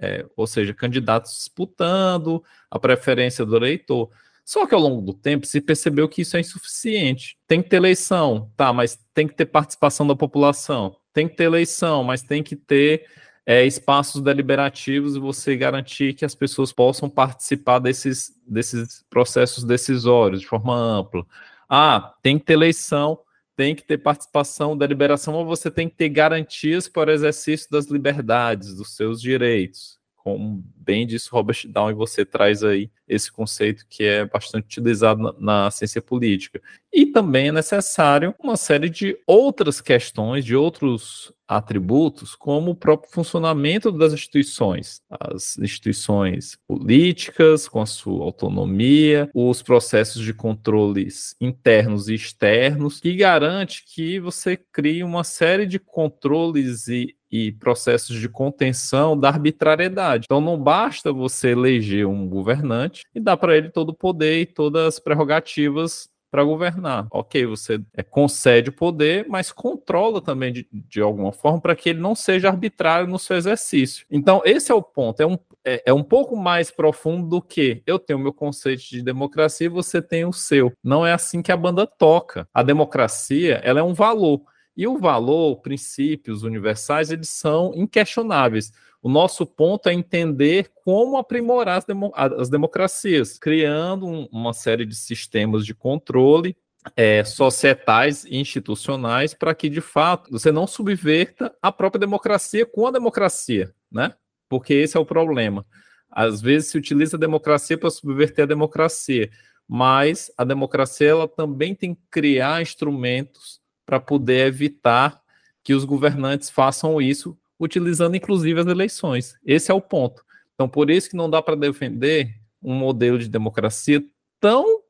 É, 0.00 0.26
ou 0.36 0.48
seja, 0.48 0.74
candidatos 0.74 1.32
disputando 1.32 2.42
a 2.68 2.76
preferência 2.76 3.46
do 3.46 3.54
eleitor. 3.54 4.10
Só 4.44 4.66
que 4.66 4.74
ao 4.74 4.80
longo 4.80 5.00
do 5.00 5.14
tempo 5.14 5.46
se 5.46 5.60
percebeu 5.60 6.08
que 6.08 6.22
isso 6.22 6.36
é 6.36 6.40
insuficiente. 6.40 7.38
Tem 7.46 7.62
que 7.62 7.68
ter 7.68 7.76
eleição, 7.76 8.50
tá, 8.56 8.72
mas 8.72 8.98
tem 9.14 9.28
que 9.28 9.34
ter 9.34 9.46
participação 9.46 10.04
da 10.04 10.16
população. 10.16 10.96
Tem 11.12 11.28
que 11.28 11.36
ter 11.36 11.44
eleição, 11.44 12.02
mas 12.02 12.20
tem 12.20 12.42
que 12.42 12.56
ter 12.56 13.06
é, 13.46 13.64
espaços 13.64 14.20
deliberativos 14.20 15.14
e 15.14 15.20
você 15.20 15.56
garantir 15.56 16.14
que 16.14 16.24
as 16.24 16.34
pessoas 16.34 16.72
possam 16.72 17.08
participar 17.08 17.78
desses, 17.78 18.32
desses 18.44 19.04
processos 19.08 19.62
decisórios 19.62 20.40
de 20.40 20.46
forma 20.48 20.74
ampla. 20.74 21.24
Ah, 21.68 22.14
tem 22.22 22.38
que 22.38 22.44
ter 22.44 22.54
eleição, 22.54 23.20
tem 23.56 23.74
que 23.74 23.84
ter 23.84 23.98
participação, 23.98 24.76
deliberação, 24.76 25.34
ou 25.34 25.44
você 25.44 25.70
tem 25.70 25.88
que 25.88 25.96
ter 25.96 26.08
garantias 26.08 26.88
para 26.88 27.10
o 27.10 27.12
exercício 27.12 27.70
das 27.70 27.86
liberdades, 27.86 28.74
dos 28.74 28.96
seus 28.96 29.20
direitos. 29.20 30.00
Como 30.16 30.62
bem 30.76 31.06
disse 31.06 31.28
Robert 31.30 31.66
Down, 31.66 31.90
e 31.90 31.94
você 31.94 32.24
traz 32.24 32.62
aí 32.62 32.90
esse 33.08 33.30
conceito 33.30 33.84
que 33.88 34.04
é 34.04 34.24
bastante 34.24 34.66
utilizado 34.66 35.20
na, 35.20 35.32
na, 35.64 35.70
ciência 35.70 36.00
política. 36.00 36.62
E 36.92 37.06
também 37.06 37.48
é 37.48 37.52
necessário 37.52 38.34
uma 38.38 38.56
série 38.56 38.88
de 38.88 39.18
outras 39.26 39.80
questões, 39.80 40.44
de 40.44 40.54
outros 40.54 41.32
atributos, 41.56 42.34
como 42.34 42.72
o 42.72 42.74
próprio 42.74 43.10
funcionamento 43.10 43.90
das 43.90 44.12
instituições, 44.12 45.00
as 45.10 45.58
instituições 45.58 46.58
políticas, 46.66 47.68
com 47.68 47.80
a 47.80 47.86
sua 47.86 48.24
autonomia, 48.24 49.30
os 49.34 49.62
processos 49.62 50.22
de 50.22 50.32
controles 50.32 51.34
internos 51.40 52.08
e 52.08 52.14
externos, 52.14 53.00
que 53.00 53.14
garante 53.14 53.84
que 53.84 54.18
você 54.20 54.56
crie 54.56 55.04
uma 55.04 55.24
série 55.24 55.66
de 55.66 55.78
controles 55.78 56.88
e 56.88 57.14
e 57.32 57.50
processos 57.50 58.20
de 58.20 58.28
contenção 58.28 59.18
da 59.18 59.28
arbitrariedade. 59.28 60.26
Então 60.26 60.40
não 60.40 60.62
basta 60.62 61.10
você 61.10 61.52
eleger 61.52 62.06
um 62.06 62.28
governante 62.28 63.06
e 63.14 63.18
dar 63.18 63.38
para 63.38 63.56
ele 63.56 63.70
todo 63.70 63.88
o 63.88 63.94
poder 63.94 64.42
e 64.42 64.46
todas 64.46 64.86
as 64.86 64.98
prerrogativas 65.00 66.11
para 66.32 66.42
governar. 66.42 67.06
Ok, 67.10 67.44
você 67.44 67.78
é, 67.94 68.02
concede 68.02 68.70
o 68.70 68.72
poder, 68.72 69.26
mas 69.28 69.52
controla 69.52 70.18
também 70.18 70.50
de, 70.50 70.66
de 70.72 71.02
alguma 71.02 71.30
forma 71.30 71.60
para 71.60 71.76
que 71.76 71.90
ele 71.90 72.00
não 72.00 72.14
seja 72.14 72.48
arbitrário 72.48 73.06
no 73.06 73.18
seu 73.18 73.36
exercício. 73.36 74.06
Então, 74.10 74.40
esse 74.42 74.72
é 74.72 74.74
o 74.74 74.82
ponto. 74.82 75.20
É 75.20 75.26
um, 75.26 75.36
é, 75.62 75.82
é 75.84 75.92
um 75.92 76.02
pouco 76.02 76.34
mais 76.34 76.70
profundo 76.70 77.28
do 77.28 77.42
que 77.42 77.82
eu 77.86 77.98
tenho 77.98 78.18
o 78.18 78.22
meu 78.22 78.32
conceito 78.32 78.82
de 78.88 79.02
democracia 79.02 79.66
e 79.66 79.68
você 79.68 80.00
tem 80.00 80.24
o 80.24 80.32
seu. 80.32 80.72
Não 80.82 81.06
é 81.06 81.12
assim 81.12 81.42
que 81.42 81.52
a 81.52 81.56
banda 81.56 81.86
toca. 81.86 82.48
A 82.54 82.62
democracia 82.62 83.60
ela 83.62 83.80
é 83.80 83.82
um 83.82 83.92
valor. 83.92 84.40
E 84.76 84.86
o 84.86 84.98
valor, 84.98 85.60
princípios 85.60 86.42
universais, 86.42 87.10
eles 87.10 87.28
são 87.28 87.72
inquestionáveis. 87.74 88.72
O 89.02 89.08
nosso 89.08 89.44
ponto 89.44 89.88
é 89.88 89.92
entender 89.92 90.70
como 90.84 91.16
aprimorar 91.16 91.78
as, 91.78 91.84
demo, 91.84 92.12
as 92.14 92.48
democracias, 92.48 93.38
criando 93.38 94.06
um, 94.06 94.28
uma 94.30 94.52
série 94.52 94.86
de 94.86 94.94
sistemas 94.94 95.66
de 95.66 95.74
controle 95.74 96.56
é, 96.96 97.22
societais 97.24 98.24
e 98.24 98.36
institucionais 98.36 99.34
para 99.34 99.54
que, 99.54 99.68
de 99.68 99.80
fato, 99.80 100.30
você 100.30 100.50
não 100.50 100.66
subverta 100.66 101.54
a 101.60 101.70
própria 101.70 102.00
democracia 102.00 102.66
com 102.66 102.86
a 102.86 102.90
democracia, 102.90 103.74
né? 103.90 104.14
Porque 104.48 104.74
esse 104.74 104.96
é 104.96 105.00
o 105.00 105.06
problema. 105.06 105.66
Às 106.10 106.40
vezes 106.40 106.70
se 106.70 106.78
utiliza 106.78 107.16
a 107.16 107.20
democracia 107.20 107.78
para 107.78 107.90
subverter 107.90 108.44
a 108.44 108.48
democracia, 108.48 109.30
mas 109.66 110.30
a 110.36 110.44
democracia 110.44 111.08
ela 111.08 111.28
também 111.28 111.74
tem 111.74 111.94
que 111.94 112.02
criar 112.10 112.60
instrumentos 112.60 113.61
para 113.84 114.00
poder 114.00 114.46
evitar 114.46 115.20
que 115.62 115.74
os 115.74 115.84
governantes 115.84 116.50
façam 116.50 117.00
isso 117.00 117.36
utilizando 117.58 118.16
inclusive 118.16 118.60
as 118.60 118.66
eleições. 118.66 119.36
Esse 119.44 119.70
é 119.70 119.74
o 119.74 119.80
ponto. 119.80 120.24
Então, 120.54 120.68
por 120.68 120.90
isso 120.90 121.08
que 121.10 121.16
não 121.16 121.30
dá 121.30 121.40
para 121.40 121.54
defender 121.54 122.34
um 122.62 122.74
modelo 122.74 123.18
de 123.18 123.28
democracia 123.28 124.02
tão, 124.40 124.80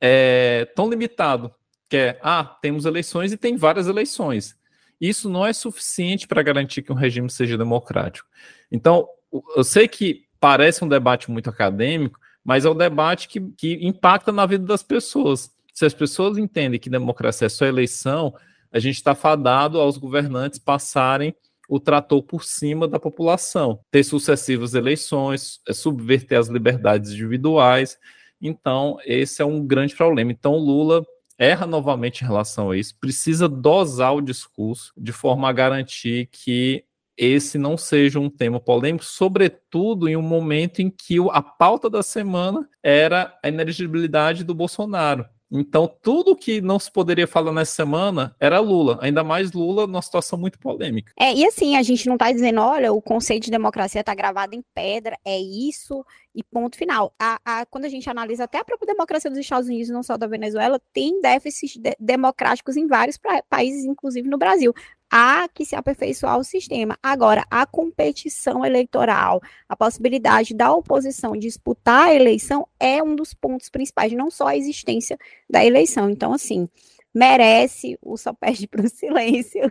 é, 0.00 0.66
tão 0.76 0.88
limitado, 0.88 1.52
que 1.88 1.96
é, 1.96 2.20
ah, 2.22 2.44
temos 2.44 2.84
eleições 2.84 3.32
e 3.32 3.36
tem 3.36 3.56
várias 3.56 3.88
eleições. 3.88 4.56
Isso 5.00 5.28
não 5.28 5.46
é 5.46 5.52
suficiente 5.52 6.28
para 6.28 6.42
garantir 6.42 6.82
que 6.82 6.92
um 6.92 6.96
regime 6.96 7.30
seja 7.30 7.56
democrático. 7.56 8.28
Então, 8.70 9.08
eu 9.56 9.64
sei 9.64 9.88
que 9.88 10.24
parece 10.38 10.84
um 10.84 10.88
debate 10.88 11.30
muito 11.30 11.50
acadêmico, 11.50 12.18
mas 12.44 12.64
é 12.64 12.70
um 12.70 12.76
debate 12.76 13.28
que, 13.28 13.40
que 13.40 13.86
impacta 13.86 14.30
na 14.32 14.46
vida 14.46 14.64
das 14.64 14.82
pessoas. 14.82 15.50
Se 15.72 15.84
as 15.84 15.94
pessoas 15.94 16.38
entendem 16.38 16.80
que 16.80 16.90
democracia 16.90 17.46
é 17.46 17.48
só 17.48 17.64
eleição, 17.64 18.34
a 18.72 18.78
gente 18.78 18.96
está 18.96 19.14
fadado 19.14 19.80
aos 19.80 19.96
governantes 19.96 20.58
passarem 20.58 21.34
o 21.68 21.78
tratou 21.78 22.20
por 22.20 22.44
cima 22.44 22.88
da 22.88 22.98
população, 22.98 23.80
ter 23.92 24.02
sucessivas 24.02 24.74
eleições, 24.74 25.60
é, 25.68 25.72
subverter 25.72 26.38
as 26.38 26.48
liberdades 26.48 27.12
individuais. 27.12 27.96
Então, 28.42 28.98
esse 29.04 29.40
é 29.40 29.44
um 29.44 29.64
grande 29.64 29.94
problema. 29.94 30.32
Então, 30.32 30.56
Lula 30.56 31.06
erra 31.38 31.66
novamente 31.66 32.22
em 32.22 32.26
relação 32.26 32.70
a 32.70 32.76
isso, 32.76 32.94
precisa 33.00 33.48
dosar 33.48 34.14
o 34.14 34.20
discurso 34.20 34.92
de 34.96 35.12
forma 35.12 35.48
a 35.48 35.52
garantir 35.52 36.28
que 36.30 36.84
esse 37.16 37.56
não 37.56 37.76
seja 37.76 38.18
um 38.18 38.28
tema 38.28 38.58
polêmico, 38.58 39.04
sobretudo 39.04 40.08
em 40.08 40.16
um 40.16 40.22
momento 40.22 40.80
em 40.80 40.90
que 40.90 41.16
a 41.30 41.42
pauta 41.42 41.88
da 41.88 42.02
semana 42.02 42.68
era 42.82 43.38
a 43.42 43.48
inelegibilidade 43.48 44.42
do 44.42 44.54
Bolsonaro. 44.54 45.24
Então, 45.50 45.90
tudo 46.00 46.36
que 46.36 46.60
não 46.60 46.78
se 46.78 46.90
poderia 46.90 47.26
falar 47.26 47.52
nessa 47.52 47.74
semana 47.74 48.34
era 48.38 48.60
Lula, 48.60 48.98
ainda 49.02 49.24
mais 49.24 49.52
Lula 49.52 49.86
numa 49.86 50.00
situação 50.00 50.38
muito 50.38 50.58
polêmica. 50.58 51.12
É, 51.18 51.34
e 51.34 51.44
assim, 51.44 51.76
a 51.76 51.82
gente 51.82 52.06
não 52.06 52.14
está 52.14 52.30
dizendo, 52.30 52.60
olha, 52.60 52.92
o 52.92 53.02
conceito 53.02 53.44
de 53.44 53.50
democracia 53.50 54.00
está 54.00 54.14
gravado 54.14 54.54
em 54.54 54.62
pedra, 54.72 55.18
é 55.24 55.38
isso 55.38 56.04
e 56.34 56.44
ponto 56.44 56.76
final. 56.76 57.12
A, 57.18 57.40
a, 57.44 57.66
quando 57.66 57.86
a 57.86 57.88
gente 57.88 58.08
analisa 58.08 58.44
até 58.44 58.58
a 58.58 58.64
própria 58.64 58.86
democracia 58.86 59.30
dos 59.30 59.40
Estados 59.40 59.68
Unidos, 59.68 59.88
não 59.88 60.02
só 60.02 60.16
da 60.16 60.28
Venezuela, 60.28 60.80
tem 60.92 61.20
déficits 61.20 61.76
de, 61.76 61.96
democráticos 61.98 62.76
em 62.76 62.86
vários 62.86 63.18
pra, 63.18 63.42
países, 63.42 63.84
inclusive 63.84 64.28
no 64.28 64.38
Brasil 64.38 64.72
há 65.10 65.48
que 65.48 65.64
se 65.64 65.74
aperfeiçoar 65.74 66.38
o 66.38 66.44
sistema. 66.44 66.96
Agora, 67.02 67.44
a 67.50 67.66
competição 67.66 68.64
eleitoral, 68.64 69.40
a 69.68 69.76
possibilidade 69.76 70.54
da 70.54 70.72
oposição 70.72 71.36
disputar 71.36 72.08
a 72.08 72.14
eleição 72.14 72.66
é 72.78 73.02
um 73.02 73.16
dos 73.16 73.34
pontos 73.34 73.68
principais, 73.68 74.12
não 74.12 74.30
só 74.30 74.48
a 74.48 74.56
existência 74.56 75.18
da 75.48 75.64
eleição. 75.64 76.08
Então, 76.08 76.32
assim, 76.32 76.68
merece 77.14 77.98
o 78.00 78.16
só 78.16 78.32
perde 78.32 78.68
para 78.68 78.86
o 78.86 78.88
silêncio. 78.88 79.70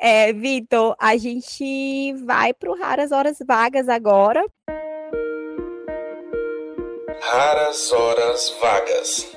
É, 0.00 0.32
Vitor, 0.32 0.96
a 0.98 1.16
gente 1.16 2.14
vai 2.24 2.54
para 2.54 2.70
o 2.70 2.76
Raras 2.76 3.12
Horas 3.12 3.38
Vagas 3.46 3.88
agora. 3.88 4.44
Raras 7.20 7.92
Horas 7.92 8.56
Vagas 8.60 9.35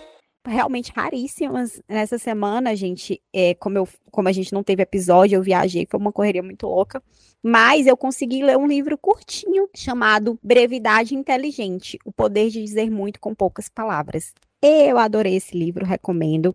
realmente 0.49 0.91
raríssimas 0.95 1.81
nessa 1.87 2.17
semana, 2.17 2.75
gente. 2.75 3.21
É, 3.33 3.53
como, 3.53 3.77
eu, 3.77 3.87
como 4.11 4.27
a 4.27 4.31
gente 4.31 4.51
não 4.51 4.63
teve 4.63 4.83
episódio, 4.83 5.37
eu 5.37 5.43
viajei, 5.43 5.87
foi 5.89 5.99
uma 5.99 6.11
correria 6.11 6.43
muito 6.43 6.67
louca. 6.67 7.01
Mas 7.41 7.87
eu 7.87 7.95
consegui 7.95 8.43
ler 8.43 8.57
um 8.57 8.67
livro 8.67 8.97
curtinho 8.97 9.69
chamado 9.75 10.37
Brevidade 10.43 11.15
Inteligente: 11.15 11.97
O 12.03 12.11
Poder 12.11 12.49
de 12.49 12.61
Dizer 12.61 12.89
Muito 12.89 13.19
com 13.19 13.33
Poucas 13.33 13.69
Palavras. 13.69 14.33
Eu 14.61 14.97
adorei 14.97 15.35
esse 15.35 15.57
livro, 15.57 15.85
recomendo, 15.85 16.53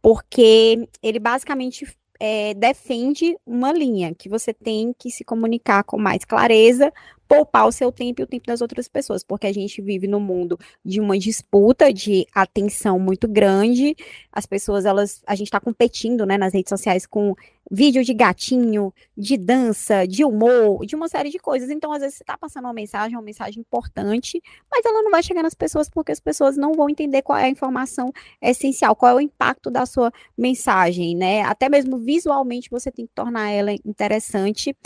porque 0.00 0.88
ele 1.02 1.18
basicamente 1.18 1.86
é, 2.18 2.54
defende 2.54 3.36
uma 3.44 3.72
linha 3.72 4.14
que 4.14 4.28
você 4.28 4.54
tem 4.54 4.94
que 4.98 5.10
se 5.10 5.24
comunicar 5.24 5.82
com 5.82 5.98
mais 5.98 6.24
clareza, 6.24 6.92
poupar 7.32 7.66
o 7.66 7.72
seu 7.72 7.90
tempo 7.90 8.20
e 8.20 8.24
o 8.24 8.26
tempo 8.26 8.46
das 8.46 8.60
outras 8.60 8.86
pessoas, 8.86 9.24
porque 9.24 9.46
a 9.46 9.52
gente 9.54 9.80
vive 9.80 10.06
no 10.06 10.20
mundo 10.20 10.58
de 10.84 11.00
uma 11.00 11.18
disputa 11.18 11.90
de 11.90 12.26
atenção 12.34 12.98
muito 12.98 13.26
grande. 13.26 13.96
As 14.30 14.44
pessoas, 14.44 14.84
elas, 14.84 15.22
a 15.26 15.34
gente 15.34 15.46
está 15.46 15.58
competindo, 15.58 16.26
né, 16.26 16.36
nas 16.36 16.52
redes 16.52 16.68
sociais 16.68 17.06
com 17.06 17.34
vídeo 17.72 18.04
de 18.04 18.12
gatinho, 18.12 18.92
de 19.16 19.38
dança, 19.38 20.06
de 20.06 20.22
humor, 20.22 20.84
de 20.84 20.94
uma 20.94 21.08
série 21.08 21.30
de 21.30 21.38
coisas. 21.38 21.70
Então, 21.70 21.90
às 21.90 22.02
vezes, 22.02 22.16
você 22.16 22.22
está 22.22 22.36
passando 22.36 22.66
uma 22.66 22.74
mensagem, 22.74 23.16
uma 23.16 23.22
mensagem 23.22 23.60
importante, 23.60 24.42
mas 24.70 24.84
ela 24.84 25.02
não 25.02 25.10
vai 25.10 25.22
chegar 25.22 25.42
nas 25.42 25.54
pessoas 25.54 25.88
porque 25.88 26.12
as 26.12 26.20
pessoas 26.20 26.54
não 26.54 26.74
vão 26.74 26.90
entender 26.90 27.22
qual 27.22 27.38
é 27.38 27.44
a 27.44 27.48
informação 27.48 28.12
essencial, 28.42 28.94
qual 28.94 29.12
é 29.12 29.14
o 29.14 29.20
impacto 29.22 29.70
da 29.70 29.86
sua 29.86 30.12
mensagem, 30.36 31.16
né? 31.16 31.40
Até 31.44 31.70
mesmo 31.70 31.96
visualmente 31.96 32.68
você 32.70 32.92
tem 32.92 33.06
que 33.06 33.14
tornar 33.14 33.48
ela 33.50 33.72
interessante. 33.72 34.76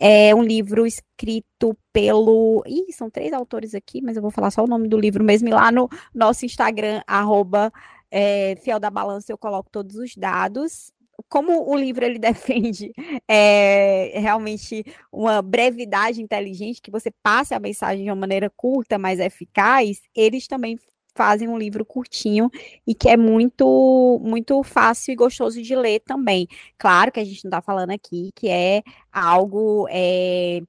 É 0.00 0.34
um 0.34 0.42
livro 0.42 0.84
escrito 0.84 1.76
pelo. 1.92 2.64
Ih, 2.66 2.92
são 2.92 3.08
três 3.08 3.32
autores 3.32 3.72
aqui, 3.72 4.02
mas 4.02 4.16
eu 4.16 4.22
vou 4.22 4.32
falar 4.32 4.50
só 4.50 4.64
o 4.64 4.66
nome 4.66 4.88
do 4.88 4.98
livro 4.98 5.22
mesmo. 5.22 5.48
E 5.48 5.52
lá 5.52 5.70
no 5.70 5.88
nosso 6.12 6.44
Instagram, 6.44 7.02
arroba, 7.06 7.72
é, 8.10 8.56
Fiel 8.56 8.80
da 8.80 8.90
Balança, 8.90 9.30
eu 9.30 9.38
coloco 9.38 9.70
todos 9.70 9.94
os 9.94 10.16
dados 10.16 10.92
como 11.28 11.68
o 11.70 11.76
livro 11.76 12.04
ele 12.04 12.18
defende 12.20 12.92
é, 13.28 14.12
realmente 14.20 14.84
uma 15.10 15.42
brevidade 15.42 16.22
inteligente, 16.22 16.82
que 16.82 16.90
você 16.90 17.10
passe 17.22 17.54
a 17.54 17.60
mensagem 17.60 18.04
de 18.04 18.10
uma 18.10 18.16
maneira 18.16 18.50
curta, 18.50 18.98
mas 18.98 19.20
eficaz, 19.20 20.02
eles 20.14 20.46
também 20.46 20.78
fazem 21.14 21.48
um 21.48 21.58
livro 21.58 21.84
curtinho 21.84 22.50
e 22.86 22.94
que 22.94 23.08
é 23.08 23.16
muito 23.16 24.20
muito 24.24 24.62
fácil 24.62 25.12
e 25.12 25.16
gostoso 25.16 25.60
de 25.62 25.76
ler 25.76 26.00
também. 26.00 26.48
Claro 26.78 27.12
que 27.12 27.20
a 27.20 27.24
gente 27.24 27.44
não 27.44 27.50
está 27.50 27.60
falando 27.60 27.90
aqui 27.90 28.30
que 28.34 28.48
é 28.48 28.82
algo 29.12 29.86
é, 29.90 30.62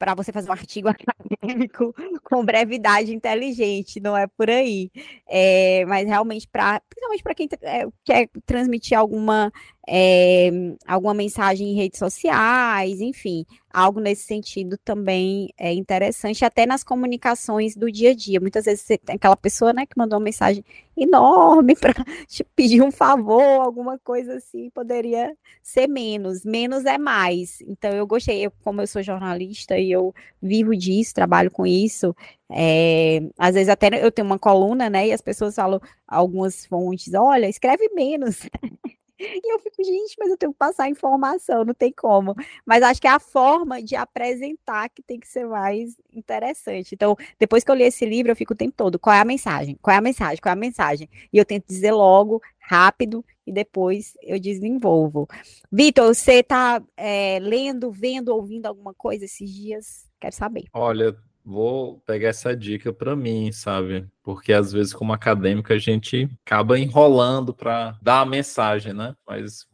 para 0.00 0.14
você 0.14 0.32
fazer 0.32 0.48
um 0.48 0.52
artigo 0.52 0.88
acadêmico 1.44 1.94
com 2.24 2.42
brevidade 2.42 3.14
inteligente, 3.14 4.00
não 4.00 4.16
é 4.16 4.26
por 4.26 4.48
aí. 4.48 4.90
É, 5.28 5.84
mas 5.84 6.08
realmente, 6.08 6.48
para 6.48 6.80
principalmente 6.88 7.22
para 7.22 7.34
quem 7.34 7.48
é, 7.60 7.86
quer 8.02 8.30
transmitir 8.46 8.98
alguma, 8.98 9.52
é, 9.88 10.50
alguma 10.86 11.14
mensagem 11.14 11.68
em 11.70 11.74
redes 11.74 11.98
sociais, 11.98 13.00
enfim, 13.00 13.44
algo 13.72 13.98
nesse 14.00 14.22
sentido 14.24 14.76
também 14.78 15.48
é 15.58 15.72
interessante, 15.72 16.44
até 16.44 16.66
nas 16.66 16.84
comunicações 16.84 17.74
do 17.74 17.90
dia 17.90 18.10
a 18.10 18.14
dia. 18.14 18.40
Muitas 18.40 18.66
vezes 18.66 18.82
você 18.82 18.98
tem 18.98 19.16
aquela 19.16 19.36
pessoa 19.36 19.72
né, 19.72 19.86
que 19.86 19.96
mandou 19.96 20.18
uma 20.18 20.24
mensagem 20.24 20.64
enorme 20.96 21.74
para 21.80 21.94
te 22.26 22.44
pedir 22.54 22.82
um 22.82 22.90
favor, 22.92 23.42
alguma 23.42 23.98
coisa 23.98 24.34
assim, 24.36 24.70
poderia 24.70 25.34
ser 25.62 25.88
menos. 25.88 26.44
Menos 26.44 26.84
é 26.84 26.98
mais. 26.98 27.60
Então, 27.62 27.90
eu 27.90 28.06
gostei, 28.06 28.46
eu, 28.46 28.52
como 28.62 28.80
eu 28.82 28.86
sou 28.86 29.02
jornalista 29.02 29.78
e 29.78 29.90
eu 29.90 30.14
vivo 30.42 30.76
disso, 30.76 31.14
trabalho 31.14 31.50
com 31.50 31.66
isso, 31.66 32.14
é, 32.50 33.20
às 33.38 33.54
vezes 33.54 33.68
até 33.68 33.88
eu 34.04 34.10
tenho 34.12 34.26
uma 34.26 34.38
coluna, 34.38 34.90
né, 34.90 35.08
e 35.08 35.12
as 35.12 35.20
pessoas 35.20 35.54
falam 35.54 35.80
algumas 36.06 36.66
fontes, 36.66 37.12
olha, 37.14 37.48
escreve 37.48 37.88
menos. 37.94 38.48
E 39.20 39.52
eu 39.52 39.58
fico, 39.58 39.84
gente, 39.84 40.16
mas 40.18 40.30
eu 40.30 40.36
tenho 40.36 40.52
que 40.52 40.58
passar 40.58 40.88
informação, 40.88 41.64
não 41.64 41.74
tem 41.74 41.92
como. 41.92 42.34
Mas 42.64 42.82
acho 42.82 43.00
que 43.00 43.06
é 43.06 43.10
a 43.10 43.20
forma 43.20 43.82
de 43.82 43.94
apresentar 43.94 44.88
que 44.88 45.02
tem 45.02 45.20
que 45.20 45.28
ser 45.28 45.46
mais 45.46 45.96
interessante. 46.12 46.94
Então, 46.94 47.16
depois 47.38 47.62
que 47.62 47.70
eu 47.70 47.74
li 47.74 47.84
esse 47.84 48.06
livro, 48.06 48.32
eu 48.32 48.36
fico 48.36 48.54
o 48.54 48.56
tempo 48.56 48.74
todo, 48.76 48.98
qual 48.98 49.14
é 49.14 49.20
a 49.20 49.24
mensagem? 49.24 49.78
Qual 49.82 49.94
é 49.94 49.98
a 49.98 50.02
mensagem? 50.02 50.38
Qual 50.40 50.50
é 50.50 50.54
a 50.54 50.56
mensagem? 50.56 51.08
E 51.32 51.36
eu 51.36 51.44
tento 51.44 51.66
dizer 51.66 51.92
logo, 51.92 52.40
rápido, 52.58 53.24
e 53.46 53.52
depois 53.52 54.16
eu 54.22 54.38
desenvolvo. 54.38 55.28
Vitor, 55.70 56.14
você 56.14 56.34
está 56.34 56.82
é, 56.96 57.38
lendo, 57.40 57.90
vendo, 57.90 58.28
ouvindo 58.28 58.66
alguma 58.66 58.94
coisa 58.94 59.24
esses 59.24 59.50
dias? 59.50 60.08
Quero 60.20 60.34
saber. 60.34 60.64
Olha, 60.72 61.16
vou 61.44 62.00
pegar 62.06 62.28
essa 62.28 62.56
dica 62.56 62.92
para 62.92 63.16
mim, 63.16 63.50
sabe? 63.52 64.06
Porque 64.22 64.52
às 64.52 64.72
vezes, 64.72 64.92
como 64.92 65.12
acadêmico, 65.12 65.72
a 65.72 65.78
gente 65.78 66.28
acaba 66.44 66.78
enrolando 66.78 67.54
para 67.54 67.98
dar 68.02 68.20
a 68.20 68.26
mensagem, 68.26 68.92
né? 68.92 69.14
Mas 69.26 69.66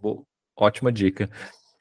ótima 0.56 0.90
dica. 0.90 1.30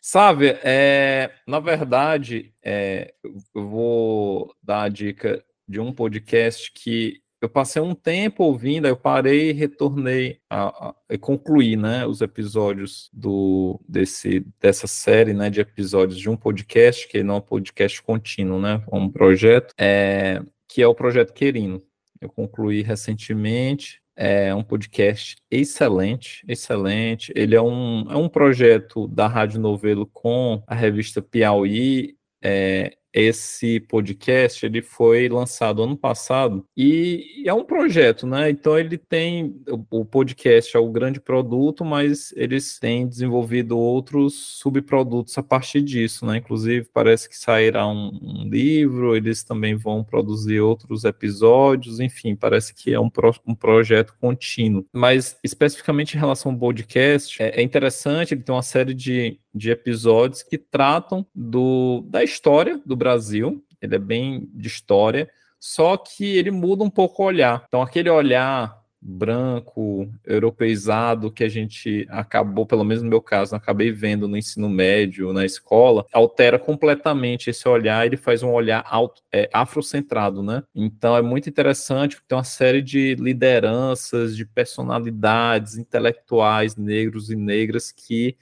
Sabe, 0.01 0.59
é, 0.63 1.31
na 1.47 1.59
verdade, 1.59 2.53
é, 2.63 3.13
eu 3.23 3.67
vou 3.67 4.55
dar 4.61 4.83
a 4.83 4.89
dica 4.89 5.43
de 5.67 5.79
um 5.79 5.91
podcast 5.91 6.71
que 6.71 7.21
eu 7.45 7.49
passei 7.49 7.81
um 7.81 7.93
tempo 7.93 8.43
ouvindo, 8.43 8.85
aí 8.85 8.91
eu 8.91 8.97
parei 8.97 9.51
e 9.51 9.53
retornei 9.53 10.39
a, 10.49 10.89
a, 10.89 10.95
a 11.09 11.17
concluir, 11.17 11.77
né, 11.77 12.05
os 12.05 12.21
episódios 12.21 13.09
do 13.13 13.79
desse 13.87 14.45
dessa 14.59 14.87
série, 14.87 15.33
né, 15.33 15.49
de 15.49 15.61
episódios 15.61 16.19
de 16.19 16.29
um 16.29 16.35
podcast 16.35 17.07
que 17.07 17.23
não 17.23 17.35
é 17.35 17.37
um 17.37 17.41
podcast 17.41 18.01
contínuo, 18.01 18.59
né, 18.59 18.83
é 18.91 18.95
um 18.95 19.09
projeto, 19.09 19.73
é, 19.77 20.41
que 20.67 20.81
é 20.81 20.87
o 20.87 20.95
projeto 20.95 21.33
Querino. 21.33 21.81
Eu 22.19 22.29
concluí 22.29 22.81
recentemente. 22.81 24.01
É 24.17 24.55
um 24.55 24.63
podcast 24.63 25.35
excelente, 25.51 26.41
excelente. 26.47 27.33
Ele 27.35 27.53
é 27.53 27.61
um, 27.61 28.09
é 28.09 28.15
um 28.15 28.29
projeto 28.29 29.09
da 29.09 29.27
Rádio 29.27 29.59
Novelo 29.59 30.07
com 30.07 30.63
a 30.65 30.73
revista 30.73 31.21
Piauí. 31.21 32.15
É, 32.41 32.95
esse 33.15 33.79
podcast 33.79 34.65
ele 34.65 34.81
foi 34.81 35.29
lançado 35.29 35.81
ano 35.81 35.95
passado 35.95 36.65
e 36.75 37.43
é 37.45 37.53
um 37.53 37.63
projeto, 37.63 38.27
né? 38.27 38.49
Então 38.49 38.77
ele 38.77 38.97
tem 38.97 39.55
o 39.89 40.03
podcast 40.03 40.75
é 40.75 40.79
o 40.79 40.91
grande 40.91 41.21
produto, 41.21 41.85
mas 41.85 42.33
eles 42.35 42.77
têm 42.77 43.07
desenvolvido 43.07 43.77
outros 43.79 44.33
subprodutos 44.59 45.37
a 45.37 45.43
partir 45.43 45.81
disso, 45.81 46.25
né? 46.25 46.37
Inclusive 46.37 46.89
parece 46.93 47.29
que 47.29 47.37
sairá 47.37 47.87
um, 47.87 48.19
um 48.21 48.49
livro, 48.49 49.15
eles 49.15 49.45
também 49.45 49.75
vão 49.75 50.03
produzir 50.03 50.59
outros 50.59 51.05
episódios, 51.05 52.01
enfim, 52.01 52.35
parece 52.35 52.73
que 52.73 52.93
é 52.93 52.99
um, 52.99 53.09
pro, 53.09 53.33
um 53.47 53.55
projeto 53.55 54.13
contínuo. 54.19 54.85
Mas 54.91 55.37
especificamente 55.41 56.17
em 56.17 56.19
relação 56.19 56.51
ao 56.51 56.57
podcast, 56.57 57.41
é, 57.41 57.61
é 57.61 57.63
interessante, 57.63 58.33
ele 58.33 58.43
tem 58.43 58.53
uma 58.53 58.61
série 58.61 58.93
de 58.93 59.39
de 59.55 59.71
episódios 59.71 60.43
que 60.43 60.57
tratam 60.57 61.25
do, 61.33 62.03
da 62.09 62.21
história 62.21 62.81
do 62.85 62.95
Brasil. 63.05 63.63
Ele 63.79 63.95
é 63.95 63.99
bem 63.99 64.49
de 64.51 64.67
história, 64.67 65.29
só 65.59 65.95
que 65.95 66.25
ele 66.37 66.49
muda 66.49 66.83
um 66.83 66.89
pouco 66.89 67.21
o 67.21 67.25
olhar. 67.27 67.63
Então, 67.67 67.83
aquele 67.83 68.09
olhar 68.09 68.83
branco, 68.99 70.11
europeizado 70.25 71.31
que 71.31 71.43
a 71.43 71.49
gente 71.49 72.07
acabou, 72.09 72.65
pelo 72.65 72.83
menos 72.83 73.03
no 73.03 73.09
meu 73.09 73.21
caso, 73.21 73.55
acabei 73.55 73.91
vendo 73.91 74.27
no 74.27 74.35
ensino 74.35 74.67
médio, 74.67 75.31
na 75.31 75.45
escola, 75.45 76.07
altera 76.11 76.57
completamente 76.57 77.51
esse 77.51 77.67
olhar, 77.67 78.03
ele 78.03 78.17
faz 78.17 78.41
um 78.41 78.51
olhar 78.51 78.83
é, 79.31 79.47
afrocentrado, 79.53 80.41
né? 80.41 80.63
Então 80.73 81.15
é 81.15 81.21
muito 81.21 81.47
interessante, 81.47 82.17
tem 82.27 82.35
uma 82.35 82.43
série 82.43 82.81
de 82.81 83.13
lideranças, 83.19 84.35
de 84.35 84.43
personalidades 84.43 85.77
intelectuais 85.77 86.75
negros 86.75 87.29
e 87.29 87.35
negras 87.35 87.91
que 87.91 88.35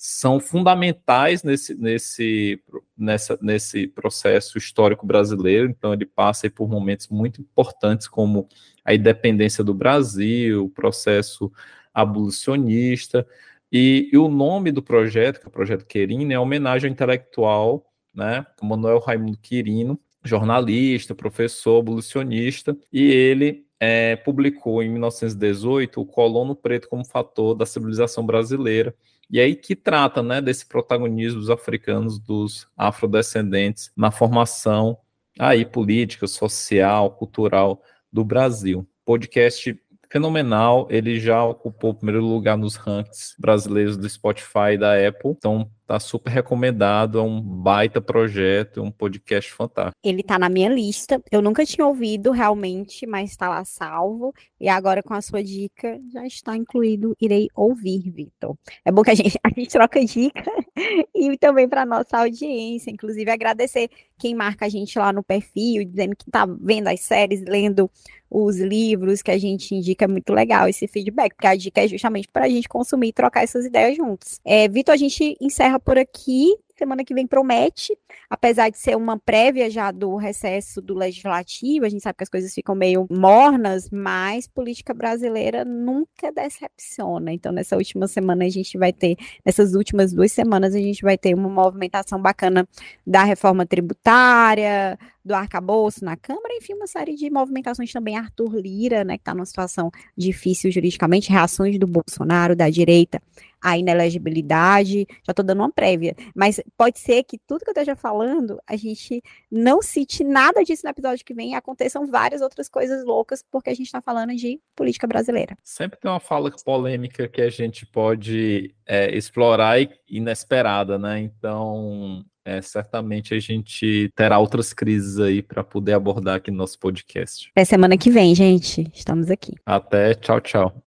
são 0.00 0.38
fundamentais 0.38 1.42
nesse, 1.42 1.74
nesse, 1.74 2.62
nessa, 2.96 3.36
nesse 3.42 3.88
processo 3.88 4.56
histórico 4.56 5.04
brasileiro. 5.04 5.68
Então, 5.68 5.92
ele 5.92 6.06
passa 6.06 6.48
por 6.48 6.68
momentos 6.68 7.08
muito 7.08 7.40
importantes, 7.40 8.06
como 8.06 8.48
a 8.84 8.94
independência 8.94 9.64
do 9.64 9.74
Brasil, 9.74 10.66
o 10.66 10.70
processo 10.70 11.50
abolicionista. 11.92 13.26
E, 13.72 14.08
e 14.12 14.16
o 14.16 14.28
nome 14.28 14.70
do 14.70 14.80
projeto, 14.80 15.40
que 15.40 15.46
é 15.46 15.48
o 15.48 15.52
Projeto 15.52 15.84
Querino, 15.84 16.32
é 16.32 16.38
homenagem 16.38 16.88
ao 16.88 16.92
intelectual, 16.92 17.84
né, 18.14 18.46
Manuel 18.62 19.00
Raimundo 19.00 19.36
Quirino, 19.38 19.98
jornalista, 20.22 21.12
professor, 21.12 21.80
abolicionista, 21.80 22.76
e 22.92 23.02
ele 23.02 23.66
é, 23.80 24.14
publicou 24.14 24.80
em 24.80 24.90
1918 24.90 26.00
o 26.00 26.06
Colono 26.06 26.54
Preto 26.54 26.88
como 26.88 27.04
fator 27.04 27.56
da 27.56 27.66
civilização 27.66 28.24
brasileira, 28.24 28.94
e 29.30 29.40
aí 29.40 29.54
que 29.54 29.76
trata 29.76 30.22
né, 30.22 30.40
desse 30.40 30.66
protagonismo 30.66 31.40
dos 31.40 31.50
africanos, 31.50 32.18
dos 32.18 32.66
afrodescendentes 32.76 33.92
na 33.96 34.10
formação 34.10 34.98
aí 35.38 35.64
política, 35.64 36.26
social, 36.26 37.10
cultural 37.12 37.82
do 38.12 38.24
Brasil. 38.24 38.86
Podcast 39.04 39.78
fenomenal, 40.10 40.88
ele 40.90 41.20
já 41.20 41.44
ocupou 41.44 41.90
o 41.90 41.94
primeiro 41.94 42.24
lugar 42.24 42.56
nos 42.56 42.76
rankings 42.76 43.34
brasileiros 43.38 43.96
do 43.96 44.08
Spotify 44.08 44.72
e 44.72 44.78
da 44.78 45.08
Apple, 45.08 45.32
então 45.36 45.70
tá 45.88 45.98
super 45.98 46.30
recomendado, 46.30 47.18
é 47.18 47.22
um 47.22 47.40
baita 47.40 47.98
projeto, 47.98 48.82
um 48.82 48.90
podcast 48.90 49.50
fantástico. 49.50 49.96
Ele 50.04 50.22
tá 50.22 50.38
na 50.38 50.50
minha 50.50 50.68
lista, 50.68 51.18
eu 51.32 51.40
nunca 51.40 51.64
tinha 51.64 51.86
ouvido 51.86 52.30
realmente, 52.30 53.06
mas 53.06 53.30
está 53.30 53.48
lá 53.48 53.64
salvo, 53.64 54.34
e 54.60 54.68
agora 54.68 55.02
com 55.02 55.14
a 55.14 55.22
sua 55.22 55.42
dica 55.42 55.98
já 56.12 56.26
está 56.26 56.54
incluído, 56.54 57.16
irei 57.18 57.48
ouvir, 57.54 58.10
Vitor. 58.10 58.54
É 58.84 58.92
bom 58.92 59.02
que 59.02 59.12
a 59.12 59.14
gente, 59.14 59.38
a 59.42 59.48
gente 59.48 59.70
troca 59.70 60.04
dica 60.04 60.44
e 61.14 61.38
também 61.38 61.66
para 61.66 61.86
nossa 61.86 62.18
audiência, 62.18 62.90
inclusive 62.90 63.30
agradecer 63.30 63.88
quem 64.18 64.34
marca 64.34 64.66
a 64.66 64.68
gente 64.68 64.98
lá 64.98 65.10
no 65.10 65.22
perfil, 65.22 65.86
dizendo 65.86 66.14
que 66.14 66.30
tá 66.30 66.44
vendo 66.60 66.88
as 66.88 67.00
séries, 67.00 67.42
lendo 67.48 67.90
os 68.30 68.58
livros 68.58 69.22
que 69.22 69.30
a 69.30 69.38
gente 69.38 69.74
indica, 69.74 70.04
é 70.04 70.08
muito 70.08 70.32
legal 70.32 70.68
esse 70.68 70.86
feedback, 70.86 71.34
porque 71.34 71.46
a 71.46 71.54
dica 71.54 71.82
é 71.82 71.88
justamente 71.88 72.28
para 72.28 72.44
a 72.44 72.48
gente 72.48 72.68
consumir 72.68 73.08
e 73.08 73.12
trocar 73.12 73.42
essas 73.42 73.64
ideias 73.64 73.96
juntos. 73.96 74.40
É, 74.44 74.68
Vitor, 74.68 74.92
a 74.92 74.98
gente 74.98 75.36
encerra 75.40 75.77
por 75.80 75.98
aqui. 75.98 76.56
Semana 76.76 77.04
que 77.04 77.12
vem 77.12 77.26
promete, 77.26 77.98
apesar 78.30 78.70
de 78.70 78.78
ser 78.78 78.96
uma 78.96 79.18
prévia 79.18 79.68
já 79.68 79.90
do 79.90 80.14
recesso 80.14 80.80
do 80.80 80.94
legislativo, 80.94 81.84
a 81.84 81.88
gente 81.88 82.04
sabe 82.04 82.16
que 82.16 82.22
as 82.22 82.28
coisas 82.28 82.54
ficam 82.54 82.72
meio 82.72 83.04
mornas, 83.10 83.90
mas 83.90 84.46
política 84.46 84.94
brasileira 84.94 85.64
nunca 85.64 86.30
decepciona. 86.30 87.32
Então, 87.32 87.50
nessa 87.50 87.76
última 87.76 88.06
semana, 88.06 88.44
a 88.44 88.48
gente 88.48 88.78
vai 88.78 88.92
ter, 88.92 89.16
nessas 89.44 89.74
últimas 89.74 90.12
duas 90.12 90.30
semanas, 90.30 90.72
a 90.72 90.78
gente 90.78 91.02
vai 91.02 91.18
ter 91.18 91.34
uma 91.34 91.48
movimentação 91.48 92.22
bacana 92.22 92.68
da 93.04 93.24
reforma 93.24 93.66
tributária, 93.66 94.96
do 95.28 95.34
arcabouço 95.34 96.04
na 96.04 96.16
Câmara, 96.16 96.54
enfim, 96.56 96.74
uma 96.74 96.86
série 96.86 97.14
de 97.14 97.30
movimentações 97.30 97.92
também. 97.92 98.16
Arthur 98.16 98.56
Lira, 98.56 99.04
né, 99.04 99.16
que 99.16 99.22
está 99.22 99.34
numa 99.34 99.46
situação 99.46 99.90
difícil 100.16 100.72
juridicamente, 100.72 101.30
reações 101.30 101.78
do 101.78 101.86
Bolsonaro, 101.86 102.56
da 102.56 102.68
direita, 102.68 103.22
a 103.60 103.76
inelegibilidade, 103.76 105.06
já 105.24 105.30
estou 105.30 105.44
dando 105.44 105.58
uma 105.58 105.70
prévia, 105.70 106.14
mas 106.34 106.60
pode 106.76 106.98
ser 106.98 107.24
que 107.24 107.38
tudo 107.38 107.64
que 107.64 107.70
eu 107.70 107.72
esteja 107.72 107.96
falando, 107.96 108.60
a 108.66 108.76
gente 108.76 109.22
não 109.50 109.82
cite 109.82 110.22
nada 110.24 110.62
disso 110.62 110.82
no 110.84 110.90
episódio 110.90 111.24
que 111.24 111.34
vem, 111.34 111.54
aconteçam 111.54 112.06
várias 112.06 112.40
outras 112.40 112.68
coisas 112.68 113.04
loucas, 113.04 113.44
porque 113.50 113.70
a 113.70 113.74
gente 113.74 113.86
está 113.86 114.00
falando 114.00 114.34
de 114.34 114.60
política 114.76 115.06
brasileira. 115.06 115.56
Sempre 115.62 115.98
tem 115.98 116.10
uma 116.10 116.20
fala 116.20 116.50
polêmica 116.64 117.28
que 117.28 117.42
a 117.42 117.50
gente 117.50 117.84
pode 117.84 118.74
é, 118.86 119.14
explorar 119.16 119.80
e 119.80 119.90
inesperada, 120.08 120.98
né? 120.98 121.20
Então, 121.20 122.24
é, 122.48 122.62
certamente 122.62 123.34
a 123.34 123.40
gente 123.40 124.10
terá 124.16 124.38
outras 124.38 124.72
crises 124.72 125.18
aí 125.18 125.42
para 125.42 125.62
poder 125.62 125.92
abordar 125.92 126.36
aqui 126.36 126.50
no 126.50 126.56
nosso 126.56 126.78
podcast. 126.78 127.50
Até 127.52 127.64
semana 127.64 127.98
que 127.98 128.10
vem, 128.10 128.34
gente. 128.34 128.90
Estamos 128.94 129.30
aqui. 129.30 129.52
Até, 129.66 130.14
tchau, 130.14 130.40
tchau. 130.40 130.74